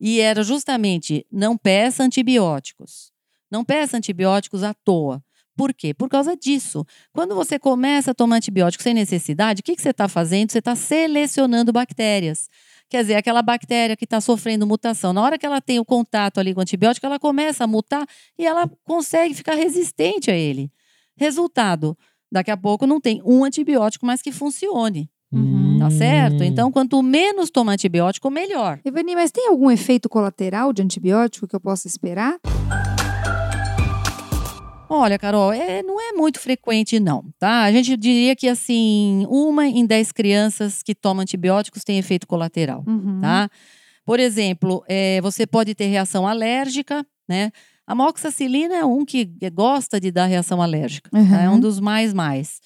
E 0.00 0.20
era 0.20 0.42
justamente 0.42 1.26
não 1.30 1.56
peça 1.56 2.04
antibióticos. 2.04 3.12
Não 3.50 3.64
peça 3.64 3.96
antibióticos 3.96 4.62
à 4.62 4.72
toa. 4.72 5.22
Por 5.56 5.72
quê? 5.72 5.94
Por 5.94 6.08
causa 6.08 6.36
disso. 6.36 6.84
Quando 7.12 7.34
você 7.34 7.58
começa 7.58 8.10
a 8.10 8.14
tomar 8.14 8.36
antibiótico 8.36 8.82
sem 8.82 8.94
necessidade, 8.94 9.60
o 9.60 9.64
que, 9.64 9.76
que 9.76 9.82
você 9.82 9.90
está 9.90 10.08
fazendo? 10.08 10.50
Você 10.50 10.58
está 10.58 10.74
selecionando 10.74 11.72
bactérias. 11.72 12.48
Quer 12.88 13.02
dizer, 13.02 13.14
aquela 13.14 13.42
bactéria 13.42 13.96
que 13.96 14.04
está 14.04 14.20
sofrendo 14.20 14.66
mutação, 14.66 15.12
na 15.12 15.22
hora 15.22 15.38
que 15.38 15.46
ela 15.46 15.60
tem 15.60 15.78
o 15.78 15.84
contato 15.84 16.38
ali 16.38 16.52
com 16.52 16.60
o 16.60 16.62
antibiótico, 16.62 17.06
ela 17.06 17.18
começa 17.18 17.64
a 17.64 17.66
mutar 17.66 18.06
e 18.38 18.46
ela 18.46 18.70
consegue 18.84 19.34
ficar 19.34 19.54
resistente 19.54 20.30
a 20.30 20.36
ele. 20.36 20.70
Resultado, 21.16 21.96
daqui 22.30 22.50
a 22.50 22.56
pouco 22.56 22.86
não 22.86 23.00
tem 23.00 23.22
um 23.24 23.44
antibiótico 23.44 24.04
mais 24.04 24.20
que 24.20 24.32
funcione. 24.32 25.08
Uhum. 25.32 25.78
Tá 25.80 25.90
certo? 25.90 26.44
Então, 26.44 26.70
quanto 26.70 27.02
menos 27.02 27.50
toma 27.50 27.72
antibiótico, 27.72 28.30
melhor. 28.30 28.78
Ivani, 28.84 29.16
mas 29.16 29.32
tem 29.32 29.48
algum 29.48 29.70
efeito 29.70 30.08
colateral 30.08 30.72
de 30.72 30.82
antibiótico 30.82 31.48
que 31.48 31.56
eu 31.56 31.60
possa 31.60 31.88
esperar? 31.88 32.38
Olha, 34.88 35.18
Carol, 35.18 35.52
é, 35.52 35.82
não 35.82 36.00
é 36.00 36.12
muito 36.12 36.38
frequente, 36.38 37.00
não, 37.00 37.24
tá? 37.38 37.62
A 37.62 37.72
gente 37.72 37.96
diria 37.96 38.36
que, 38.36 38.46
assim, 38.48 39.26
uma 39.28 39.66
em 39.66 39.86
dez 39.86 40.12
crianças 40.12 40.82
que 40.82 40.94
tomam 40.94 41.22
antibióticos 41.22 41.82
tem 41.84 41.98
efeito 41.98 42.26
colateral, 42.26 42.84
Uhum. 42.86 43.18
tá? 43.20 43.48
Por 44.04 44.20
exemplo, 44.20 44.84
é, 44.86 45.20
você 45.22 45.46
pode 45.46 45.74
ter 45.74 45.86
reação 45.86 46.26
alérgica, 46.28 47.04
né? 47.28 47.50
A 47.86 47.94
moxacilina 47.94 48.74
é 48.76 48.84
um 48.84 49.04
que 49.04 49.24
gosta 49.52 49.98
de 50.00 50.10
dar 50.10 50.26
reação 50.26 50.60
alérgica, 50.62 51.10
tá? 51.10 51.42
é 51.42 51.48
um 51.48 51.54
Uhum. 51.54 51.60
dos 51.60 51.80
mais 51.80 52.12
mais. 52.12 52.60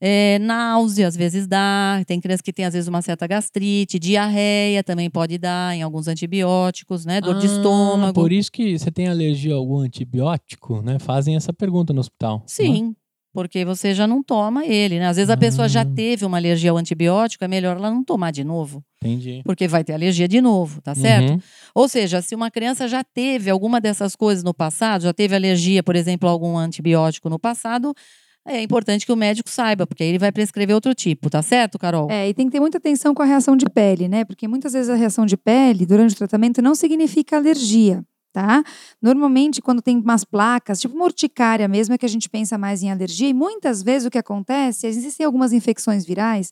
É, 0.00 0.38
náusea, 0.38 1.06
às 1.08 1.14
vezes 1.14 1.46
dá. 1.46 2.02
Tem 2.06 2.18
crianças 2.20 2.40
que 2.40 2.52
têm, 2.52 2.64
às 2.64 2.72
vezes, 2.72 2.88
uma 2.88 3.02
certa 3.02 3.26
gastrite. 3.26 3.98
Diarreia 3.98 4.82
também 4.82 5.10
pode 5.10 5.36
dar 5.36 5.76
em 5.76 5.82
alguns 5.82 6.08
antibióticos, 6.08 7.04
né? 7.04 7.20
Dor 7.20 7.38
de 7.38 7.46
Ah, 7.46 7.50
estômago. 7.50 8.14
Por 8.14 8.32
isso 8.32 8.50
que 8.50 8.78
você 8.78 8.90
tem 8.90 9.08
alergia 9.08 9.52
a 9.52 9.56
algum 9.56 9.78
antibiótico, 9.78 10.80
né? 10.82 10.98
Fazem 10.98 11.36
essa 11.36 11.52
pergunta 11.52 11.92
no 11.92 12.00
hospital. 12.00 12.38
não 12.38 12.44
é? 12.44 12.48
Sim, 12.48 12.96
porque 13.32 13.64
você 13.64 13.94
já 13.94 14.06
não 14.06 14.22
toma 14.22 14.64
ele, 14.64 14.98
né? 14.98 15.06
Às 15.06 15.16
vezes 15.16 15.30
a 15.30 15.36
pessoa 15.36 15.68
já 15.68 15.82
Ah. 15.82 15.84
teve 15.84 16.24
uma 16.24 16.38
alergia 16.38 16.70
ao 16.70 16.76
antibiótico, 16.78 17.44
é 17.44 17.48
melhor 17.48 17.76
ela 17.76 17.90
não 17.90 18.02
tomar 18.02 18.30
de 18.32 18.42
novo, 18.42 18.82
Entendi. 19.04 19.42
porque 19.44 19.68
vai 19.68 19.84
ter 19.84 19.92
alergia 19.92 20.26
de 20.26 20.40
novo, 20.40 20.80
tá 20.80 20.94
certo? 20.94 21.32
Uhum. 21.34 21.40
Ou 21.74 21.88
seja, 21.88 22.20
se 22.22 22.34
uma 22.34 22.50
criança 22.50 22.88
já 22.88 23.04
teve 23.04 23.50
alguma 23.50 23.80
dessas 23.80 24.16
coisas 24.16 24.42
no 24.42 24.52
passado, 24.54 25.02
já 25.02 25.12
teve 25.12 25.36
alergia, 25.36 25.82
por 25.82 25.94
exemplo, 25.94 26.28
a 26.28 26.32
algum 26.32 26.56
antibiótico 26.56 27.28
no 27.30 27.38
passado, 27.38 27.94
é 28.46 28.62
importante 28.62 29.04
que 29.04 29.12
o 29.12 29.16
médico 29.16 29.50
saiba, 29.50 29.86
porque 29.86 30.02
aí 30.02 30.08
ele 30.08 30.18
vai 30.18 30.32
prescrever 30.32 30.74
outro 30.74 30.94
tipo, 30.94 31.28
tá 31.28 31.42
certo, 31.42 31.78
Carol? 31.78 32.10
É, 32.10 32.28
e 32.28 32.34
tem 32.34 32.46
que 32.46 32.52
ter 32.52 32.60
muita 32.60 32.78
atenção 32.78 33.14
com 33.14 33.22
a 33.22 33.26
reação 33.26 33.56
de 33.56 33.66
pele, 33.66 34.08
né? 34.08 34.24
Porque 34.24 34.48
muitas 34.48 34.72
vezes 34.72 34.88
a 34.88 34.94
reação 34.94 35.26
de 35.26 35.36
pele 35.36 35.84
durante 35.84 36.14
o 36.14 36.18
tratamento 36.18 36.62
não 36.62 36.74
significa 36.74 37.36
alergia, 37.36 38.04
tá? 38.32 38.62
Normalmente, 39.00 39.60
quando 39.60 39.82
tem 39.82 39.96
umas 39.96 40.24
placas, 40.24 40.80
tipo 40.80 40.94
uma 40.94 41.04
urticária 41.04 41.68
mesmo, 41.68 41.94
é 41.94 41.98
que 41.98 42.06
a 42.06 42.08
gente 42.08 42.28
pensa 42.28 42.56
mais 42.56 42.82
em 42.82 42.90
alergia. 42.90 43.28
E 43.28 43.34
muitas 43.34 43.82
vezes 43.82 44.06
o 44.06 44.10
que 44.10 44.18
acontece, 44.18 44.86
existem 44.86 45.26
algumas 45.26 45.52
infecções 45.52 46.06
virais 46.06 46.50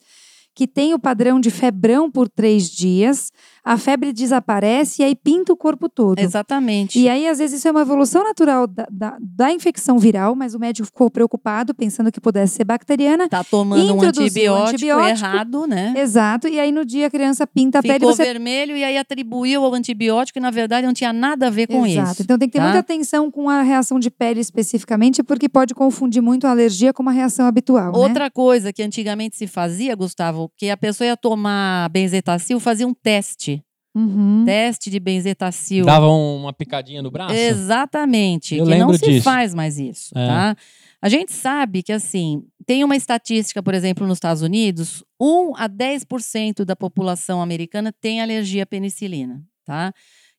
que 0.55 0.67
tem 0.67 0.93
o 0.93 0.99
padrão 0.99 1.39
de 1.39 1.49
febrão 1.49 2.11
por 2.11 2.27
três 2.27 2.69
dias, 2.69 3.31
a 3.69 3.77
febre 3.77 4.11
desaparece 4.11 5.03
e 5.03 5.05
aí 5.05 5.15
pinta 5.15 5.53
o 5.53 5.55
corpo 5.55 5.87
todo. 5.87 6.17
Exatamente. 6.17 6.97
E 6.97 7.07
aí, 7.07 7.27
às 7.27 7.37
vezes, 7.37 7.59
isso 7.59 7.67
é 7.67 7.71
uma 7.71 7.81
evolução 7.81 8.23
natural 8.23 8.65
da, 8.65 8.87
da, 8.89 9.15
da 9.21 9.51
infecção 9.51 9.99
viral, 9.99 10.33
mas 10.33 10.55
o 10.55 10.59
médico 10.59 10.87
ficou 10.87 11.07
preocupado, 11.07 11.71
pensando 11.75 12.11
que 12.11 12.19
pudesse 12.19 12.55
ser 12.55 12.63
bacteriana. 12.63 13.29
Tá 13.29 13.43
tomando 13.43 13.93
um 13.93 13.97
Introduziu 13.97 14.53
o 14.53 14.55
antibiótico, 14.55 14.73
antibiótico, 14.73 15.25
errado, 15.25 15.67
né? 15.67 15.93
Exato, 15.95 16.47
e 16.47 16.59
aí 16.59 16.71
no 16.71 16.83
dia 16.83 17.05
a 17.05 17.09
criança 17.11 17.45
pinta 17.45 17.77
a 17.77 17.83
pele 17.83 17.93
e 17.93 17.99
Ficou 17.99 18.11
você 18.11 18.23
vermelho 18.23 18.75
e 18.75 18.83
aí 18.83 18.97
atribuiu 18.97 19.63
ao 19.63 19.71
antibiótico 19.75 20.39
e 20.39 20.41
na 20.41 20.49
verdade 20.49 20.87
não 20.87 20.93
tinha 20.93 21.13
nada 21.13 21.45
a 21.45 21.49
ver 21.51 21.67
com 21.67 21.85
Exato. 21.85 22.11
isso. 22.13 22.21
Então 22.23 22.39
tem 22.39 22.49
que 22.49 22.53
ter 22.53 22.59
tá? 22.59 22.63
muita 22.63 22.79
atenção 22.79 23.29
com 23.29 23.47
a 23.51 23.61
reação 23.61 23.99
de 23.99 24.09
pele 24.09 24.39
especificamente, 24.39 25.21
porque 25.21 25.47
pode 25.47 25.75
confundir 25.75 26.23
muito 26.23 26.47
a 26.47 26.49
alergia 26.49 26.91
com 26.91 27.03
uma 27.03 27.11
reação 27.11 27.45
habitual. 27.45 27.91
né? 27.91 27.99
Outra 27.99 28.31
coisa 28.31 28.73
que 28.73 28.81
antigamente 28.81 29.37
se 29.37 29.45
fazia, 29.45 29.95
Gustavo, 29.95 30.51
que 30.57 30.71
a 30.71 30.77
pessoa 30.77 31.05
ia 31.05 31.15
tomar 31.15 31.87
benzetacil, 31.89 32.59
fazia 32.59 32.87
um 32.87 32.95
teste. 32.95 33.58
Uhum. 33.99 34.43
Teste 34.45 34.89
de 34.89 34.99
benzetacil. 34.99 35.85
Dava 35.85 36.07
um- 36.09 36.37
uma 36.41 36.53
picadinha 36.53 37.01
no 37.01 37.11
braço? 37.11 37.33
Exatamente. 37.33 38.55
Eu 38.55 38.65
que 38.65 38.75
não 38.75 38.93
se 38.93 39.05
disso. 39.05 39.23
faz 39.23 39.53
mais 39.53 39.77
isso, 39.79 40.11
É. 40.17 40.27
tá? 40.27 40.55
A 41.01 41.07
gente 41.09 41.31
sabe 41.31 41.81
que, 41.81 41.91
assim, 41.93 42.43
tem 42.65 42.83
uma 42.83 42.95
estatística, 42.95 43.63
por 43.63 43.73
exemplo, 43.73 44.05
nos 44.05 44.17
Estados 44.17 44.41
Unidos, 44.41 45.03
1 45.19 45.53
a 45.55 45.67
10% 45.67 46.65
da 46.65 46.75
população 46.75 47.41
americana 47.41 47.93
tem 48.01 48.21
alergia 48.21 48.63
à 48.63 48.65
penicilina, 48.65 49.41
tá? 49.65 49.93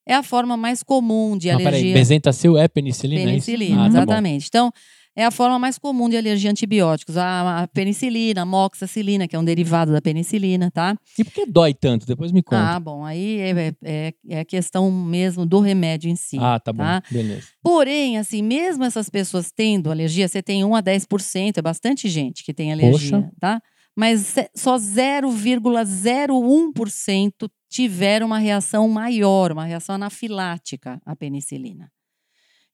É 0.06 0.14
a 0.14 0.22
forma 0.22 0.56
mais 0.56 0.82
comum 0.82 1.36
de 1.38 1.50
Ah, 1.50 1.56
peraí, 1.56 1.68
alergia. 1.74 1.94
Benzentacil 1.94 2.58
é 2.58 2.66
penicilina? 2.68 3.30
é 3.30 3.36
isso? 3.36 3.46
Penicilina, 3.46 3.82
Ah, 3.82 3.84
tá 3.84 3.90
bom. 3.90 3.96
exatamente. 3.98 4.46
Então, 4.48 4.72
é 5.16 5.24
a 5.24 5.30
forma 5.30 5.58
mais 5.58 5.78
comum 5.78 6.08
de 6.08 6.16
alergia 6.16 6.50
a 6.50 6.52
antibióticos. 6.52 7.16
A, 7.16 7.62
a 7.62 7.68
penicilina, 7.68 8.42
a 8.42 8.44
moxacilina, 8.44 9.26
que 9.26 9.34
é 9.34 9.38
um 9.38 9.44
derivado 9.44 9.92
da 9.92 10.00
penicilina, 10.00 10.70
tá? 10.70 10.96
E 11.18 11.24
por 11.24 11.32
que 11.32 11.46
dói 11.46 11.74
tanto? 11.74 12.06
Depois 12.06 12.32
me 12.32 12.42
conta. 12.42 12.76
Ah, 12.76 12.80
bom, 12.80 13.04
aí 13.04 13.40
é, 13.40 13.74
é, 13.82 14.14
é 14.28 14.44
questão 14.44 14.90
mesmo 14.90 15.44
do 15.44 15.60
remédio 15.60 16.10
em 16.10 16.16
si. 16.16 16.38
Ah, 16.38 16.60
tá 16.60 16.72
bom. 16.72 16.82
tá? 16.82 17.02
Beleza. 17.10 17.48
Porém, 17.62 18.18
assim, 18.18 18.42
mesmo 18.42 18.84
essas 18.84 19.10
pessoas 19.10 19.50
tendo 19.50 19.90
alergia, 19.90 20.28
você 20.28 20.42
tem 20.42 20.64
1 20.64 20.74
a 20.74 20.82
10%, 20.82 21.58
é 21.58 21.62
bastante 21.62 22.08
gente 22.08 22.44
que 22.44 22.54
tem 22.54 22.72
alergia, 22.72 23.18
Poxa. 23.18 23.32
tá? 23.40 23.60
Mas 23.96 24.34
só 24.54 24.76
0,01% 24.76 27.50
tiveram 27.68 28.26
uma 28.26 28.38
reação 28.38 28.88
maior, 28.88 29.52
uma 29.52 29.64
reação 29.64 29.96
anafilática 29.96 31.00
à 31.04 31.14
penicilina. 31.14 31.90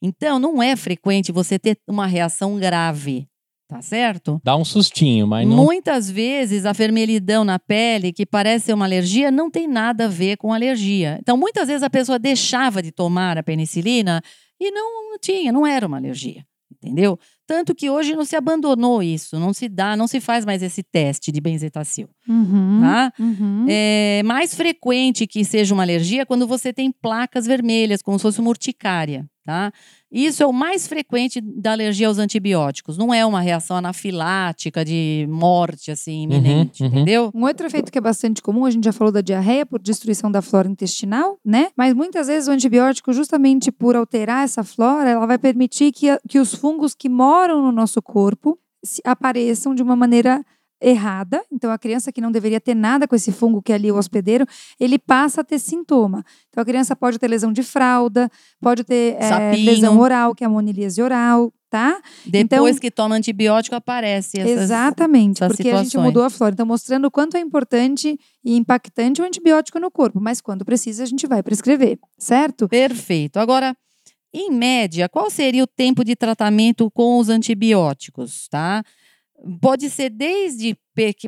Então, 0.03 0.39
não 0.39 0.63
é 0.63 0.77
frequente 0.77 1.33
você 1.33 1.59
ter 1.59 1.79
uma 1.89 2.07
reação 2.07 2.57
grave, 2.59 3.27
tá 3.69 3.81
certo? 3.81 4.41
Dá 4.45 4.57
um 4.57 4.65
sustinho, 4.65 5.27
mas 5.27 5.47
não. 5.49 5.57
Muitas 5.57 6.11
vezes 6.11 6.67
a 6.67 6.73
vermelhidão 6.73 7.45
na 7.45 7.59
pele, 7.59 8.13
que 8.13 8.27
parece 8.27 8.67
ser 8.67 8.75
uma 8.75 8.85
alergia, 8.85 9.31
não 9.31 9.51
tem 9.51 9.67
nada 9.67 10.05
a 10.05 10.09
ver 10.09 10.37
com 10.37 10.53
alergia. 10.53 11.19
Então, 11.21 11.37
muitas 11.37 11.69
vezes 11.69 11.83
a 11.83 11.91
pessoa 11.91 12.19
deixava 12.19 12.83
de 12.83 12.93
tomar 12.93 13.39
a 13.39 13.43
penicilina 13.43 14.21
e 14.61 14.71
não 14.71 15.19
tinha, 15.19 15.51
não 15.51 15.67
era 15.67 15.87
uma 15.87 15.97
alergia. 15.97 16.45
Entendeu? 16.71 17.19
Tanto 17.47 17.75
que 17.75 17.89
hoje 17.89 18.15
não 18.15 18.25
se 18.25 18.37
abandonou 18.37 19.03
isso, 19.03 19.39
não 19.41 19.53
se 19.55 19.69
dá, 19.69 19.97
não 19.97 20.07
se 20.07 20.21
faz 20.21 20.45
mais 20.45 20.63
esse 20.63 20.83
teste 20.83 21.33
de 21.33 21.41
benzetacil, 21.41 22.09
Uhum. 22.29 22.81
tá? 22.83 23.13
Uhum. 23.19 23.67
É 23.69 24.21
mais 24.25 24.55
frequente 24.55 25.27
que 25.27 25.45
seja 25.45 25.73
uma 25.73 25.83
alergia 25.85 26.27
quando 26.27 26.47
você 26.47 26.73
tem 26.73 26.93
placas 26.93 27.47
vermelhas, 27.47 28.03
como 28.03 28.19
se 28.19 28.23
fosse 28.23 28.41
uma 28.41 28.51
urticária, 28.51 29.25
tá? 29.47 29.73
Isso 30.11 30.43
é 30.43 30.47
o 30.47 30.53
mais 30.53 30.87
frequente 30.87 31.41
da 31.41 31.73
alergia 31.73 32.09
aos 32.09 32.19
antibióticos. 32.19 32.99
Não 32.99 33.15
é 33.15 33.25
uma 33.25 33.41
reação 33.41 33.77
anafilática 33.77 34.85
de 34.85 35.27
morte, 35.31 35.91
assim, 35.91 36.23
iminente, 36.25 36.83
uhum. 36.83 36.89
entendeu? 36.89 37.31
Um 37.35 37.45
outro 37.45 37.67
efeito 37.67 37.91
que 37.91 37.99
é 37.99 38.01
bastante 38.01 38.43
comum, 38.43 38.65
a 38.65 38.71
gente 38.71 38.85
já 38.85 38.93
falou 38.93 39.13
da 39.13 39.21
diarreia 39.21 39.65
por 39.65 39.81
destruição 39.81 40.31
da 40.31 40.43
flora 40.43 40.69
intestinal, 40.69 41.39
né? 41.45 41.69
Mas 41.77 41.95
muitas 41.95 42.27
vezes 42.27 42.49
o 42.49 42.53
antibiótico, 42.53 43.13
justamente 43.13 43.71
por 43.71 43.95
alterar 43.97 44.45
essa 44.45 44.65
flora, 44.65 45.09
ela 45.11 45.27
vai 45.27 45.39
permitir 45.39 45.93
que, 45.93 46.07
que 46.29 46.39
os 46.39 46.55
fungos 46.55 46.95
que 46.95 47.09
moram 47.09 47.63
no 47.63 47.73
nosso 47.73 48.03
corpo 48.03 48.59
se- 48.85 49.01
apareçam 49.05 49.75
de 49.75 49.83
uma 49.83 49.97
maneira 49.97 50.45
errada. 50.81 51.43
Então, 51.51 51.71
a 51.71 51.79
criança 51.79 52.13
que 52.13 52.21
não 52.21 52.31
deveria 52.31 52.61
ter 52.61 52.75
nada 52.75 53.09
com 53.09 53.15
esse 53.17 53.33
fungo 53.33 53.63
que 53.63 53.73
é 53.73 53.75
ali 53.77 53.91
o 53.91 53.97
hospedeiro, 53.97 54.47
ele 54.79 54.99
passa 54.99 55.41
a 55.41 55.45
ter 55.45 55.59
sintoma. 55.59 56.25
Então, 56.51 56.63
a 56.63 56.65
criança 56.65 56.95
pode 56.95 57.19
ter 57.19 57.29
lesão 57.29 57.53
de 57.53 57.63
fralda, 57.63 58.31
pode 58.61 58.85
ter 58.85 59.17
Sapinho. 59.23 59.65
lesão 59.65 59.99
oral, 59.99 60.35
que 60.35 60.45
é 60.45 60.47
a 60.47 60.51
monilíase 60.51 61.01
oral, 61.01 61.53
tá? 61.71 62.01
Depois 62.27 62.77
Então- 62.77 62.81
que 62.81 62.91
toma 62.91 63.15
antibiótico, 63.17 63.75
aparece 63.75 64.39
essas... 64.39 64.63
Exatamente, 64.65 65.43
essas 65.43 65.57
porque 65.57 65.69
a 65.71 65.77
gente 65.79 65.87
situações. 65.87 66.07
mudou 66.07 66.25
a 66.25 66.31
flora. 66.31 66.53
Então, 66.53 66.67
mostrando 66.67 67.07
o 67.07 67.11
quanto 67.11 67.37
é 67.37 67.41
importante 67.41 68.19
e 68.45 68.57
impactante 68.57 69.21
o 69.23 69.25
antibiótico 69.25 69.79
no 69.81 69.91
corpo. 69.91 70.21
Mas 70.21 70.41
quando 70.41 70.65
precisa, 70.65 71.03
a 71.03 71.07
gente 71.07 71.27
vai 71.27 71.43
prescrever, 71.43 71.99
certo? 72.19 72.69
Perfeito. 72.69 73.39
Agora, 73.39 73.75
em 74.33 74.51
média, 74.51 75.09
qual 75.09 75.31
seria 75.31 75.65
o 75.65 75.67
tempo 75.67 76.05
de 76.05 76.15
tratamento 76.15 76.91
com 76.91 77.19
os 77.19 77.29
antibióticos, 77.31 78.49
tá? 78.49 78.83
Pode 79.61 79.89
ser 79.91 80.11
desde 80.11 80.77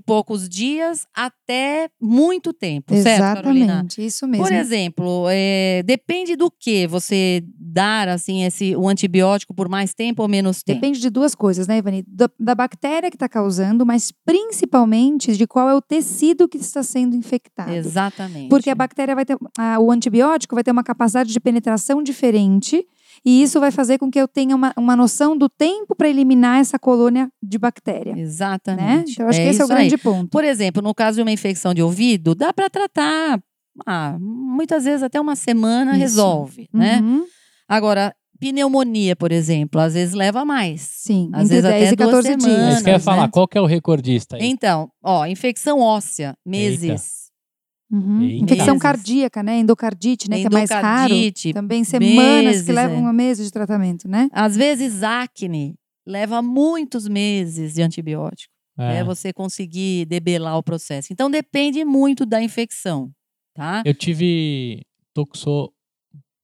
poucos 0.07 0.49
dias 0.49 1.07
até 1.15 1.91
muito 2.01 2.55
tempo, 2.55 2.95
certo, 2.97 3.21
Carolina? 3.35 3.65
Exatamente, 3.67 4.05
isso 4.07 4.27
mesmo. 4.27 4.45
Por 4.47 4.53
exemplo, 4.53 5.27
é, 5.29 5.83
depende 5.85 6.35
do 6.37 6.51
que 6.51 6.87
você 6.87 7.45
dar 7.55 8.09
assim 8.09 8.45
esse 8.45 8.75
o 8.75 8.89
antibiótico 8.89 9.53
por 9.55 9.69
mais 9.69 9.93
tempo 9.93 10.23
ou 10.23 10.29
menos 10.29 10.63
tempo. 10.63 10.81
Depende 10.81 10.99
de 11.01 11.11
duas 11.11 11.35
coisas, 11.35 11.69
né, 11.69 11.77
Ivani? 11.79 12.03
Da, 12.09 12.31
da 12.41 12.55
bactéria 12.55 13.11
que 13.11 13.17
está 13.17 13.29
causando, 13.29 13.85
mas 13.85 14.11
principalmente 14.25 15.37
de 15.37 15.47
qual 15.47 15.69
é 15.69 15.75
o 15.75 15.83
tecido 15.83 16.49
que 16.49 16.57
está 16.57 16.83
sendo 16.83 17.15
infectado. 17.15 17.71
Exatamente. 17.73 18.49
Porque 18.49 18.71
a 18.71 18.75
bactéria 18.75 19.15
vai 19.15 19.27
ter. 19.27 19.37
a- 19.59 19.79
o 19.79 19.91
antibiótico 19.93 20.55
vai 20.55 20.65
ter 20.65 20.71
uma 20.71 20.83
capacidade 20.83 21.31
de 21.33 21.39
penetração 21.41 22.03
diferente. 22.03 22.87
E 23.25 23.43
isso 23.43 23.59
vai 23.61 23.71
fazer 23.71 23.99
com 23.99 24.11
que 24.11 24.19
eu 24.21 24.27
tenha 24.29 24.55
uma, 24.55 24.73
uma 24.77 24.97
noção 24.97 25.37
do 25.37 25.49
tempo 25.49 25.95
para 25.95 26.09
eliminar 26.09 26.61
essa 26.61 26.79
colônia 26.79 27.29
de 27.43 27.59
bactéria. 27.59 28.15
Né? 28.15 28.23
Exatamente. 28.23 29.13
Então, 29.13 29.27
eu 29.27 29.31
acho 29.31 29.41
que 29.41 29.47
esse 29.47 29.61
é 29.61 29.65
o 29.65 29.67
isso 29.67 29.73
aí. 29.73 29.79
grande 29.89 29.99
ponto. 29.99 30.31
Por 30.31 30.45
exemplo, 30.45 30.83
no 30.83 30.95
caso 30.95 31.17
de 31.17 31.23
uma 31.23 31.33
infecção 31.33 31.73
de 31.75 31.83
ouvido, 31.83 32.35
dá 32.35 32.53
para 32.53 32.69
tratar 32.71 33.41
ah, 33.87 34.17
muitas 34.21 34.85
vezes 34.85 35.03
até 35.03 35.21
uma 35.21 35.37
semana 35.37 35.93
Isso. 35.93 36.01
resolve, 36.01 36.69
né? 36.73 37.01
Uhum. 37.01 37.25
Agora, 37.69 38.13
pneumonia, 38.41 39.15
por 39.15 39.31
exemplo, 39.31 39.81
às 39.81 39.95
vezes 39.95 40.15
leva 40.15 40.45
mais. 40.45 40.81
Sim, 40.81 41.31
Às 41.33 41.51
entre 41.51 41.61
vezes 41.63 41.71
10 41.71 41.75
até 41.85 41.93
e 41.93 41.97
duas 41.97 42.11
14 42.25 42.29
É 42.29 42.41
semanas. 42.41 42.75
isso 42.75 42.83
que 42.85 42.89
eu 42.89 42.93
ia 42.93 42.97
dias. 42.99 43.05
falar. 43.05 43.23
né? 43.23 43.29
Qual 43.33 43.47
que 43.47 43.59
é 43.59 43.61
o 43.61 43.67
recordista 43.67 44.37
aí? 44.37 44.43
Então, 44.45 44.89
ó, 45.03 45.27
infecção 45.27 45.81
óssea, 45.81 46.35
meses. 46.47 47.18
Uhum. 47.91 48.23
Infecção 48.23 48.75
Meses. 48.75 48.83
cardíaca, 48.83 49.43
né? 49.43 49.59
Endocardite, 49.61 50.29
né? 50.29 50.41
Que 50.41 50.47
é 50.47 50.51
mais 50.51 50.71
raro. 50.71 50.87
Endocardite, 51.13 51.53
Também 51.55 51.85
semanas 51.85 52.45
meses, 52.45 52.67
que 52.67 52.73
levam 52.73 52.99
é. 53.07 53.11
um 53.11 53.13
mês 53.13 53.39
de 53.39 53.51
tratamento, 53.51 54.07
né? 54.07 54.29
Às 54.33 54.57
vezes, 54.57 55.03
acne 55.03 55.75
leva 56.07 56.43
muitos 56.43 57.09
meses 57.09 57.75
de 57.75 57.83
antibiótico. 57.83 58.53
É. 58.79 58.99
É 58.99 59.05
você 59.05 59.33
conseguir 59.33 60.05
debelar 60.07 60.57
o 60.57 60.63
processo. 60.63 61.13
Então, 61.13 61.31
depende 61.31 61.85
muito 61.85 62.25
da 62.25 62.41
infecção, 62.43 63.11
tá? 63.55 63.83
Eu 63.85 63.93
tive 63.95 64.83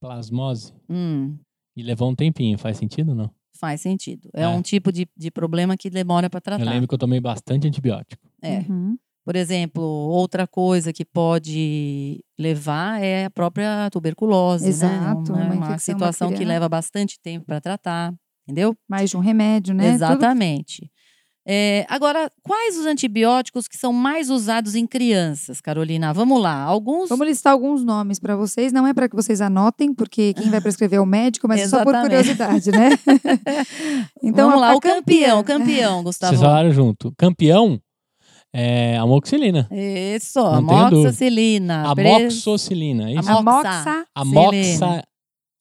toxoplasmose 0.00 0.72
Hum, 0.88 1.36
e 1.76 1.82
levou 1.82 2.10
um 2.10 2.14
tempinho. 2.14 2.58
Faz 2.58 2.76
sentido 2.78 3.10
ou 3.10 3.14
não? 3.14 3.30
faz 3.56 3.80
sentido. 3.82 4.28
É, 4.34 4.42
É. 4.42 4.48
um 4.48 4.60
tipo 4.60 4.92
de, 4.92 5.06
de 5.16 5.30
problema 5.30 5.76
que 5.76 5.88
demora 5.88 6.28
para 6.28 6.38
Eu 6.38 6.42
tratar. 6.42 6.64
lembro 6.70 6.88
que 6.88 6.94
eu 6.94 6.98
tomei 6.98 7.20
bastante 7.20 7.66
antibiótico. 7.68 8.20
É. 8.42 8.58
Uhum. 8.68 8.98
Por 9.24 9.36
exemplo, 9.36 9.82
outra 9.82 10.46
coisa 10.46 10.92
que 10.92 11.04
pode 11.04 12.20
levar 12.38 13.02
é 13.02 13.24
a 13.24 13.30
própria 13.30 13.88
tuberculose, 13.90 14.68
Exato, 14.68 15.32
né? 15.32 15.44
uma 15.44 15.54
Uma, 15.54 15.66
infecção 15.66 15.94
situação 15.94 16.32
que 16.32 16.44
leva 16.44 16.68
bastante 16.68 17.18
tempo 17.22 17.46
para 17.46 17.60
tratar, 17.60 18.12
entendeu? 18.42 18.76
Mais 18.86 19.08
de 19.10 19.16
um 19.16 19.20
remédio, 19.20 19.74
né? 19.74 19.84
Tudo- 19.84 19.94
Exatamente. 19.94 20.90
É, 21.46 21.84
agora, 21.90 22.30
quais 22.42 22.78
os 22.78 22.86
antibióticos 22.86 23.68
que 23.68 23.76
são 23.76 23.92
mais 23.92 24.30
usados 24.30 24.74
em 24.74 24.86
crianças, 24.86 25.60
Carolina? 25.60 26.10
Vamos 26.12 26.40
lá. 26.40 26.62
Alguns. 26.62 27.10
Vamos 27.10 27.26
listar 27.26 27.52
alguns 27.52 27.84
nomes 27.84 28.18
para 28.18 28.34
vocês. 28.34 28.72
Não 28.72 28.86
é 28.86 28.94
para 28.94 29.10
que 29.10 29.14
vocês 29.14 29.42
anotem, 29.42 29.92
porque 29.92 30.32
quem 30.32 30.48
vai 30.48 30.60
prescrever 30.62 30.98
é 30.98 31.02
o 31.02 31.06
médico, 31.06 31.46
mas 31.46 31.60
é 31.60 31.68
só 31.68 31.84
por 31.84 31.94
curiosidade, 32.00 32.70
né? 32.70 32.90
então, 34.22 34.48
Vamos 34.48 34.60
lá, 34.60 34.74
o 34.74 34.80
campeão, 34.80 35.44
campeão, 35.44 36.02
Gustavo. 36.04 36.32
Vocês 36.32 36.40
falaram 36.40 36.72
junto. 36.72 37.12
Campeão 37.18 37.78
é 38.56 38.96
amoxicilina. 38.98 39.68
Isso, 39.70 40.38
amoxicilina. 40.38 41.90
Amoxicilina, 41.90 43.10
é 43.10 43.14
isso? 43.14 43.28
Amoxa. 43.28 44.06
Amoxa. 44.14 45.04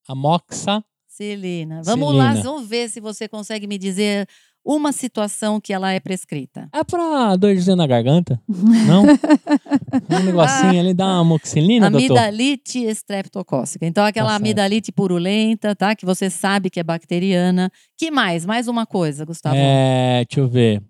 Amoxa. 0.08 0.84
Cilina. 1.08 1.82
Vamos 1.84 2.16
lá, 2.16 2.34
vamos 2.36 2.68
ver 2.68 2.90
se 2.90 3.00
você 3.00 3.28
consegue 3.28 3.66
me 3.66 3.78
dizer 3.80 4.28
uma 4.66 4.92
situação 4.92 5.60
que 5.60 5.74
ela 5.74 5.92
é 5.92 6.00
prescrita. 6.00 6.70
É 6.72 6.84
pra 6.84 7.36
dorzinha 7.36 7.76
na 7.76 7.86
garganta? 7.86 8.40
Não? 8.48 9.04
um 10.10 10.24
negocinho 10.24 10.80
ali, 10.80 10.94
dá 10.94 11.06
uma 11.06 11.22
amoxicilina, 11.22 11.90
doutor? 11.90 12.18
Amidalite 12.18 12.80
estreptocócica. 12.84 13.86
Então, 13.86 14.06
aquela 14.06 14.30
Tá 14.30 14.36
amidalite 14.36 14.92
purulenta, 14.92 15.76
tá? 15.76 15.96
Que 15.96 16.06
você 16.06 16.30
sabe 16.30 16.70
que 16.70 16.80
é 16.80 16.84
bacteriana. 16.84 17.72
Que 17.98 18.10
mais? 18.10 18.46
Mais 18.46 18.68
uma 18.68 18.86
coisa, 18.86 19.26
Gustavo. 19.26 19.56
É, 19.58 20.24
deixa 20.28 20.40
eu 20.40 20.48
ver. 20.48 20.82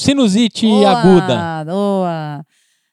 Sinusite 0.00 0.66
Boa, 0.66 0.90
aguda. 0.98 1.64
Boa. 1.66 2.44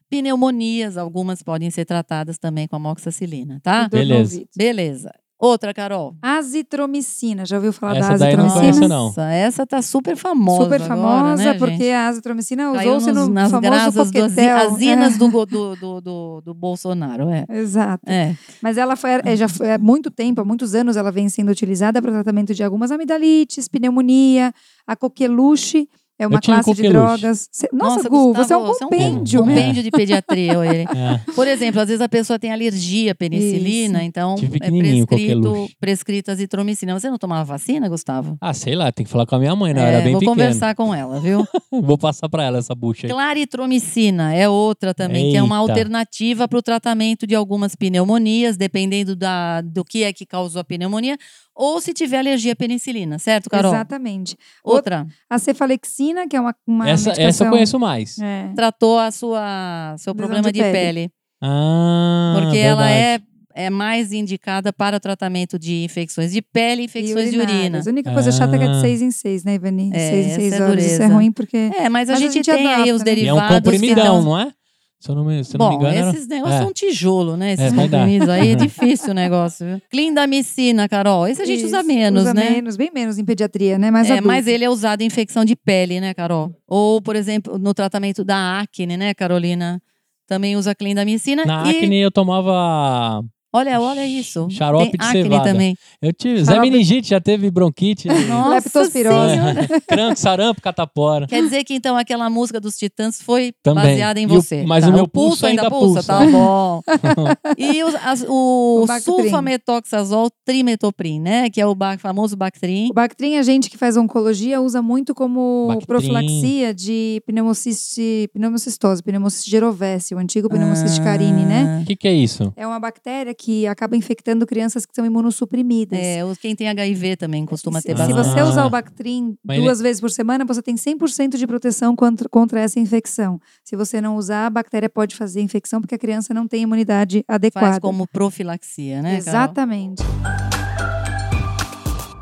Pneumonias, 0.09 0.97
algumas 0.97 1.41
podem 1.41 1.69
ser 1.71 1.85
tratadas 1.85 2.37
também 2.37 2.67
com 2.67 2.75
amoxicilina, 2.75 3.59
tá? 3.63 3.87
Beleza. 3.89 4.43
Beleza. 4.55 5.11
Outra, 5.39 5.71
Carol. 5.71 6.15
Azitromicina. 6.19 7.45
Já 7.45 7.57
ouviu 7.57 7.71
falar 7.71 7.97
Essa 7.97 8.09
da 8.13 8.17
daí 8.17 8.33
eu 8.33 8.37
não 8.39 8.45
azitromicina? 8.45 8.87
conheço, 8.97 9.15
não. 9.15 9.23
Essa 9.29 9.67
tá 9.67 9.81
super 9.83 10.15
famosa. 10.17 10.63
Super 10.63 10.81
agora, 10.81 10.97
famosa, 10.97 11.43
né, 11.43 11.53
porque 11.53 11.73
gente? 11.77 11.91
a 11.91 12.07
azitromicina 12.07 12.71
usou-se 12.71 13.11
no 13.11 13.29
nas 13.29 13.51
famoso 13.51 13.71
graças 13.71 13.93
do, 13.93 14.05
coquetel. 14.05 14.57
as 14.57 14.81
inas 14.81 15.15
É, 15.15 15.17
do, 15.17 15.29
do, 15.45 15.75
do, 15.75 16.01
do, 16.01 16.41
do 16.41 16.53
Bolsonaro, 16.55 17.29
é. 17.29 17.45
Exato. 17.49 18.03
É. 18.09 18.35
Mas 18.63 18.77
ela 18.77 18.95
foi, 18.95 19.11
é, 19.23 19.35
já 19.35 19.47
foi 19.47 19.71
há 19.73 19.77
muito 19.77 20.09
tempo, 20.09 20.41
há 20.41 20.45
muitos 20.45 20.73
anos, 20.73 20.97
ela 20.97 21.11
vem 21.11 21.29
sendo 21.29 21.51
utilizada 21.51 22.01
para 22.01 22.11
tratamento 22.11 22.55
de 22.55 22.63
algumas 22.63 22.89
amidalites, 22.91 23.67
pneumonia, 23.67 24.51
a 24.87 24.95
coqueluche. 24.95 25.87
É 26.19 26.25
uma 26.25 26.39
tive 26.39 26.53
classe 26.61 26.73
de 26.81 26.89
drogas. 26.89 27.47
Cê- 27.51 27.69
Nossa, 27.71 28.09
Gu, 28.09 28.33
você 28.33 28.53
é 28.53 28.57
um 28.57 28.65
Gustavo, 28.65 28.89
compêndio, 28.89 29.41
um 29.43 29.45
né? 29.45 29.55
compêndio 29.55 29.83
de 29.83 29.91
pediatria. 29.91 30.53
ele. 30.65 30.85
É. 30.97 31.19
Por 31.33 31.47
exemplo, 31.47 31.79
às 31.79 31.87
vezes 31.87 32.01
a 32.01 32.09
pessoa 32.09 32.39
tem 32.39 32.51
alergia 32.51 33.11
à 33.11 33.15
penicilina, 33.15 33.99
Isso. 33.99 34.07
então 34.07 34.35
De 34.35 34.45
é 34.45 34.49
prescrito, 34.59 35.67
prescrita 35.79 36.31
azitromicina. 36.31 36.99
Você 36.99 37.09
não 37.09 37.17
tomava 37.19 37.43
vacina, 37.43 37.87
Gustavo? 37.87 38.35
Ah, 38.41 38.53
sei 38.53 38.73
lá, 38.75 38.91
tem 38.91 39.05
que 39.05 39.11
falar 39.11 39.25
com 39.27 39.35
a 39.35 39.39
minha 39.39 39.55
mãe, 39.55 39.73
não, 39.73 39.81
É, 39.81 39.93
era 39.93 40.01
bem 40.01 40.13
vou 40.13 40.19
pequeno. 40.19 40.35
conversar 40.35 40.73
com 40.75 40.93
ela, 40.93 41.19
viu? 41.19 41.45
Vou 41.71 41.97
passar 41.97 42.27
pra 42.29 42.43
ela 42.43 42.57
essa 42.57 42.73
bucha 42.73 43.05
aí. 43.05 43.11
Claritromicina 43.13 44.33
é 44.33 44.49
outra 44.49 44.93
também, 44.93 45.31
que 45.31 45.37
é 45.37 45.43
uma 45.43 45.57
Eita. 45.61 45.71
alternativa 45.71 46.47
para 46.47 46.57
o 46.57 46.61
tratamento 46.61 47.27
de 47.27 47.35
algumas 47.35 47.75
pneumonias, 47.75 48.57
dependendo 48.57 49.15
da, 49.15 49.61
do 49.61 49.83
que 49.85 50.03
é 50.03 50.11
que 50.11 50.25
causou 50.25 50.59
a 50.61 50.63
pneumonia, 50.63 51.17
ou 51.57 51.81
se 51.81 51.91
tiver 51.93 52.19
alergia 52.19 52.53
à 52.53 52.55
penicilina, 52.55 53.17
certo, 53.17 53.49
Carol? 53.49 53.73
Exatamente. 53.73 54.37
Outra, 54.63 55.07
A 55.29 55.39
cefalexina, 55.39 56.27
que 56.27 56.35
é 56.35 56.39
uma, 56.39 56.55
uma 56.67 56.87
Essa, 56.89 57.09
medicação... 57.09 57.27
essa 57.29 57.43
eu 57.45 57.49
conheço 57.49 57.79
mais. 57.79 58.19
É. 58.19 58.51
tratou 58.55 58.99
a 58.99 59.09
sua 59.11 59.95
seu 59.97 60.13
problema 60.13 60.51
de 60.51 60.59
de 60.59 60.59
pele. 60.61 60.71
pele, 60.71 61.11
Ah, 61.41 62.37
porque 62.41 62.57
ela 62.57 62.85
verdade. 62.87 63.23
é, 63.55 63.65
é 63.65 63.69
mais 63.71 64.11
indicada 64.13 64.71
para 64.71 64.97
o 64.97 64.99
tratamento 64.99 65.57
de 65.57 65.83
infecções 65.83 66.31
de 66.31 66.41
pele 66.41 66.83
e 66.83 66.85
infecções 66.85 67.31
de 67.31 67.39
urina. 67.39 67.81
A 67.85 67.89
única 67.89 68.13
coisa 68.13 68.31
chata 68.31 68.55
é 68.55 68.59
que 68.59 68.63
é 68.65 68.67
de 68.67 68.77
Ah. 68.77 68.81
seis 68.81 69.01
em 69.01 69.09
seis, 69.11 69.43
né, 69.43 69.55
Ivani? 69.55 69.89
É, 69.93 70.09
seis 70.11 70.27
em 70.27 70.35
seis 70.35 70.53
é 70.53 70.63
horas. 70.63 70.85
Isso 70.85 71.01
é 71.01 71.07
ruim 71.07 71.31
porque... 71.31 71.57
É, 71.75 71.89
mas 71.89 72.09
a 72.09 72.13
Mas 72.13 72.21
a 72.21 72.25
gente, 72.25 72.33
gente 72.35 72.45
tem 72.51 72.67
aí 72.67 72.73
adapta, 72.73 72.93
os 72.95 73.01
né? 73.03 73.09
E 73.09 73.11
é 73.11 73.15
derivados 73.15 73.43
um 73.43 73.47
que 73.61 73.71
comprimidão, 73.71 74.05
tão- 74.05 74.23
não 74.23 74.39
é? 74.39 74.51
Se 74.99 75.11
eu 75.11 75.15
não 75.15 75.23
me, 75.23 75.43
se 75.43 75.55
eu 75.55 75.59
não 75.59 75.69
me 75.69 75.75
Bom, 75.75 75.81
engano, 75.81 75.95
era- 75.95 76.09
esses 76.09 76.27
negócios 76.27 76.59
É. 76.59 76.63
são 76.63 76.73
tijolo, 76.73 77.37
né? 77.37 77.53
Esses 77.53 77.71
É 77.71 77.75
comprimidos 77.75 78.27
aí, 78.29 78.49
é 78.51 78.55
difícil 78.97 79.11
o 79.11 79.13
negócio. 79.13 79.65
viu? 79.65 79.81
Clindamicina, 79.91 80.89
Carol. 80.89 81.27
Esse 81.27 81.41
a 81.41 81.45
gente 81.45 81.65
usa 81.65 81.79
Isso, 81.79 81.87
menos, 81.87 82.23
usa 82.23 82.33
né? 82.33 82.49
menos, 82.49 82.75
bem 82.77 82.89
menos 82.93 83.19
em 83.19 83.23
pediatria, 83.25 83.77
né? 83.77 83.91
Mais 83.91 84.07
é, 84.09 84.13
adulto. 84.13 84.27
mas 84.27 84.47
ele 84.47 84.63
é 84.65 84.69
usado 84.69 85.01
em 85.01 85.05
infecção 85.05 85.45
de 85.45 85.55
pele, 85.55 85.99
né, 86.01 86.13
Carol? 86.15 86.51
Ou, 86.67 86.99
por 87.01 87.15
exemplo, 87.15 87.59
no 87.59 87.73
tratamento 87.75 88.23
da 88.23 88.59
acne, 88.59 88.97
né, 88.97 89.13
Carolina? 89.13 89.79
Também 90.27 90.55
usa 90.57 90.73
clindamicina. 90.73 91.45
Na 91.45 91.71
e, 91.71 91.77
acne 91.77 91.99
eu 92.01 92.11
tomava. 92.11 93.23
Olha, 93.57 93.79
olha 93.81 94.05
isso. 94.05 94.47
Xarope 94.49 94.91
Tem 94.91 94.99
de 94.99 95.05
acne 95.05 95.23
cevada. 95.23 95.43
também. 95.51 95.75
Eu 96.01 96.13
tive. 96.13 96.39
Zé 96.43 96.51
Xarope- 96.53 96.69
Meningite 96.69 97.09
já 97.09 97.19
teve 97.19 97.49
bronquite. 97.51 98.07
Nossa 98.27 98.49
Leptospirose. 98.49 99.33
Senhora. 99.35 99.67
Cranco, 99.87 100.19
sarampo, 100.19 100.61
catapora. 100.61 101.27
Quer 101.27 101.41
dizer 101.43 101.63
que 101.63 101.73
então 101.73 101.97
aquela 101.97 102.29
música 102.29 102.59
dos 102.59 102.77
Titãs 102.77 103.21
foi 103.21 103.53
Também. 103.63 103.83
baseada 103.83 104.19
em 104.19 104.23
E 104.23 104.25
o- 104.27 104.29
você. 104.29 104.63
mas 104.65 104.83
tá? 104.83 104.89
o 104.89 104.93
meu 104.93 105.07
pulso 105.07 105.45
ainda 105.45 105.69
pulsa. 105.69 106.03
Tá 106.03 106.25
bom. 106.25 106.81
e 107.57 107.83
o, 107.83 107.87
as- 108.03 108.25
o, 108.27 108.83
O 108.83 108.87
sulfametoxazol 108.99 110.29
trimetoprim, 110.45 111.19
né? 111.19 111.49
Que 111.49 111.61
é 111.61 111.65
o 111.65 111.73
ba- 111.75 111.97
famoso 111.97 112.35
Bactrim. 112.35 112.89
O 112.89 112.93
Bactrim, 112.93 113.37
a 113.37 113.43
gente 113.43 113.69
que 113.69 113.77
faz 113.77 113.97
oncologia 113.97 114.61
usa 114.61 114.81
muito 114.81 115.13
como 115.15 115.67
Bactrim. 115.67 115.85
profilaxia 115.87 116.73
de 116.73 117.21
pneumociste, 117.25 118.29
pneumocistose, 118.33 119.01
pneumociste 119.03 119.49
gerovese, 119.49 120.13
o 120.15 120.17
antigo 120.19 120.49
pneumociste 120.49 121.01
carini, 121.01 121.43
né? 121.43 121.79
O 121.81 121.85
que, 121.85 121.95
que 121.95 122.07
é 122.07 122.13
isso? 122.13 122.53
É 122.55 122.65
uma 122.65 122.79
bactéria 122.79 123.33
que 123.33 123.46
acaba 123.69 123.95
infectando 123.95 124.45
crianças 124.45 124.85
que 124.85 124.93
são 124.93 125.05
imunossuprimidas. 125.05 125.99
É, 125.99 126.23
os- 126.25 126.37
quem 126.37 126.55
tem 126.55 126.67
HIV 126.69 127.15
também 127.17 127.45
costuma 127.45 127.79
se, 127.81 127.87
ter 127.87 127.93
se 127.97 128.03
bastante. 128.13 128.25
você 128.33 128.39
Ah. 128.39 128.45
usar 128.45 128.65
o 128.65 128.69
Bactrim 128.69 129.37
Mas 129.43 129.61
duas 129.61 129.79
vezes 129.79 130.01
por 130.01 130.09
semana, 130.11 130.43
você 130.45 130.61
tem 130.61 130.75
100% 130.75 131.37
de 131.37 131.47
proteção 131.47 131.95
contra, 131.95 132.27
contra 132.29 132.59
essa 132.59 132.79
infecção. 132.79 133.39
Se 133.63 133.75
você 133.75 134.01
não 134.01 134.15
usar, 134.17 134.45
a 134.47 134.49
bactéria 134.49 134.89
pode 134.89 135.15
fazer 135.15 135.41
infecção 135.41 135.79
porque 135.81 135.95
a 135.95 135.99
criança 135.99 136.33
não 136.33 136.47
tem 136.47 136.63
imunidade 136.63 137.23
adequada. 137.27 137.67
Faz 137.67 137.79
como 137.79 138.05
profilaxia, 138.07 139.01
né? 139.01 139.17
Carol? 139.21 139.27
Exatamente. 139.29 140.03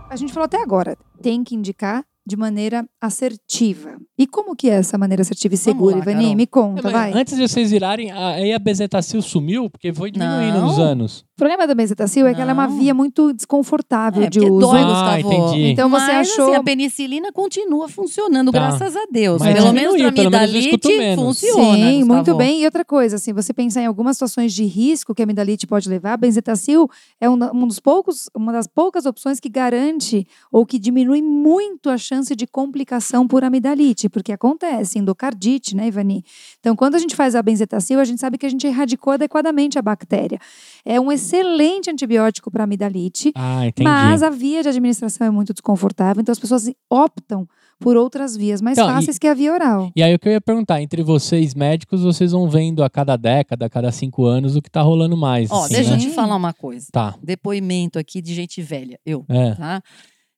A 0.09 0.15
gente 0.17 0.32
falou 0.32 0.45
até 0.45 0.61
agora, 0.61 0.97
tem 1.21 1.43
que 1.43 1.55
indicar 1.55 2.03
de 2.28 2.36
maneira 2.36 2.86
assertiva. 2.99 3.97
E 4.17 4.26
como 4.26 4.55
que 4.55 4.69
é 4.69 4.73
essa 4.76 4.97
maneira 4.97 5.21
assertiva 5.21 5.53
e 5.53 5.57
segura, 5.57 5.97
Ivani? 5.97 6.36
Me 6.36 6.47
conta, 6.47 6.89
vai. 6.89 7.11
Antes 7.13 7.36
de 7.36 7.41
vocês 7.47 7.71
virarem, 7.71 8.11
a- 8.11 8.30
aí 8.30 8.51
a 8.53 8.59
bezetacil 8.59 9.21
sumiu, 9.21 9.69
porque 9.69 9.93
foi 9.93 10.09
diminuindo 10.11 10.59
Não. 10.59 10.67
nos 10.67 10.80
anos. 10.80 11.26
O 11.36 11.38
problema 11.38 11.68
da 11.68 11.76
bezetacil 11.76 12.26
é 12.28 12.34
que 12.34 12.40
ela 12.40 12.52
é 12.52 12.54
uma 12.54 12.66
via 12.66 12.94
muito 12.94 13.34
desconfortável 13.34 14.24
É, 14.24 14.30
de 14.30 14.40
uso. 14.40 14.58
dói, 14.58 14.80
Ah, 14.80 14.86
Gustavo. 15.18 15.34
entendi. 15.34 15.64
Então 15.72 15.90
você 15.90 16.14
Mas, 16.14 16.30
achou... 16.32 16.46
assim, 16.46 16.56
a 16.56 16.64
penicilina 16.64 17.30
continua 17.34 17.90
funcionando, 17.90 18.54
Tá. 18.54 18.60
graças 18.60 18.96
a 18.96 19.06
Deus. 19.12 19.42
Mas 19.42 19.54
pelo 19.54 19.74
menos 19.74 19.96
escuto 19.96 20.22
amidalite 20.22 20.80
funciona. 21.18 21.76
Sim, 21.76 22.00
Gustavo. 22.00 22.06
muito 22.14 22.36
bem. 22.36 22.62
E 22.62 22.66
outra 22.66 22.86
coisa, 22.86 23.18
se 23.18 23.34
você 23.34 23.52
pensar 23.54 23.82
em 23.82 23.86
algumas 23.86 24.16
situações 24.16 24.54
de 24.54 24.64
risco 24.64 25.14
que 25.14 25.22
a 25.22 25.26
amidalite 25.26 25.68
pode 25.68 25.90
levar, 25.90 26.14
a 26.14 26.18
benzetacil 26.18 26.90
é 27.20 27.30
um, 27.30 27.34
um 27.54 27.68
dos 27.68 27.82
poucos, 27.82 28.30
uma 28.34 28.54
das 28.54 28.66
poucas 28.66 29.06
opções 29.06 29.38
que 29.38 29.50
garante 29.50 30.26
ou 30.50 30.66
que 30.66 30.80
diminui 30.80 31.22
muito 31.22 31.90
a 31.90 31.98
chance 31.98 32.34
de 32.34 32.48
complicação 32.48 33.28
por 33.28 33.44
amidalite, 33.44 34.08
porque 34.08 34.32
acontece 34.32 35.00
endocardite, 35.00 35.76
né, 35.76 35.88
Ivani? 35.90 36.24
Então, 36.62 36.78
quando 36.78 36.96
a 36.96 36.98
gente 36.98 37.14
faz 37.14 37.36
a 37.36 37.42
benzetacil, 37.42 38.00
a 38.00 38.06
gente 38.06 38.22
sabe 38.22 38.38
que 38.38 38.46
a 38.46 38.50
gente 38.50 38.66
erradicou 38.66 39.12
adequadamente 39.12 39.78
a 39.78 39.82
bactéria. 39.82 40.40
É 40.86 40.98
um 40.98 41.12
excelente 41.26 41.89
antibiótico 41.89 42.49
para 42.51 42.63
amidalite, 42.63 43.32
Ah, 43.36 43.65
entendi. 43.67 43.89
mas 43.89 44.21
a 44.23 44.30
via 44.30 44.61
de 44.63 44.69
administração 44.69 45.28
é 45.28 45.30
muito 45.30 45.53
desconfortável, 45.53 46.21
então 46.21 46.32
as 46.32 46.39
pessoas 46.39 46.69
optam 46.89 47.47
por 47.80 47.97
outras 47.97 48.38
vias 48.38 48.61
mais 48.61 48.78
Então, 48.78 48.89
e- 48.89 48.93
fáceis 48.93 49.19
que 49.19 49.28
a 49.28 49.34
via 49.34 49.51
oral. 49.53 49.91
E 49.95 50.01
aí 50.01 50.15
o 50.15 50.19
que 50.19 50.30
eu 50.30 50.32
ia 50.34 50.39
perguntar, 50.41 50.82
entre 50.82 51.03
vocês 51.03 51.53
médicos, 51.53 52.01
vocês 52.03 52.32
vão 52.32 52.49
vendo 52.49 52.84
a 52.84 52.89
cada 52.89 53.17
década, 53.17 53.65
a 53.65 53.69
cada 53.69 53.91
cinco 53.91 54.23
anos, 54.23 54.55
o 54.55 54.61
que 54.61 54.69
tá 54.71 54.82
rolando 54.82 55.17
mais. 55.17 55.51
Ó, 55.51 55.65
assim, 55.65 55.73
deixa 55.73 55.89
eu 55.91 55.97
né? 55.97 55.99
te 56.01 56.09
falar 56.11 56.36
uma 56.38 56.53
coisa. 56.53 56.88
Tá. 56.91 57.15
Depoimento 57.21 57.99
aqui 57.99 58.21
de 58.21 58.34
gente 58.34 58.61
velha, 58.61 58.97
eu, 59.05 59.26
É. 59.28 59.55
tá? 59.55 59.82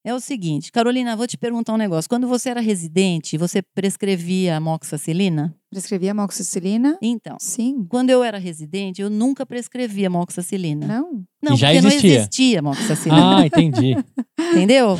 É 0.03 0.13
o 0.15 0.19
seguinte, 0.21 0.71
Carolina, 0.71 1.15
vou 1.17 1.27
te 1.27 1.37
perguntar 1.37 1.73
um 1.73 1.77
negócio. 1.77 2.07
Quando 2.09 2.27
você 2.27 2.49
era 2.49 2.61
residente, 2.61 3.37
você 3.37 3.61
prescrevia 3.61 4.55
amoxicilina? 4.57 5.53
Prescrevia 5.69 6.11
amoxicilina? 6.11 6.97
Então, 7.01 7.35
Sim. 7.41 7.85
quando 7.89 8.09
eu 8.09 8.23
era 8.23 8.37
residente, 8.37 9.01
eu 9.01 9.09
nunca 9.09 9.45
prescrevia 9.45 10.07
amoxicilina. 10.07 10.87
Não? 10.87 11.23
Não, 11.43 11.53
E 11.53 11.57
já 11.57 11.67
porque 11.73 11.77
existia. 11.87 12.09
não 12.13 12.17
existia 12.21 12.59
amoxicilina, 12.59 13.37
Ah, 13.39 13.45
entendi. 13.45 13.95
entendeu? 14.53 14.97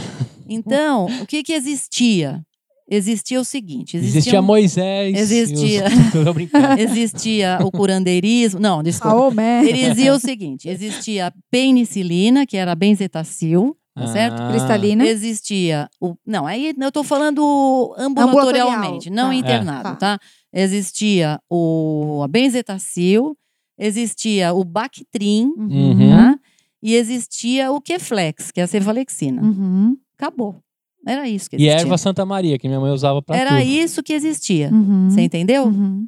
Então, 0.48 1.06
o 1.22 1.26
que 1.26 1.42
que 1.44 1.54
existia? 1.54 2.42
Existia 2.90 3.40
o 3.40 3.44
seguinte, 3.44 3.98
Existia 3.98 4.20
existia, 4.20 4.42
Moisés. 4.42 5.18
e 5.18 5.22
os- 5.22 5.32
Existia. 5.32 5.84
Existia 6.80 7.60
o 7.62 7.70
curandeirismo, 7.72 8.60
não, 8.62 8.82
desculpa. 8.82 9.16
Aomé. 9.18 9.66
Ele 9.68 9.90
dizia 9.90 10.14
o 10.14 10.20
seguinte: 10.20 10.70
existia 10.70 11.28
a 11.28 11.34
penicilina, 11.52 12.46
que 12.46 12.56
era 12.56 12.72
a 12.72 12.76
benzetacil, 12.76 13.76
tá 13.98 14.08
certo? 14.08 14.40
Ah, 14.42 14.50
Cristalina. 14.50 15.06
Existia 15.06 15.90
o. 16.00 16.16
Não, 16.26 16.46
aí 16.46 16.74
eu 16.80 16.92
tô 16.92 17.04
falando 17.04 17.94
ambulatorialmente, 17.98 19.10
Ambulatorial, 19.10 19.12
não 19.12 19.30
tá. 19.30 19.36
internado, 19.36 19.90
É. 19.90 19.96
tá? 19.96 20.20
Existia 20.54 21.40
o 21.50 22.22
a 22.24 22.28
benzetacil, 22.28 23.38
existia 23.78 24.54
o 24.54 24.64
Bactrim, 24.64 25.52
Uhum. 25.58 26.10
tá? 26.10 26.40
E 26.82 26.94
existia 26.96 27.72
o 27.72 27.82
Keflex, 27.82 28.52
que 28.52 28.60
é 28.62 28.64
a 28.64 28.68
cefalexina. 28.68 29.42
Uhum. 29.42 29.98
Acabou. 30.18 30.62
Era 31.06 31.28
isso 31.28 31.50
que 31.50 31.56
E 31.56 31.60
existia. 31.68 31.82
erva 31.82 31.98
Santa 31.98 32.26
Maria, 32.26 32.58
que 32.60 32.68
minha 32.68 32.80
mãe 32.80 32.92
usava 32.92 33.22
pra 33.22 33.36
Era 33.36 33.58
tudo. 33.60 33.62
isso 33.70 34.04
que 34.04 34.14
existia. 34.14 34.70
Uhum. 34.72 35.10
Você 35.10 35.22
entendeu? 35.22 35.66
Uhum. 35.66 36.08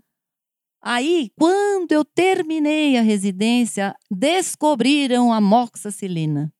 Aí, 0.82 1.30
quando 1.38 1.92
eu 1.92 2.06
terminei 2.06 2.98
a 2.98 3.02
residência, 3.02 3.94
descobriram 4.10 5.32
a 5.34 5.42
moxicilina, 5.42 6.52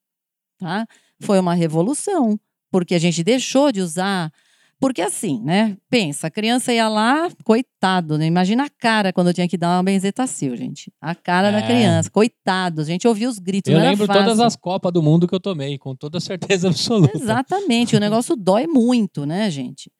tá? 0.58 0.86
Foi 1.20 1.38
uma 1.38 1.54
revolução, 1.54 2.38
porque 2.70 2.94
a 2.94 2.98
gente 2.98 3.22
deixou 3.22 3.70
de 3.70 3.80
usar, 3.80 4.32
porque 4.80 5.02
assim, 5.02 5.40
né? 5.42 5.76
Pensa, 5.90 6.28
a 6.28 6.30
criança 6.30 6.72
ia 6.72 6.88
lá, 6.88 7.28
coitado, 7.44 8.16
né? 8.16 8.26
Imagina 8.26 8.64
a 8.64 8.70
cara 8.70 9.12
quando 9.12 9.26
eu 9.28 9.34
tinha 9.34 9.46
que 9.48 9.58
dar 9.58 9.76
uma 9.76 9.82
benzetacil, 9.82 10.56
gente. 10.56 10.90
A 11.00 11.14
cara 11.14 11.48
É. 11.48 11.52
da 11.52 11.62
criança, 11.62 12.10
coitado. 12.10 12.80
A 12.80 12.84
gente 12.84 13.06
ouvia 13.06 13.28
os 13.28 13.38
gritos, 13.38 13.70
Eu 13.72 13.78
lembro 13.78 14.06
fácil. 14.06 14.22
todas 14.22 14.40
as 14.40 14.56
Copas 14.56 14.92
do 14.92 15.02
Mundo 15.02 15.28
que 15.28 15.34
eu 15.34 15.40
tomei, 15.40 15.76
com 15.76 15.94
toda 15.94 16.18
certeza 16.20 16.68
absoluta. 17.08 17.16
Exatamente, 17.16 17.94
o 17.94 18.00
negócio 18.00 18.34
dói 18.34 18.66
muito, 18.66 19.26
né, 19.26 19.50
gente? 19.50 19.90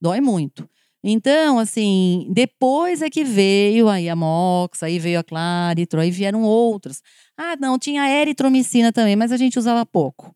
Dói 0.00 0.20
muito. 0.20 0.68
Então, 1.02 1.58
assim, 1.60 2.28
depois 2.32 3.02
é 3.02 3.08
que 3.08 3.22
veio 3.24 3.88
aí 3.88 4.08
a 4.08 4.16
Mox, 4.16 4.82
aí 4.82 4.98
veio 4.98 5.20
a 5.20 5.24
Claritro, 5.24 6.00
aí 6.00 6.10
vieram 6.10 6.42
outros. 6.42 7.00
Ah, 7.36 7.56
não, 7.58 7.78
tinha 7.78 8.02
a 8.02 8.10
eritromicina 8.10 8.92
também, 8.92 9.14
mas 9.16 9.30
a 9.32 9.36
gente 9.36 9.58
usava 9.58 9.86
pouco. 9.86 10.34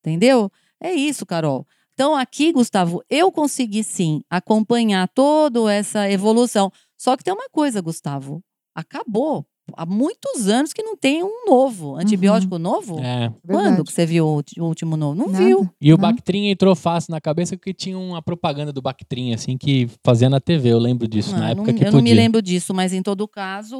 Entendeu? 0.00 0.50
É 0.80 0.92
isso, 0.92 1.26
Carol. 1.26 1.66
Então, 1.94 2.14
aqui, 2.14 2.52
Gustavo, 2.52 3.02
eu 3.10 3.32
consegui 3.32 3.82
sim 3.82 4.22
acompanhar 4.30 5.08
toda 5.08 5.72
essa 5.72 6.08
evolução. 6.08 6.70
Só 6.96 7.16
que 7.16 7.24
tem 7.24 7.34
uma 7.34 7.48
coisa, 7.50 7.80
Gustavo, 7.80 8.40
acabou. 8.72 9.44
Há 9.76 9.86
muitos 9.86 10.48
anos 10.48 10.72
que 10.72 10.82
não 10.82 10.96
tem 10.96 11.22
um 11.22 11.44
novo, 11.46 11.96
antibiótico 11.96 12.58
novo. 12.58 12.98
É. 13.00 13.30
Quando 13.46 13.62
Verdade. 13.62 13.84
que 13.84 13.92
você 13.92 14.06
viu 14.06 14.26
o 14.26 14.64
último 14.64 14.96
novo? 14.96 15.14
Não 15.14 15.26
Nada. 15.28 15.44
viu. 15.44 15.68
E 15.80 15.92
o 15.92 15.96
Não. 15.96 16.02
Bactrim 16.02 16.48
entrou 16.48 16.74
fácil 16.74 17.10
na 17.12 17.20
cabeça 17.20 17.56
porque 17.56 17.72
tinha 17.72 17.98
uma 17.98 18.20
propaganda 18.22 18.72
do 18.72 18.80
Bactrim, 18.82 19.32
assim, 19.34 19.56
que 19.56 19.88
fazia 20.04 20.28
na 20.30 20.40
TV. 20.40 20.70
Eu 20.70 20.78
lembro 20.78 21.06
disso, 21.06 21.34
Ah, 21.34 21.38
na 21.38 21.44
não- 21.46 21.50
época 21.52 21.72
que 21.74 21.84
eu 21.84 21.92
não 21.92 22.00
me 22.00 22.10
podia. 22.10 22.14
lembro 22.22 22.42
disso, 22.42 22.72
mas 22.74 22.92
em 22.92 23.02
todo 23.02 23.26
caso, 23.28 23.76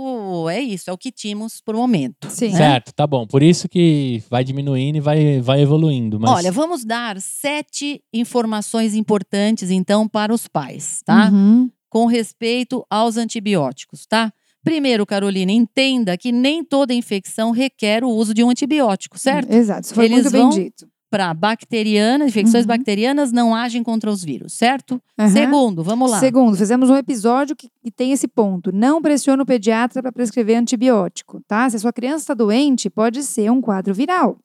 é 0.48 0.60
isso, 0.60 0.90
é 0.90 0.92
o 0.92 0.98
que 0.98 1.10
tínhamos 1.10 1.60
por 1.60 1.74
momento. 1.74 2.28
Sim. 2.30 2.48
né? 2.50 2.56
Certo, 2.58 2.92
tá 2.92 3.06
bom. 3.06 3.26
Por 3.26 3.42
isso 3.42 3.68
que 3.68 4.22
vai 4.30 4.44
diminuindo 4.44 4.96
e 4.96 5.00
vai, 5.00 5.40
vai 5.40 5.60
evoluindo. 5.62 6.18
Mas... 6.20 6.30
Olha, 6.30 6.52
vamos 6.52 6.84
dar 6.84 7.20
sete 7.20 8.02
informações 8.12 8.94
importantes, 8.94 9.70
então, 9.70 10.08
para 10.08 10.32
os 10.32 10.46
pais, 10.46 11.02
tá? 11.04 11.30
Uhum. 11.32 11.70
Com 11.90 12.06
respeito 12.06 12.84
aos 12.90 13.16
antibióticos, 13.16 14.04
tá? 14.06 14.32
Primeiro, 14.64 15.06
Carolina, 15.06 15.52
entenda 15.52 16.16
que 16.18 16.30
nem 16.32 16.62
toda 16.64 16.92
infecção 16.92 17.50
requer 17.52 18.04
o 18.04 18.08
uso 18.10 18.34
de 18.34 18.42
um 18.44 18.50
antibiótico, 18.50 19.18
certo? 19.18 19.50
Exato. 19.52 19.82
Isso 19.86 19.94
foi 19.94 20.04
Eles 20.06 20.16
muito 20.24 20.30
bem 20.32 20.40
vão- 20.42 20.50
dito. 20.50 20.86
Para 21.10 21.32
bacterianas, 21.32 22.28
infecções 22.28 22.64
Uhum. 22.64 22.68
bacterianas 22.68 23.32
não 23.32 23.54
agem 23.54 23.82
contra 23.82 24.10
os 24.10 24.22
vírus, 24.22 24.52
certo? 24.52 25.00
Aham. 25.18 25.28
Segundo, 25.30 25.82
vamos 25.82 26.10
lá. 26.10 26.20
Segundo, 26.20 26.54
fizemos 26.54 26.90
um 26.90 26.96
episódio 26.96 27.56
que, 27.56 27.70
que 27.82 27.90
tem 27.90 28.12
esse 28.12 28.28
ponto. 28.28 28.70
Não 28.70 29.00
pressione 29.00 29.40
o 29.40 29.46
pediatra 29.46 30.02
para 30.02 30.12
prescrever 30.12 30.58
antibiótico, 30.58 31.40
tá? 31.48 31.70
Se 31.70 31.76
a 31.76 31.78
sua 31.78 31.94
criança 31.94 32.24
está 32.24 32.34
doente, 32.34 32.90
pode 32.90 33.22
ser 33.22 33.50
um 33.50 33.58
quadro 33.58 33.94
viral. 33.94 34.36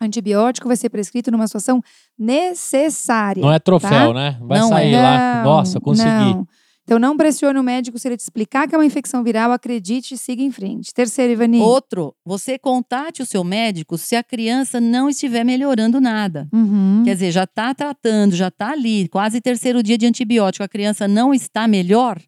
Antibiótico 0.00 0.68
vai 0.68 0.76
ser 0.78 0.88
prescrito 0.88 1.30
numa 1.30 1.46
situação 1.46 1.82
necessária. 2.18 3.42
Não 3.42 3.52
é 3.52 3.58
troféu, 3.58 3.90
tá? 3.90 4.14
né? 4.14 4.38
Vai 4.40 4.58
Não 4.58 4.68
sair 4.68 4.94
é. 4.94 5.02
lá. 5.02 5.34
Não, 5.36 5.44
Nossa, 5.44 5.80
consegui. 5.80 6.08
não. 6.10 6.46
Então 6.86 7.00
não 7.00 7.16
pressione 7.16 7.58
o 7.58 7.64
médico 7.64 7.98
se 7.98 8.06
ele 8.06 8.16
te 8.16 8.20
explicar 8.20 8.68
que 8.68 8.74
é 8.74 8.78
uma 8.78 8.86
infecção 8.86 9.24
viral, 9.24 9.50
acredite 9.50 10.14
e 10.14 10.16
siga 10.16 10.40
em 10.40 10.52
frente. 10.52 10.94
Terceiro, 10.94 11.32
Ivani. 11.32 11.58
Outro, 11.58 12.14
você 12.24 12.56
contate 12.56 13.22
o 13.22 13.26
seu 13.26 13.42
médico 13.42 13.98
se 13.98 14.14
a 14.14 14.22
criança 14.22 14.80
não 14.80 15.08
estiver 15.08 15.42
melhorando 15.44 16.00
nada. 16.00 16.48
Uhum. 16.52 17.02
Quer 17.04 17.14
dizer, 17.14 17.32
já 17.32 17.42
está 17.42 17.74
tratando, 17.74 18.36
já 18.36 18.46
está 18.48 18.70
ali, 18.70 19.08
quase 19.08 19.40
terceiro 19.40 19.82
dia 19.82 19.98
de 19.98 20.06
antibiótico, 20.06 20.62
a 20.62 20.68
criança 20.68 21.08
não 21.08 21.34
está 21.34 21.66
melhor. 21.66 22.20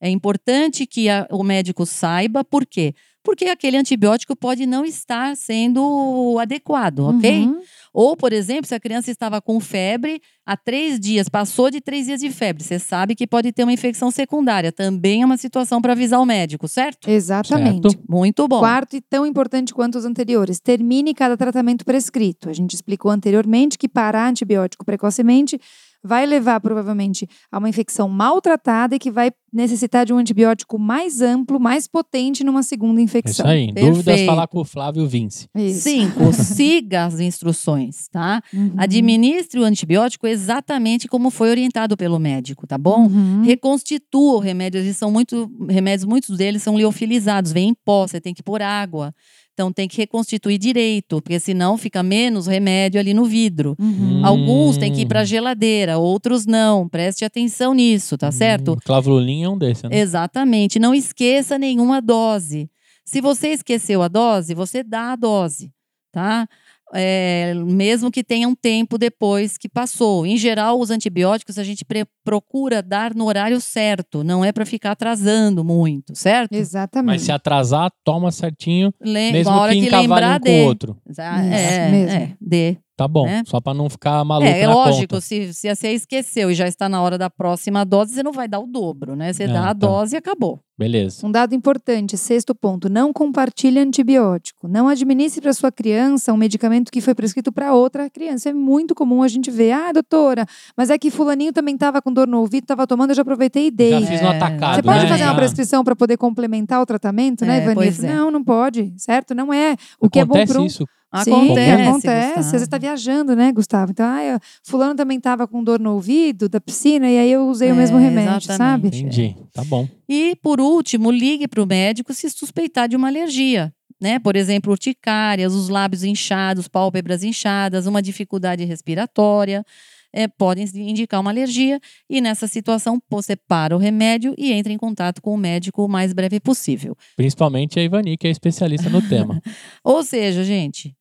É 0.00 0.10
importante 0.10 0.84
que 0.84 1.08
a- 1.08 1.28
o 1.30 1.44
médico 1.44 1.86
saiba 1.86 2.42
por 2.42 2.66
quê. 2.66 2.92
Porque 3.24 3.44
aquele 3.44 3.76
antibiótico 3.76 4.34
pode 4.34 4.66
não 4.66 4.84
estar 4.84 5.36
sendo 5.36 6.36
adequado, 6.40 7.00
ok? 7.06 7.42
Uhum. 7.44 7.60
Ou, 7.92 8.16
por 8.16 8.32
exemplo, 8.32 8.66
se 8.66 8.74
a 8.74 8.80
criança 8.80 9.10
estava 9.10 9.40
com 9.40 9.60
febre 9.60 10.20
há 10.46 10.56
três 10.56 10.98
dias, 10.98 11.28
passou 11.28 11.70
de 11.70 11.80
três 11.80 12.06
dias 12.06 12.20
de 12.20 12.30
febre, 12.30 12.62
você 12.62 12.78
sabe 12.78 13.14
que 13.14 13.26
pode 13.26 13.52
ter 13.52 13.64
uma 13.64 13.72
infecção 13.72 14.10
secundária. 14.10 14.72
Também 14.72 15.22
é 15.22 15.26
uma 15.26 15.36
situação 15.36 15.80
para 15.80 15.92
avisar 15.92 16.20
o 16.20 16.26
médico, 16.26 16.66
certo? 16.66 17.08
Exatamente. 17.08 17.90
Certo. 17.90 18.04
Muito 18.08 18.48
bom. 18.48 18.60
Quarto 18.60 18.96
e 18.96 19.00
tão 19.00 19.26
importante 19.26 19.74
quanto 19.74 19.98
os 19.98 20.04
anteriores, 20.04 20.58
termine 20.58 21.14
cada 21.14 21.36
tratamento 21.36 21.84
prescrito. 21.84 22.48
A 22.48 22.52
gente 22.52 22.74
explicou 22.74 23.10
anteriormente 23.10 23.76
que 23.76 23.88
parar 23.88 24.28
antibiótico 24.28 24.84
precocemente 24.84 25.60
vai 26.02 26.26
levar 26.26 26.60
provavelmente 26.60 27.28
a 27.50 27.58
uma 27.58 27.68
infecção 27.68 28.08
maltratada 28.08 28.96
e 28.96 28.98
que 28.98 29.10
vai 29.10 29.30
necessitar 29.52 30.06
de 30.06 30.12
um 30.14 30.16
antibiótico 30.18 30.78
mais 30.78 31.20
amplo, 31.20 31.60
mais 31.60 31.86
potente 31.86 32.42
numa 32.42 32.62
segunda 32.62 33.00
É 33.00 33.04
Isso 33.04 33.10
infecção. 33.18 33.46
aí. 33.46 33.66
Dúvidas, 33.66 34.04
Perfeito. 34.04 34.26
falar 34.26 34.46
com 34.46 34.60
o 34.60 34.64
Flávio 34.64 35.06
Vince. 35.06 35.46
Isso. 35.54 35.80
Cinco, 35.82 36.32
siga 36.32 37.04
as 37.04 37.20
instruções, 37.20 38.08
tá? 38.08 38.42
Uhum. 38.52 38.72
Administre 38.78 39.60
o 39.60 39.64
antibiótico 39.64 40.26
exatamente 40.26 41.06
como 41.06 41.30
foi 41.30 41.50
orientado 41.50 41.96
pelo 41.96 42.18
médico, 42.18 42.66
tá 42.66 42.78
bom? 42.78 43.06
Uhum. 43.06 43.42
Reconstitua 43.42 44.36
o 44.36 44.38
remédio, 44.38 44.80
eles 44.80 44.96
são 44.96 45.10
muito 45.10 45.50
remédios, 45.68 46.06
muitos 46.06 46.36
deles 46.36 46.62
são 46.62 46.76
liofilizados, 46.76 47.52
vem 47.52 47.68
em 47.70 47.74
pó, 47.84 48.06
você 48.06 48.20
tem 48.20 48.32
que 48.32 48.42
pôr 48.42 48.62
água. 48.62 49.14
Então 49.54 49.70
tem 49.70 49.86
que 49.86 49.98
reconstituir 49.98 50.56
direito, 50.56 51.20
porque 51.20 51.38
senão 51.38 51.76
fica 51.76 52.02
menos 52.02 52.46
remédio 52.46 52.98
ali 52.98 53.12
no 53.12 53.24
vidro. 53.26 53.76
Uhum. 53.78 54.24
Alguns 54.24 54.78
têm 54.78 54.90
que 54.90 55.02
ir 55.02 55.06
para 55.06 55.22
Hum. 55.22 55.26
geladeira, 55.26 55.98
outros 55.98 56.46
não. 56.46 56.88
Preste 56.88 57.24
atenção 57.24 57.74
nisso, 57.74 58.16
tá 58.16 58.32
certo? 58.32 58.72
Hum, 58.72 58.76
Clavulin 58.84 59.42
é 59.42 59.48
um 59.48 59.58
desses, 59.58 59.82
né? 59.82 59.90
Exatamente. 59.98 60.78
Não 60.78 60.94
esqueça 60.94 61.58
nenhuma 61.58 62.00
dose. 62.00 62.70
Se 63.04 63.20
você 63.20 63.48
esqueceu 63.48 64.02
a 64.02 64.08
dose, 64.08 64.54
você 64.54 64.82
dá 64.82 65.12
a 65.12 65.16
dose, 65.16 65.70
tá? 66.10 66.48
É, 66.94 67.54
mesmo 67.54 68.10
que 68.10 68.22
tenha 68.22 68.46
um 68.46 68.54
tempo 68.54 68.98
depois 68.98 69.56
que 69.56 69.68
passou. 69.68 70.26
Em 70.26 70.36
geral, 70.36 70.78
os 70.78 70.90
antibióticos 70.90 71.58
a 71.58 71.64
gente 71.64 71.84
procura 72.24 72.82
dar 72.82 73.14
no 73.14 73.26
horário 73.26 73.60
certo, 73.60 74.22
não 74.22 74.44
é 74.44 74.52
para 74.52 74.66
ficar 74.66 74.92
atrasando 74.92 75.64
muito, 75.64 76.14
certo? 76.14 76.52
Exatamente. 76.54 77.06
Mas 77.06 77.22
se 77.22 77.32
atrasar, 77.32 77.90
toma 78.04 78.30
certinho, 78.30 78.92
Lem- 79.00 79.32
mesmo 79.32 79.52
que 79.68 79.68
que 79.70 79.86
encavale 79.86 80.02
lembrar 80.06 80.36
um 80.36 80.40
com 80.40 80.48
o 80.48 80.52
de. 80.52 80.60
outro. 80.60 80.96
Ah, 81.18 81.42
Isso, 81.42 81.54
é, 81.54 81.90
mesmo. 81.90 82.16
é, 82.18 82.34
dê. 82.40 82.76
Tá 82.94 83.08
bom, 83.08 83.24
Né? 83.24 83.42
só 83.46 83.58
pra 83.60 83.72
não 83.72 83.88
ficar 83.88 84.22
maluco 84.22 84.48
É, 84.48 84.60
é 84.60 84.66
na 84.66 84.74
lógico, 84.74 85.14
conta. 85.14 85.20
se, 85.22 85.52
se 85.54 85.74
você 85.74 85.92
esqueceu 85.92 86.50
e 86.50 86.54
já 86.54 86.68
está 86.68 86.88
na 86.90 87.00
hora 87.02 87.16
da 87.16 87.30
próxima 87.30 87.84
dose, 87.84 88.12
você 88.14 88.22
não 88.22 88.32
vai 88.32 88.46
dar 88.46 88.60
o 88.60 88.66
dobro, 88.66 89.16
né? 89.16 89.32
Você 89.32 89.44
Ah, 89.44 89.46
dá 89.46 89.62
tá. 89.62 89.70
a 89.70 89.72
dose 89.72 90.14
e 90.14 90.18
acabou. 90.18 90.60
Beleza. 90.82 91.26
Um 91.26 91.30
dado 91.30 91.54
importante, 91.54 92.16
sexto 92.16 92.54
ponto, 92.54 92.88
não 92.88 93.12
compartilhe 93.12 93.78
antibiótico. 93.78 94.66
Não 94.68 94.88
administre 94.88 95.40
para 95.40 95.52
sua 95.52 95.70
criança 95.70 96.32
um 96.32 96.36
medicamento 96.36 96.90
que 96.90 97.00
foi 97.00 97.14
prescrito 97.14 97.52
para 97.52 97.72
outra 97.74 98.08
criança. 98.10 98.48
É 98.50 98.52
muito 98.52 98.94
comum 98.94 99.22
a 99.22 99.28
gente 99.28 99.50
ver, 99.50 99.72
ah, 99.72 99.92
doutora, 99.92 100.46
mas 100.76 100.90
é 100.90 100.98
que 100.98 101.10
fulaninho 101.10 101.52
também 101.52 101.74
estava 101.74 102.02
com 102.02 102.12
dor 102.12 102.26
no 102.26 102.38
ouvido, 102.40 102.64
estava 102.64 102.86
tomando, 102.86 103.10
eu 103.10 103.16
já 103.16 103.22
aproveitei 103.22 103.66
e 103.66 103.70
dei. 103.70 103.90
Já 104.00 104.06
fiz 104.06 104.20
no 104.20 104.28
É. 104.28 104.36
atacado, 104.36 104.74
Você 104.76 104.82
pode 104.82 105.02
né? 105.04 105.08
fazer 105.08 105.24
uma 105.24 105.34
prescrição 105.36 105.84
para 105.84 105.94
poder 105.96 106.16
complementar 106.16 106.80
o 106.80 106.86
tratamento, 106.86 107.44
né, 107.44 107.58
É, 107.58 107.62
Ivani? 107.62 107.74
pois 107.74 108.02
é. 108.02 108.14
Não, 108.14 108.30
não 108.30 108.42
pode, 108.42 108.92
certo? 108.96 109.34
Não 109.34 109.52
é. 109.52 109.76
O 110.00 110.10
que 110.10 110.18
é 110.20 110.24
bom 110.24 110.34
Acontece 110.34 110.52
para 110.52 110.62
um, 110.62 110.66
isso 110.66 110.86
Acontece, 111.12 111.76
Sim, 111.76 111.88
acontece. 111.88 112.08
Às 112.18 112.34
Gustavo. 112.36 112.52
vezes 112.52 112.68
tá 112.68 112.78
viajando, 112.78 113.36
né, 113.36 113.52
Gustavo? 113.52 113.92
Então, 113.92 114.06
ah, 114.06 114.24
eu- 114.24 114.38
fulano 114.64 114.94
também 114.94 115.20
tava 115.20 115.46
com 115.46 115.62
dor 115.62 115.78
no 115.78 115.92
ouvido 115.92 116.48
da 116.48 116.60
piscina 116.60 117.08
e 117.10 117.18
aí 117.18 117.30
eu 117.30 117.46
usei 117.48 117.70
o 117.70 117.74
É, 117.74 117.76
mesmo 117.76 117.98
remédio, 117.98 118.38
exatamente. 118.38 118.56
sabe? 118.58 118.88
Entendi. 118.88 119.36
Tá 119.52 119.62
bom. 119.64 119.86
E, 120.08 120.34
por 120.42 120.60
último, 120.60 121.10
ligue 121.10 121.46
para 121.46 121.62
o 121.62 121.66
médico 121.66 122.14
se 122.14 122.28
suspeitar 122.30 122.88
de 122.88 122.96
uma 122.96 123.08
alergia. 123.08 123.72
Né? 124.00 124.18
Por 124.18 124.34
exemplo, 124.34 124.72
urticárias, 124.72 125.54
os 125.54 125.68
lábios 125.68 126.02
inchados, 126.02 126.66
pálpebras 126.66 127.22
inchadas, 127.22 127.86
uma 127.86 128.02
dificuldade 128.02 128.64
respiratória, 128.64 129.64
eh, 130.12 130.26
podem 130.26 130.66
indicar 130.74 131.20
uma 131.20 131.30
alergia. 131.30 131.78
E 132.10 132.20
nessa 132.20 132.48
situação, 132.48 133.00
você 133.08 133.36
para 133.36 133.76
o 133.76 133.78
remédio 133.78 134.34
e 134.36 134.52
entra 134.52 134.72
em 134.72 134.76
contato 134.76 135.22
com 135.22 135.32
o 135.32 135.36
médico 135.36 135.84
o 135.84 135.88
mais 135.88 136.12
breve 136.12 136.40
possível. 136.40 136.96
Principalmente 137.16 137.78
a 137.78 137.82
Ivani, 137.84 138.16
que 138.16 138.26
é 138.26 138.30
especialista 138.30 138.90
no 138.90 139.00
tema. 139.08 139.40
Ou 139.84 140.02
seja, 140.02 140.42
gente, 140.42 140.96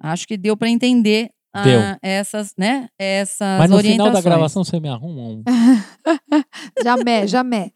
acho 0.00 0.26
que 0.26 0.36
deu 0.36 0.56
para 0.56 0.68
entender 0.68 1.30
ah, 1.52 1.62
Deu. 1.62 1.80
essas, 2.02 2.52
né? 2.58 2.88
Essas 2.98 3.58
Mas 3.60 3.70
no 3.70 3.78
final 3.78 4.10
da 4.10 4.20
gravação 4.20 4.64
você 4.64 4.80
me 4.80 4.88
arruma 4.88 5.22
um. 5.22 5.42
Jamé, 6.82 7.26
jamé. 7.26 7.70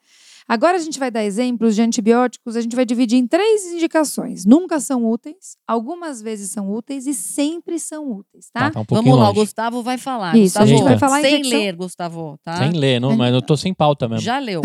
Agora 0.48 0.78
a 0.78 0.80
gente 0.80 0.98
vai 0.98 1.10
dar 1.10 1.22
exemplos 1.22 1.74
de 1.74 1.82
antibióticos, 1.82 2.56
a 2.56 2.62
gente 2.62 2.74
vai 2.74 2.86
dividir 2.86 3.18
em 3.18 3.26
três 3.26 3.66
indicações. 3.66 4.46
Nunca 4.46 4.80
são 4.80 5.04
úteis, 5.04 5.58
algumas 5.66 6.22
vezes 6.22 6.50
são 6.50 6.72
úteis 6.72 7.06
e 7.06 7.12
sempre 7.12 7.78
são 7.78 8.10
úteis, 8.10 8.48
tá? 8.50 8.60
Tá, 8.60 8.70
tá 8.70 8.80
um 8.80 8.84
pouquinho 8.86 9.12
Vamos 9.12 9.18
lá, 9.18 9.24
o 9.26 9.28
longe. 9.28 9.40
Gustavo 9.40 9.82
vai 9.82 9.98
falar. 9.98 10.34
Isso, 10.36 10.58
a 10.58 10.62
Gustavo, 10.62 10.66
gente 10.68 10.82
vai 10.84 10.98
falar 10.98 11.20
sem 11.20 11.34
infecção- 11.40 11.58
ler, 11.58 11.76
Gustavo, 11.76 12.38
tá? 12.42 12.56
Sem 12.56 12.70
ler, 12.72 12.98
não, 12.98 13.14
mas 13.14 13.34
eu 13.34 13.42
tô 13.42 13.56
sem 13.58 13.74
pauta 13.74 14.08
mesmo. 14.08 14.22
Já 14.22 14.38
leu. 14.38 14.62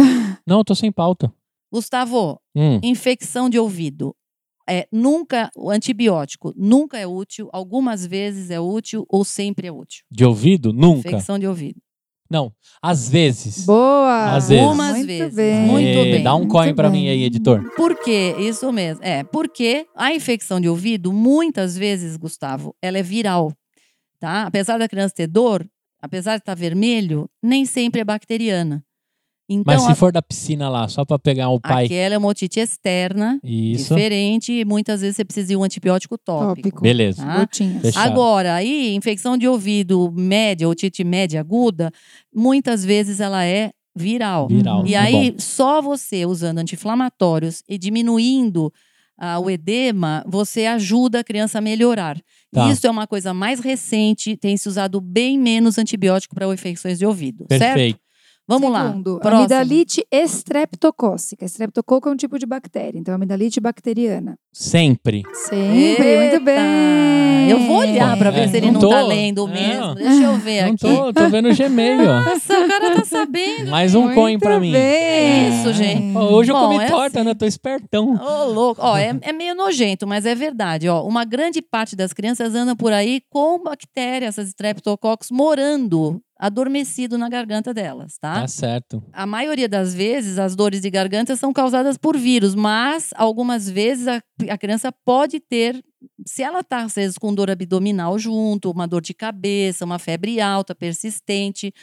Não, 0.48 0.60
eu 0.60 0.64
tô 0.64 0.74
sem 0.74 0.90
pauta. 0.90 1.32
Gustavo, 1.72 2.40
Hum, 2.56 2.80
infecção 2.82 3.50
de 3.50 3.60
ouvido. 3.60 4.16
É, 4.70 4.88
nunca, 4.92 5.50
o 5.56 5.70
antibiótico 5.70 6.54
nunca 6.56 6.98
é 6.98 7.06
útil, 7.06 7.50
algumas 7.52 8.06
vezes 8.06 8.50
é 8.50 8.60
útil 8.60 9.06
ou 9.10 9.26
sempre 9.26 9.68
é 9.68 9.72
útil. 9.72 10.04
de 10.10 10.24
ouvido? 10.26 10.72
Nunca. 10.72 11.10
Infecção 11.10 11.38
de 11.38 11.46
ouvido. 11.48 11.80
Não, 12.32 12.52
às 12.82 13.10
vezes. 13.10 13.66
Boa! 13.66 14.36
Às 14.36 14.50
vezes. 14.50 14.64
Algumas 14.64 14.96
Muito 14.96 15.08
vezes. 15.08 15.36
bem. 15.36 15.60
Muito 15.68 16.02
bem. 16.04 16.24
Dá 16.24 16.34
um 16.34 16.48
coin 16.48 16.74
pra 16.74 16.90
bem. 16.90 17.02
mim 17.02 17.08
aí, 17.10 17.24
editor. 17.24 17.64
Por 17.76 17.96
quê? 18.02 18.36
Isso 18.40 18.72
mesmo. 18.72 19.04
É, 19.04 19.24
porque 19.24 19.86
a 19.96 20.14
infecção 20.14 20.60
de 20.60 20.68
ouvido, 20.68 21.14
muitas 21.14 21.78
vezes, 21.78 22.18
Gustavo, 22.18 22.76
ela 22.82 22.98
é 22.98 23.04
viral. 23.04 23.54
Tá? 24.20 24.44
Apesar 24.44 24.80
da 24.80 24.88
criança 24.88 25.14
ter 25.14 25.28
dor, 25.28 25.68
apesar 26.02 26.38
de 26.38 26.42
estar 26.42 26.56
vermelho, 26.56 27.30
nem 27.42 27.66
sempre 27.66 28.02
é 28.02 28.04
bacteriana. 28.06 28.84
Então, 29.50 29.74
Mas 29.74 29.84
se 29.84 29.92
a- 29.92 29.96
for 29.96 30.12
da 30.12 30.22
piscina 30.22 30.70
lá, 30.70 30.88
só 30.88 31.04
pra 31.04 31.20
pegar 31.20 31.50
o 31.50 31.60
pai. 31.60 31.86
aquela 31.86 32.16
é 32.16 32.18
uma 32.18 32.30
otite 32.30 32.60
externa, 32.60 33.40
Isso. 33.44 33.94
diferente, 33.94 34.54
e 34.54 34.64
muitas 34.66 35.02
vezes 35.02 35.18
você 35.18 35.26
precisa 35.26 35.48
de 35.50 35.56
um 35.56 35.64
antibiótico 35.64 36.18
tópico. 36.18 36.56
Tópico. 36.70 36.82
Beleza. 36.82 37.22
Tá? 37.24 37.48
Agora, 38.04 38.56
aí, 38.56 38.96
infecção 38.96 39.38
de 39.38 39.48
ouvido 39.48 40.12
média, 40.16 40.68
otite 40.68 41.04
média 41.04 41.42
aguda, 41.42 41.92
muitas 42.34 42.86
vezes 42.86 43.20
ela 43.20 43.44
é 43.46 43.72
viral. 43.96 44.48
Viral. 44.48 44.88
E 44.88 44.94
tá 44.94 45.02
aí, 45.02 45.32
bom. 45.32 45.38
só 45.40 45.82
você 45.82 46.26
usando 46.26 46.60
anti-inflamatórios 46.60 47.64
e 47.68 47.78
diminuindo 47.78 48.72
ah, 49.18 49.40
o 49.40 49.50
edema, 49.50 50.24
você 50.28 50.66
ajuda 50.66 51.20
a 51.20 51.24
criança 51.24 51.60
a 51.60 51.62
melhorar. 51.62 52.18
Tá. 52.52 52.70
Isso 52.72 52.88
é 52.88 52.90
uma 52.90 53.06
coisa 53.06 53.34
mais 53.34 53.60
recente, 53.60 54.36
tem 54.36 54.58
se 54.58 54.68
usado 54.68 55.00
bem 55.00 55.38
menos 55.38 55.78
antibiótico 55.78 56.34
para 56.34 56.52
infecções 56.52 56.98
de 56.98 57.06
ouvido, 57.06 57.46
certo? 57.50 58.00
Vamos 58.48 58.70
lá. 58.72 58.88
Segundo, 58.88 59.20
Próximo. 59.20 59.40
amidalite 59.40 60.06
estreptocócica. 60.12 61.46
Estreptococo 61.46 62.10
é 62.10 62.12
um 62.12 62.16
tipo 62.16 62.38
de 62.38 62.46
bactéria, 62.46 63.00
então 63.00 63.14
amidalite 63.16 63.60
bacteriana. 63.60 64.38
Sempre. 64.52 65.24
Sempre, 65.34 66.18
muito 66.18 66.34
Eita! 66.34 66.40
bem. 66.40 67.50
Eu 67.50 67.60
vou 67.60 67.78
olhar 67.78 68.18
para 68.18 68.32
ver 68.32 68.42
É, 68.42 68.48
se 68.48 68.58
ele 68.58 68.72
não 68.72 68.80
não, 68.82 68.90
tá 68.90 69.02
lendo 69.02 69.48
É. 69.48 69.52
mesmo. 69.52 69.96
Deixa 69.96 70.24
eu 70.24 70.36
ver 70.38 70.62
Não 70.64 70.70
aqui. 70.74 70.78
tô, 70.78 71.14
tô 71.14 71.30
vendo 71.30 71.50
o 71.50 71.56
Gmail, 71.56 72.00
ó. 72.10 72.20
Nossa, 72.24 72.58
o 72.60 72.68
cara 72.68 72.96
tá 72.96 73.04
sabendo. 73.06 73.70
Mais 73.70 73.94
um 73.96 74.04
Muito 74.04 74.16
coin 74.16 74.40
pra 74.40 74.60
mim. 74.60 74.72
bem. 74.72 75.50
Isso, 75.50 75.74
gente. 75.74 76.16
Ó, 76.18 76.34
Hoje 76.34 76.52
eu 76.52 76.56
Bom, 76.56 76.70
comi 76.70 76.84
é 76.84 76.88
torta, 76.88 77.20
assim. 77.20 77.28
né? 77.28 77.34
Tô 77.36 77.46
espertão. 77.46 78.14
Ô, 78.16 78.46
louco. 78.46 78.82
Ó, 78.82 78.98
é, 78.98 79.18
é 79.22 79.34
meio 79.34 79.56
nojento, 79.56 80.06
mas 80.08 80.26
é 80.26 80.34
verdade. 80.36 80.88
Ó, 80.88 81.06
uma 81.06 81.26
grande 81.26 81.62
parte 81.62 81.96
das 81.96 82.14
crianças 82.14 82.56
anda 82.56 82.76
por 82.76 82.94
aí 82.94 83.22
com 83.30 83.62
bactérias, 83.62 84.38
essas 84.38 84.50
streptococcus, 84.50 85.30
morando, 85.32 86.22
adormecido 86.38 87.18
na 87.18 87.30
garganta 87.30 87.74
delas, 87.74 88.18
tá? 88.18 88.42
Tá 88.42 88.48
certo. 88.48 89.04
A 89.14 89.26
maioria 89.26 89.70
das 89.70 89.94
vezes, 89.94 90.38
as 90.38 90.56
dores 90.56 90.82
de 90.82 90.90
garganta 90.90 91.36
são 91.36 91.54
causadas 91.54 91.98
por 91.98 92.18
vírus, 92.18 92.56
mas 92.56 93.12
algumas 93.16 93.70
vezes 93.70 94.08
a, 94.08 94.22
a 94.50 94.58
criança 94.58 94.92
pode 95.06 95.40
ter, 95.40 95.84
se 96.26 96.44
ela 96.44 96.60
está, 96.60 96.84
às 96.84 96.96
vezes, 96.96 97.18
com 97.18 97.34
dor 97.34 97.50
abdominal 97.50 98.18
junto, 98.18 98.72
uma 98.72 98.88
dor 98.88 99.02
de 99.02 99.14
cabeça, 99.14 99.86
uma 99.86 100.00
febre 100.00 100.42
alta, 100.42 100.76
persistente. 100.76 101.74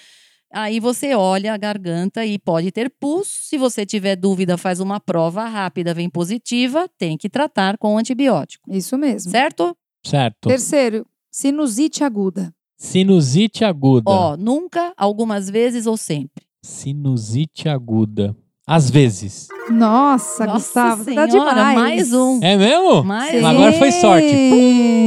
Aí 0.53 0.81
você 0.81 1.15
olha 1.15 1.55
a 1.55 1.57
garganta 1.57 2.27
e 2.27 2.37
pode 2.37 2.73
ter 2.73 2.91
pus. 2.91 3.29
Se 3.29 3.57
você 3.57 3.87
tiver 3.87 4.17
dúvida, 4.17 4.59
faz 4.59 4.81
uma 4.81 4.99
prova 4.99 5.45
rápida, 5.45 5.95
vem 5.95 6.11
positiva, 6.11 6.89
tem 6.99 7.17
que 7.17 7.29
tratar 7.29 7.79
com 7.79 7.97
antibiótico. 7.97 8.69
Isso 8.73 8.99
mesmo. 8.99 9.31
Certo? 9.31 9.77
Certo. 10.05 10.49
Terceiro, 10.49 11.07
sinusite 11.31 12.03
aguda. 12.03 12.53
Sinusite 12.81 13.62
aguda. 13.62 14.11
Ó, 14.11 14.37
nunca, 14.39 14.95
algumas 14.97 15.51
vezes 15.51 15.87
ou 15.87 15.99
sempre. 15.99 16.43
Sinusite 16.62 17.68
aguda. 17.68 18.35
Às 18.66 18.89
vezes. 18.89 19.49
Nossa, 19.68 20.47
Nossa 20.47 20.55
Gustavo, 20.55 21.05
tá 21.05 21.28
Senhora, 21.28 21.51
demais. 21.51 21.74
mais 21.78 22.12
um. 22.14 22.41
É 22.43 22.57
mesmo? 22.57 23.05
Mais 23.05 23.43
um. 23.43 23.47
Agora 23.47 23.72
foi 23.74 23.93
sorte. 23.93 24.35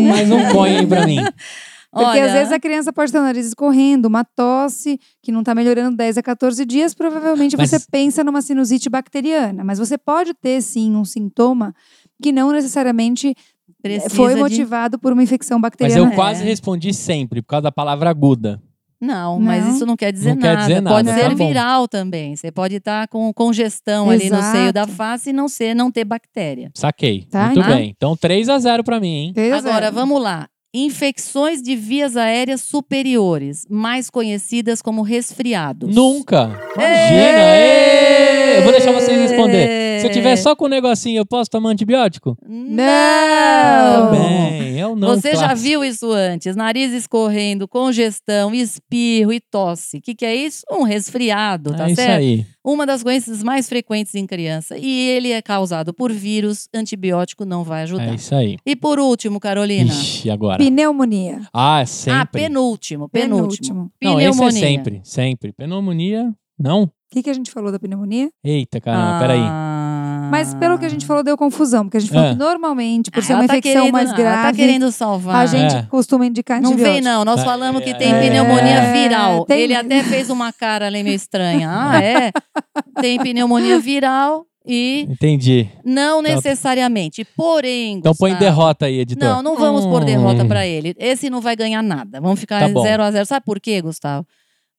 Mais 0.08 0.30
um 0.30 0.52
coin 0.52 0.78
aí 0.78 0.86
pra 0.86 1.08
mim. 1.08 1.18
Porque 1.92 2.06
Olha, 2.06 2.26
às 2.26 2.32
vezes 2.32 2.52
a 2.54 2.60
criança 2.60 2.94
pode 2.94 3.12
ter 3.12 3.18
o 3.20 3.24
nariz 3.24 3.46
escorrendo, 3.48 4.08
uma 4.08 4.24
tosse 4.24 5.00
que 5.22 5.32
não 5.32 5.40
está 5.40 5.56
melhorando 5.56 5.96
10 5.98 6.18
a 6.20 6.24
14 6.24 6.66
dias, 6.66 6.94
provavelmente 6.94 7.58
Mas- 7.58 7.70
você 7.72 7.80
pensa 7.92 8.24
numa 8.24 8.42
sinusite 8.42 8.88
bacteriana. 8.90 9.64
Mas 9.64 9.80
você 9.80 9.98
pode 9.98 10.34
ter 10.36 10.62
sim 10.62 10.96
um 10.96 11.06
sintoma 11.06 11.74
que 12.22 12.32
não 12.32 12.52
necessariamente 12.52 13.36
precisa 13.84 14.16
foi 14.16 14.34
de- 14.34 14.40
motivado 14.40 14.98
por 14.98 15.14
uma 15.14 15.22
infecção 15.22 15.58
Mas 15.60 15.70
bacteriana. 15.70 16.10
eu 16.12 16.16
quase 16.16 16.44
respondi 16.44 16.94
sempre, 16.94 17.42
por 17.42 17.50
causa 17.50 17.64
da 17.64 17.72
palavra 17.72 18.10
aguda. 18.10 18.62
Não, 19.02 19.38
mas 19.38 19.66
Não. 19.66 19.76
isso 19.76 19.86
não 19.86 19.98
quer 19.98 20.14
dizer, 20.14 20.30
Não 20.30 20.38
quer 20.38 20.54
nada. 20.56 20.62
dizer 20.68 20.82
Pode 20.82 21.10
nada, 21.10 21.22
ser 21.22 21.28
tá 21.30 21.36
viral 21.36 21.88
também. 21.90 22.36
Você 22.38 22.50
pode 22.50 22.76
estar 22.78 23.06
com 23.10 23.34
congestão 23.34 24.10
ali 24.10 24.30
no 24.30 24.42
seio 24.42 24.72
da 24.72 24.84
Exato. 24.84 24.94
face 24.94 25.30
e 25.32 25.34
não 25.34 25.50
ser, 25.50 25.76
não 25.76 25.92
ter 25.92 26.06
bactéria. 26.06 26.72
Saquei. 26.74 27.24
Tá, 27.30 27.48
Muito 27.48 27.60
então. 27.60 27.76
bem. 27.76 27.94
Então 27.98 28.16
3 28.16 28.48
a 28.48 28.58
0 28.58 28.82
pra 28.82 29.02
mim, 29.02 29.14
hein? 29.14 29.34
É. 29.36 29.52
Agora, 29.52 29.92
vamos 29.92 30.22
lá. 30.22 30.48
Infecções 30.74 31.62
de 31.62 31.76
vias 31.76 32.16
aéreas 32.16 32.62
superiores, 32.62 33.66
mais 33.70 34.10
conhecidas 34.10 34.82
como 34.82 35.02
resfriados. 35.02 35.94
Nunca. 35.94 36.58
Imagina. 36.76 38.33
Eu 38.58 38.64
vou 38.64 38.72
deixar 38.72 38.92
vocês 38.92 39.20
responder. 39.30 40.00
Se 40.00 40.08
eu 40.08 40.12
tiver 40.12 40.36
só 40.36 40.56
com 40.56 40.66
um 40.66 40.70
negocinho, 40.70 41.18
eu 41.20 41.26
posso 41.26 41.50
tomar 41.50 41.70
antibiótico? 41.72 42.38
Não! 42.48 44.12
Bem. 44.12 44.80
É 44.80 44.88
o 44.88 44.96
não 44.96 45.10
Você 45.10 45.32
já 45.34 45.48
clássico. 45.48 45.62
viu 45.62 45.84
isso 45.84 46.12
antes? 46.12 46.56
Nariz 46.56 46.92
escorrendo, 46.92 47.68
congestão, 47.68 48.54
espirro 48.54 49.32
e 49.32 49.40
tosse. 49.40 49.98
O 49.98 50.02
que, 50.02 50.14
que 50.16 50.26
é 50.26 50.36
isso? 50.36 50.64
Um 50.72 50.84
resfriado, 50.84 51.74
tá 51.74 51.88
É 51.88 51.92
isso 51.92 52.02
certo? 52.02 52.20
aí. 52.20 52.46
Uma 52.66 52.86
das 52.86 53.04
doenças 53.04 53.44
mais 53.44 53.68
frequentes 53.70 54.16
em 54.16 54.26
criança. 54.26 54.78
E 54.78 55.10
ele 55.10 55.32
é 55.32 55.42
causado 55.42 55.94
por 55.94 56.12
vírus, 56.12 56.68
antibiótico 56.74 57.46
não 57.46 57.64
vai 57.64 57.84
ajudar. 57.84 58.10
É 58.12 58.16
isso 58.16 58.34
aí. 58.34 58.58
E 58.66 58.76
por 58.76 59.00
último, 59.00 59.40
Carolina. 59.40 59.92
Ixi, 59.92 60.30
agora. 60.30 60.58
Pneumonia. 60.58 61.42
Ah, 61.54 61.80
Ah, 61.82 61.86
sempre. 61.86 62.42
penúltimo, 62.44 63.10
penúltimo. 63.10 63.92
Penúltimo. 64.00 64.02
Não, 64.02 64.20
esse 64.20 64.44
é 64.44 64.52
sempre, 64.52 65.02
sempre. 65.04 65.52
Pneumonia, 65.54 66.34
não? 66.60 66.84
O 66.84 66.90
que, 67.12 67.22
que 67.24 67.30
a 67.30 67.34
gente 67.34 67.52
falou 67.52 67.72
da 67.72 67.78
pneumonia? 67.78 68.30
Eita, 68.44 68.82
caramba, 68.82 69.20
peraí. 69.20 69.40
Ah. 69.44 70.30
Mas 70.32 70.56
pelo 70.56 70.80
que 70.80 70.86
a 70.86 70.90
gente 70.90 71.06
falou, 71.06 71.22
deu 71.24 71.38
confusão. 71.38 71.84
Porque 71.84 71.98
a 71.98 72.00
gente 72.00 72.12
falou 72.12 72.30
É. 72.30 72.32
que 72.32 72.40
normalmente, 72.40 73.12
por 73.12 73.22
ser 73.22 73.34
Ela 73.34 73.42
uma 73.44 73.48
tá 73.48 73.54
infecção 73.58 73.82
querendo- 73.84 73.94
mais 73.94 74.08
Ela 74.10 74.16
tá 74.18 74.22
grave, 74.24 74.58
querendo 74.58 74.92
salvar. 74.92 75.36
a 75.36 75.46
gente 75.46 75.76
É. 75.76 75.84
costuma 75.84 76.26
indicar 76.26 76.60
Não 76.60 76.76
vem, 76.76 77.02
não. 77.02 77.24
Nós 77.24 77.42
É, 77.42 77.44
falamos 77.44 77.84
que 77.84 77.92
é, 77.92 77.94
tem 77.94 78.12
é. 78.12 78.20
pneumonia 78.20 78.92
viral. 78.94 79.46
Tem- 79.46 79.62
Ele 79.62 79.76
até 79.76 80.02
fez 80.04 80.32
uma 80.32 80.52
cara 80.52 80.88
ali 80.88 81.04
meio 81.04 81.16
estranha. 81.16 81.70
Ah, 81.72 82.02
é? 82.04 82.32
Tem 83.06 83.20
pneumonia 83.20 83.80
viral 83.80 84.46
e 84.66 85.06
Entendi. 85.08 85.70
não 85.86 86.20
necessariamente. 86.24 87.24
Porém, 87.38 87.98
Então 87.98 88.14
põe 88.16 88.32
Gustavo, 88.32 88.50
derrota 88.52 88.86
aí, 88.88 89.00
editor. 89.02 89.28
Não, 89.28 89.44
não 89.44 89.56
vamos 89.56 89.86
pôr 89.86 90.04
derrota 90.04 90.44
Hum. 90.44 90.48
pra 90.48 90.66
ele. 90.66 90.96
Esse 90.98 91.30
não 91.30 91.42
vai 91.42 91.56
ganhar 91.56 91.84
nada. 91.84 92.20
Vamos 92.20 92.40
ficar 92.40 92.60
Tá 92.62 92.70
bom. 92.70 92.82
0 92.82 93.04
a 93.04 93.12
0 93.12 93.26
Sabe 93.26 93.46
por 93.46 93.60
quê, 93.60 93.82
Gustavo? 93.82 94.26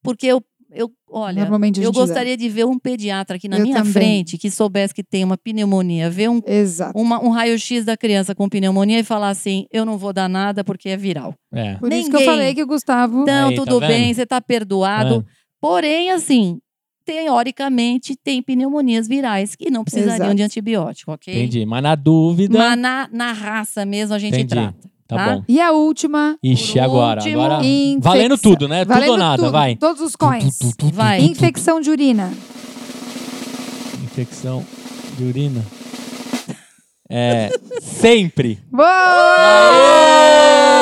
Porque 0.03 0.27
eu, 0.27 0.41
eu 0.75 0.91
olha, 1.09 1.47
eu 1.81 1.91
gostaria 1.91 2.35
de 2.35 2.49
ver 2.49 2.65
um 2.65 2.77
pediatra 2.77 3.37
aqui 3.37 3.47
na 3.47 3.57
Eu 3.57 3.63
minha 3.63 3.77
também. 3.77 3.93
frente 3.93 4.37
que 4.37 4.51
soubesse 4.51 4.93
que 4.93 5.03
tem 5.03 5.23
uma 5.23 5.37
pneumonia, 5.37 6.09
ver 6.09 6.29
um, 6.29 6.41
uma- 6.93 7.23
um 7.23 7.29
raio-x 7.29 7.85
da 7.85 7.95
criança 7.95 8.35
com 8.35 8.49
pneumonia 8.49 8.99
e 8.99 9.03
falar 9.03 9.29
assim: 9.29 9.65
eu 9.71 9.85
não 9.85 9.97
vou 9.97 10.11
dar 10.13 10.27
nada 10.27 10.63
porque 10.63 10.89
é 10.89 10.97
viral. 10.97 11.33
É. 11.53 11.75
Por 11.75 11.91
isso 11.93 12.09
que 12.09 12.15
eu 12.15 12.19
Ninguém. 12.19 12.25
falei 12.35 12.53
que 12.53 12.63
o 12.63 12.67
Gustavo. 12.67 13.21
Então, 13.23 13.49
Aí, 13.49 13.55
tá 13.55 13.63
tudo 13.63 13.79
vendo? 13.79 13.87
bem, 13.89 14.13
você 14.13 14.25
tá 14.25 14.41
perdoado. 14.41 15.25
Porém, 15.61 16.11
assim, 16.11 16.59
teoricamente, 17.05 18.15
tem 18.15 18.41
pneumonias 18.41 19.07
virais 19.07 19.55
que 19.55 19.69
não 19.71 19.83
precisariam 19.83 20.15
Exato. 20.17 20.35
de 20.35 20.43
antibiótico, 20.43 21.11
ok? 21.11 21.33
Entendi. 21.33 21.65
Mas 21.65 21.81
na 21.83 21.95
dúvida. 21.95 22.57
Mas 22.57 22.77
na, 22.77 23.09
na 23.11 23.31
raça 23.31 23.85
mesmo 23.85 24.13
a 24.13 24.19
gente 24.19 24.33
Entendi. 24.33 24.47
trata. 24.49 24.89
Tá 25.07 25.15
tá? 25.17 25.35
bom. 25.35 25.43
E 25.47 25.61
a 25.61 25.71
última, 25.71 26.35
Ixi, 26.41 26.79
agora. 26.79 27.21
último, 27.21 27.41
agora 27.41 27.63
infecção. 27.63 28.11
valendo 28.11 28.37
tudo, 28.39 28.67
né? 28.67 28.83
tudo 28.83 28.93
valendo 28.95 29.11
ou 29.11 29.17
nada, 29.17 29.43
tudo, 29.43 29.51
vai. 29.51 29.75
Todos 29.75 30.01
os 30.01 30.15
coins. 30.15 30.57
Tu, 30.57 30.71
tu, 30.71 30.77
tu, 30.77 30.89
tu, 30.89 30.95
Vai. 30.95 31.21
Infecção 31.21 31.79
de 31.79 31.91
urina. 31.91 32.33
Infecção 34.03 34.65
de 35.17 35.23
urina. 35.23 35.63
É. 37.09 37.51
Sempre. 37.81 38.59
Boa! 38.71 38.87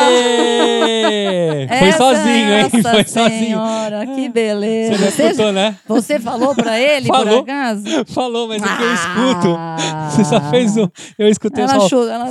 Aê! 0.07 1.67
Foi 1.67 1.87
Essa- 1.89 1.97
sozinho, 1.97 2.53
hein? 2.53 2.69
Nossa 2.73 2.91
Foi 2.91 3.03
sozinho. 3.03 3.39
Senhora, 3.45 4.05
que 4.05 4.13
Você 4.23 4.29
beleza. 4.29 4.97
já 4.97 5.11
Você, 5.11 5.23
escutou, 5.23 5.51
né? 5.51 5.75
você 5.87 6.19
falou 6.19 6.55
pra 6.55 6.79
ele, 6.79 7.07
Falou. 7.07 7.43
por 7.43 7.51
acaso? 7.51 7.83
Falou, 8.07 8.47
mas 8.47 8.61
é 8.63 8.65
que 8.65 8.83
eu 8.83 8.93
escuto. 8.93 9.55
Ah. 9.57 10.09
Você 10.11 10.23
só 10.23 10.39
fez 10.49 10.77
um. 10.77 10.87
Eu 11.17 11.27
escutei 11.29 11.63
Ela 11.63 11.79
só. 11.79 11.89
chuta, 11.89 12.11
ela... 12.13 12.29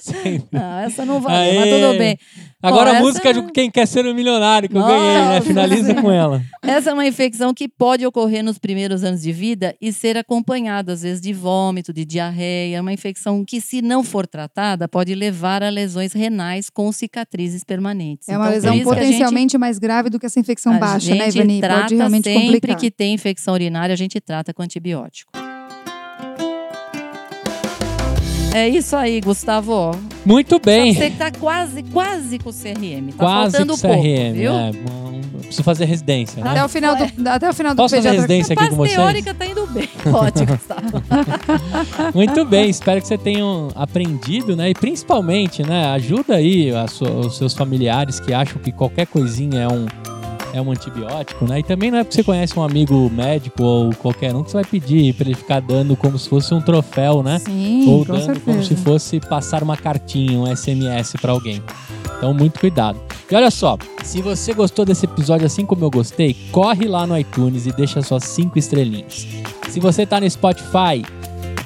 Sempre. 0.00 0.44
Não, 0.52 0.78
essa 0.80 1.04
não 1.04 1.20
valeu, 1.20 1.54
mas 1.54 1.62
Aê. 1.64 1.80
tudo 1.80 1.98
bem. 1.98 2.18
Agora 2.66 2.92
Bom, 2.92 2.96
a 2.96 3.00
música 3.00 3.28
essa- 3.30 3.42
de 3.42 3.52
Quem 3.52 3.70
Quer 3.70 3.86
Ser 3.86 4.06
um 4.06 4.14
Milionário, 4.14 4.68
que 4.68 4.76
eu 4.76 4.82
ganhei, 4.82 5.14
né? 5.14 5.24
Nossa 5.34 5.40
Finaliza 5.42 5.94
com 5.94 6.10
ela. 6.10 6.42
Essa 6.62 6.90
é 6.90 6.92
uma 6.94 7.06
infecção 7.06 7.52
que 7.52 7.68
pode 7.68 8.06
ocorrer 8.06 8.42
nos 8.42 8.58
primeiros 8.58 9.04
anos 9.04 9.20
de 9.22 9.32
vida 9.32 9.74
e 9.80 9.92
ser 9.92 10.16
acompanhada, 10.16 10.92
às 10.92 11.02
vezes, 11.02 11.20
de 11.20 11.32
vômito, 11.32 11.92
de 11.92 12.04
diarreia. 12.04 12.76
É 12.76 12.80
uma 12.80 12.92
infecção 12.92 13.44
que, 13.44 13.60
se 13.60 13.82
não 13.82 14.02
for 14.02 14.26
tratada, 14.26 14.88
pode 14.88 15.14
levar 15.14 15.62
a 15.62 15.68
lesões 15.68 16.12
renais 16.12 16.70
com 16.70 16.90
cicatrizes 16.90 17.62
permanentes. 17.64 18.28
É 18.28 18.36
uma 18.38 18.44
Então, 18.46 18.54
lesão 18.54 18.72
a 18.72 18.74
gente- 18.76 18.84
potencialmente 18.84 19.58
mais 19.58 19.78
grave 19.78 20.08
do 20.08 20.18
que 20.18 20.26
essa 20.26 20.40
infecção 20.40 20.72
a 20.74 20.78
baixa, 20.78 21.14
né, 21.14 21.30
gente 21.30 21.36
Ivani? 21.36 21.60
trata 21.60 21.80
Pode 21.82 21.94
realmente 21.96 22.24
sempre 22.24 22.44
complicar. 22.54 22.76
que 22.76 22.90
tem 22.90 23.12
infecção 23.14 23.52
urinária, 23.54 23.92
a 23.92 23.96
gente 23.96 24.18
trata 24.20 24.54
com 24.54 24.62
antibiótico. 24.62 25.30
É 28.54 28.68
isso 28.68 28.94
aí, 28.94 29.20
Gustavo. 29.20 29.90
Muito 30.24 30.60
bem. 30.60 30.94
Você 30.94 31.10
tá 31.10 31.30
quase, 31.32 31.82
quase 31.82 32.38
com 32.38 32.50
o 32.50 32.52
CRM. 32.52 33.08
Tá 33.10 33.16
Quase 33.18 33.56
faltando 33.56 33.72
com 33.74 33.80
pouco, 33.88 34.02
CRM. 34.02 34.32
viu? 34.32 34.52
É, 34.52 34.70
preciso 35.40 35.62
fazer 35.64 35.84
residência, 35.86 36.42
né? 36.42 36.50
Até 36.50 36.64
o 36.64 36.68
final 36.68 36.94
do, 36.96 37.28
até 37.28 37.50
o 37.50 37.52
final 37.52 37.74
do 37.74 37.76
Posso 37.76 37.96
fazer 37.96 38.10
pediatra. 38.10 38.34
residência 38.34 38.54
aqui 38.54 38.68
com 38.70 38.76
vocês? 38.76 38.94
teórica 38.96 39.34
tá 39.34 39.44
indo 39.46 39.66
bem. 39.66 39.88
Pode, 40.10 40.46
Gustavo. 40.46 41.02
Muito 42.14 42.44
bem, 42.44 42.70
espero 42.70 43.00
que 43.00 43.08
você 43.08 43.18
tenham 43.18 43.68
aprendido, 43.74 44.54
né? 44.56 44.70
E 44.70 44.74
principalmente, 44.74 45.62
né? 45.62 45.86
Ajuda 45.88 46.36
aí 46.36 46.70
sua- 46.88 47.10
os 47.10 47.36
seus 47.36 47.54
familiares 47.54 48.20
que 48.20 48.32
acham 48.32 48.62
que 48.62 48.70
qualquer 48.72 49.06
coisinha 49.06 49.62
é 49.62 49.68
um, 49.68 49.86
é 50.54 50.60
um 50.60 50.70
antibiótico, 50.70 51.46
né? 51.46 51.58
E 51.58 51.62
também 51.64 51.90
não 51.90 51.98
é 51.98 52.04
porque 52.04 52.14
você 52.14 52.22
conhece 52.22 52.56
um 52.56 52.62
amigo 52.62 53.10
médico 53.10 53.62
ou 53.64 53.94
qualquer 53.96 54.32
um 54.34 54.44
que 54.44 54.52
você 54.52 54.58
vai 54.58 54.64
pedir 54.64 55.12
pra 55.14 55.26
ele 55.26 55.34
ficar 55.34 55.60
dando 55.60 55.96
como 55.96 56.16
se 56.16 56.28
fosse 56.28 56.54
um 56.54 56.60
troféu, 56.60 57.24
né? 57.24 57.40
Sim, 57.40 57.90
ou 57.90 58.04
dando 58.04 58.24
certeza. 58.24 58.40
como 58.44 58.62
se 58.62 58.76
fosse 58.76 59.18
passar 59.18 59.64
uma 59.64 59.76
cartinha, 59.76 60.38
um 60.38 60.56
SMS 60.56 61.14
pra 61.20 61.32
alguém. 61.32 61.60
Então, 62.16 62.32
muito 62.32 62.60
cuidado. 62.60 63.00
E 63.28 63.34
olha 63.34 63.50
só, 63.50 63.76
se 64.04 64.22
você 64.22 64.54
gostou 64.54 64.84
desse 64.84 65.06
episódio 65.06 65.44
assim 65.44 65.66
como 65.66 65.84
eu 65.84 65.90
gostei, 65.90 66.36
corre 66.52 66.86
lá 66.86 67.04
no 67.04 67.18
iTunes 67.18 67.66
e 67.66 67.72
deixa 67.72 68.00
suas 68.00 68.22
cinco 68.22 68.56
estrelinhas. 68.56 69.26
Se 69.70 69.80
você 69.80 70.06
tá 70.06 70.20
no 70.20 70.30
Spotify, 70.30 71.04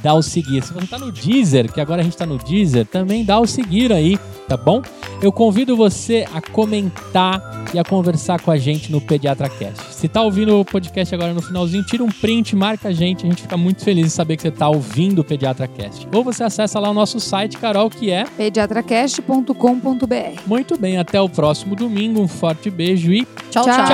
dá 0.02 0.14
o 0.14 0.22
seguir. 0.22 0.62
Se 0.62 0.72
você 0.72 0.86
tá 0.86 0.98
no 0.98 1.12
Deezer, 1.12 1.70
que 1.72 1.80
agora 1.80 2.00
a 2.00 2.04
gente 2.04 2.16
tá 2.16 2.26
no 2.26 2.38
Deezer, 2.38 2.86
também 2.86 3.24
dá 3.24 3.38
o 3.38 3.46
seguir 3.46 3.92
aí, 3.92 4.18
tá 4.48 4.56
bom? 4.56 4.82
Eu 5.20 5.32
convido 5.32 5.76
você 5.76 6.26
a 6.32 6.40
comentar 6.40 7.66
e 7.74 7.78
a 7.78 7.84
conversar 7.84 8.40
com 8.40 8.50
a 8.50 8.56
gente 8.56 8.90
no 8.92 9.00
PediatraCast. 9.00 9.94
Se 9.94 10.08
tá 10.08 10.22
ouvindo 10.22 10.60
o 10.60 10.64
podcast 10.64 11.14
agora 11.14 11.34
no 11.34 11.42
finalzinho, 11.42 11.84
tira 11.84 12.02
um 12.04 12.08
print, 12.08 12.54
marca 12.56 12.88
a 12.88 12.92
gente, 12.92 13.26
a 13.26 13.28
gente 13.28 13.42
fica 13.42 13.56
muito 13.56 13.82
feliz 13.82 14.04
de 14.06 14.10
saber 14.10 14.36
que 14.36 14.42
você 14.42 14.50
tá 14.50 14.68
ouvindo 14.68 15.20
o 15.20 15.24
PediatraCast. 15.24 16.06
Ou 16.14 16.22
você 16.22 16.44
acessa 16.44 16.78
lá 16.78 16.90
o 16.90 16.94
nosso 16.94 17.18
site, 17.20 17.58
Carol, 17.58 17.90
que 17.90 18.10
é 18.10 18.24
pediatracast.com.br. 18.36 20.40
muito 20.46 20.78
bem, 20.78 20.98
até 20.98 21.20
o 21.20 21.28
próximo 21.28 21.74
domingo. 21.74 22.20
Um 22.20 22.28
forte 22.28 22.70
beijo 22.70 23.12
e 23.12 23.26
Tchau, 23.50 23.64
Tchau. 23.64 23.74
tchau. 23.74 23.86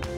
tchau! 0.00 0.17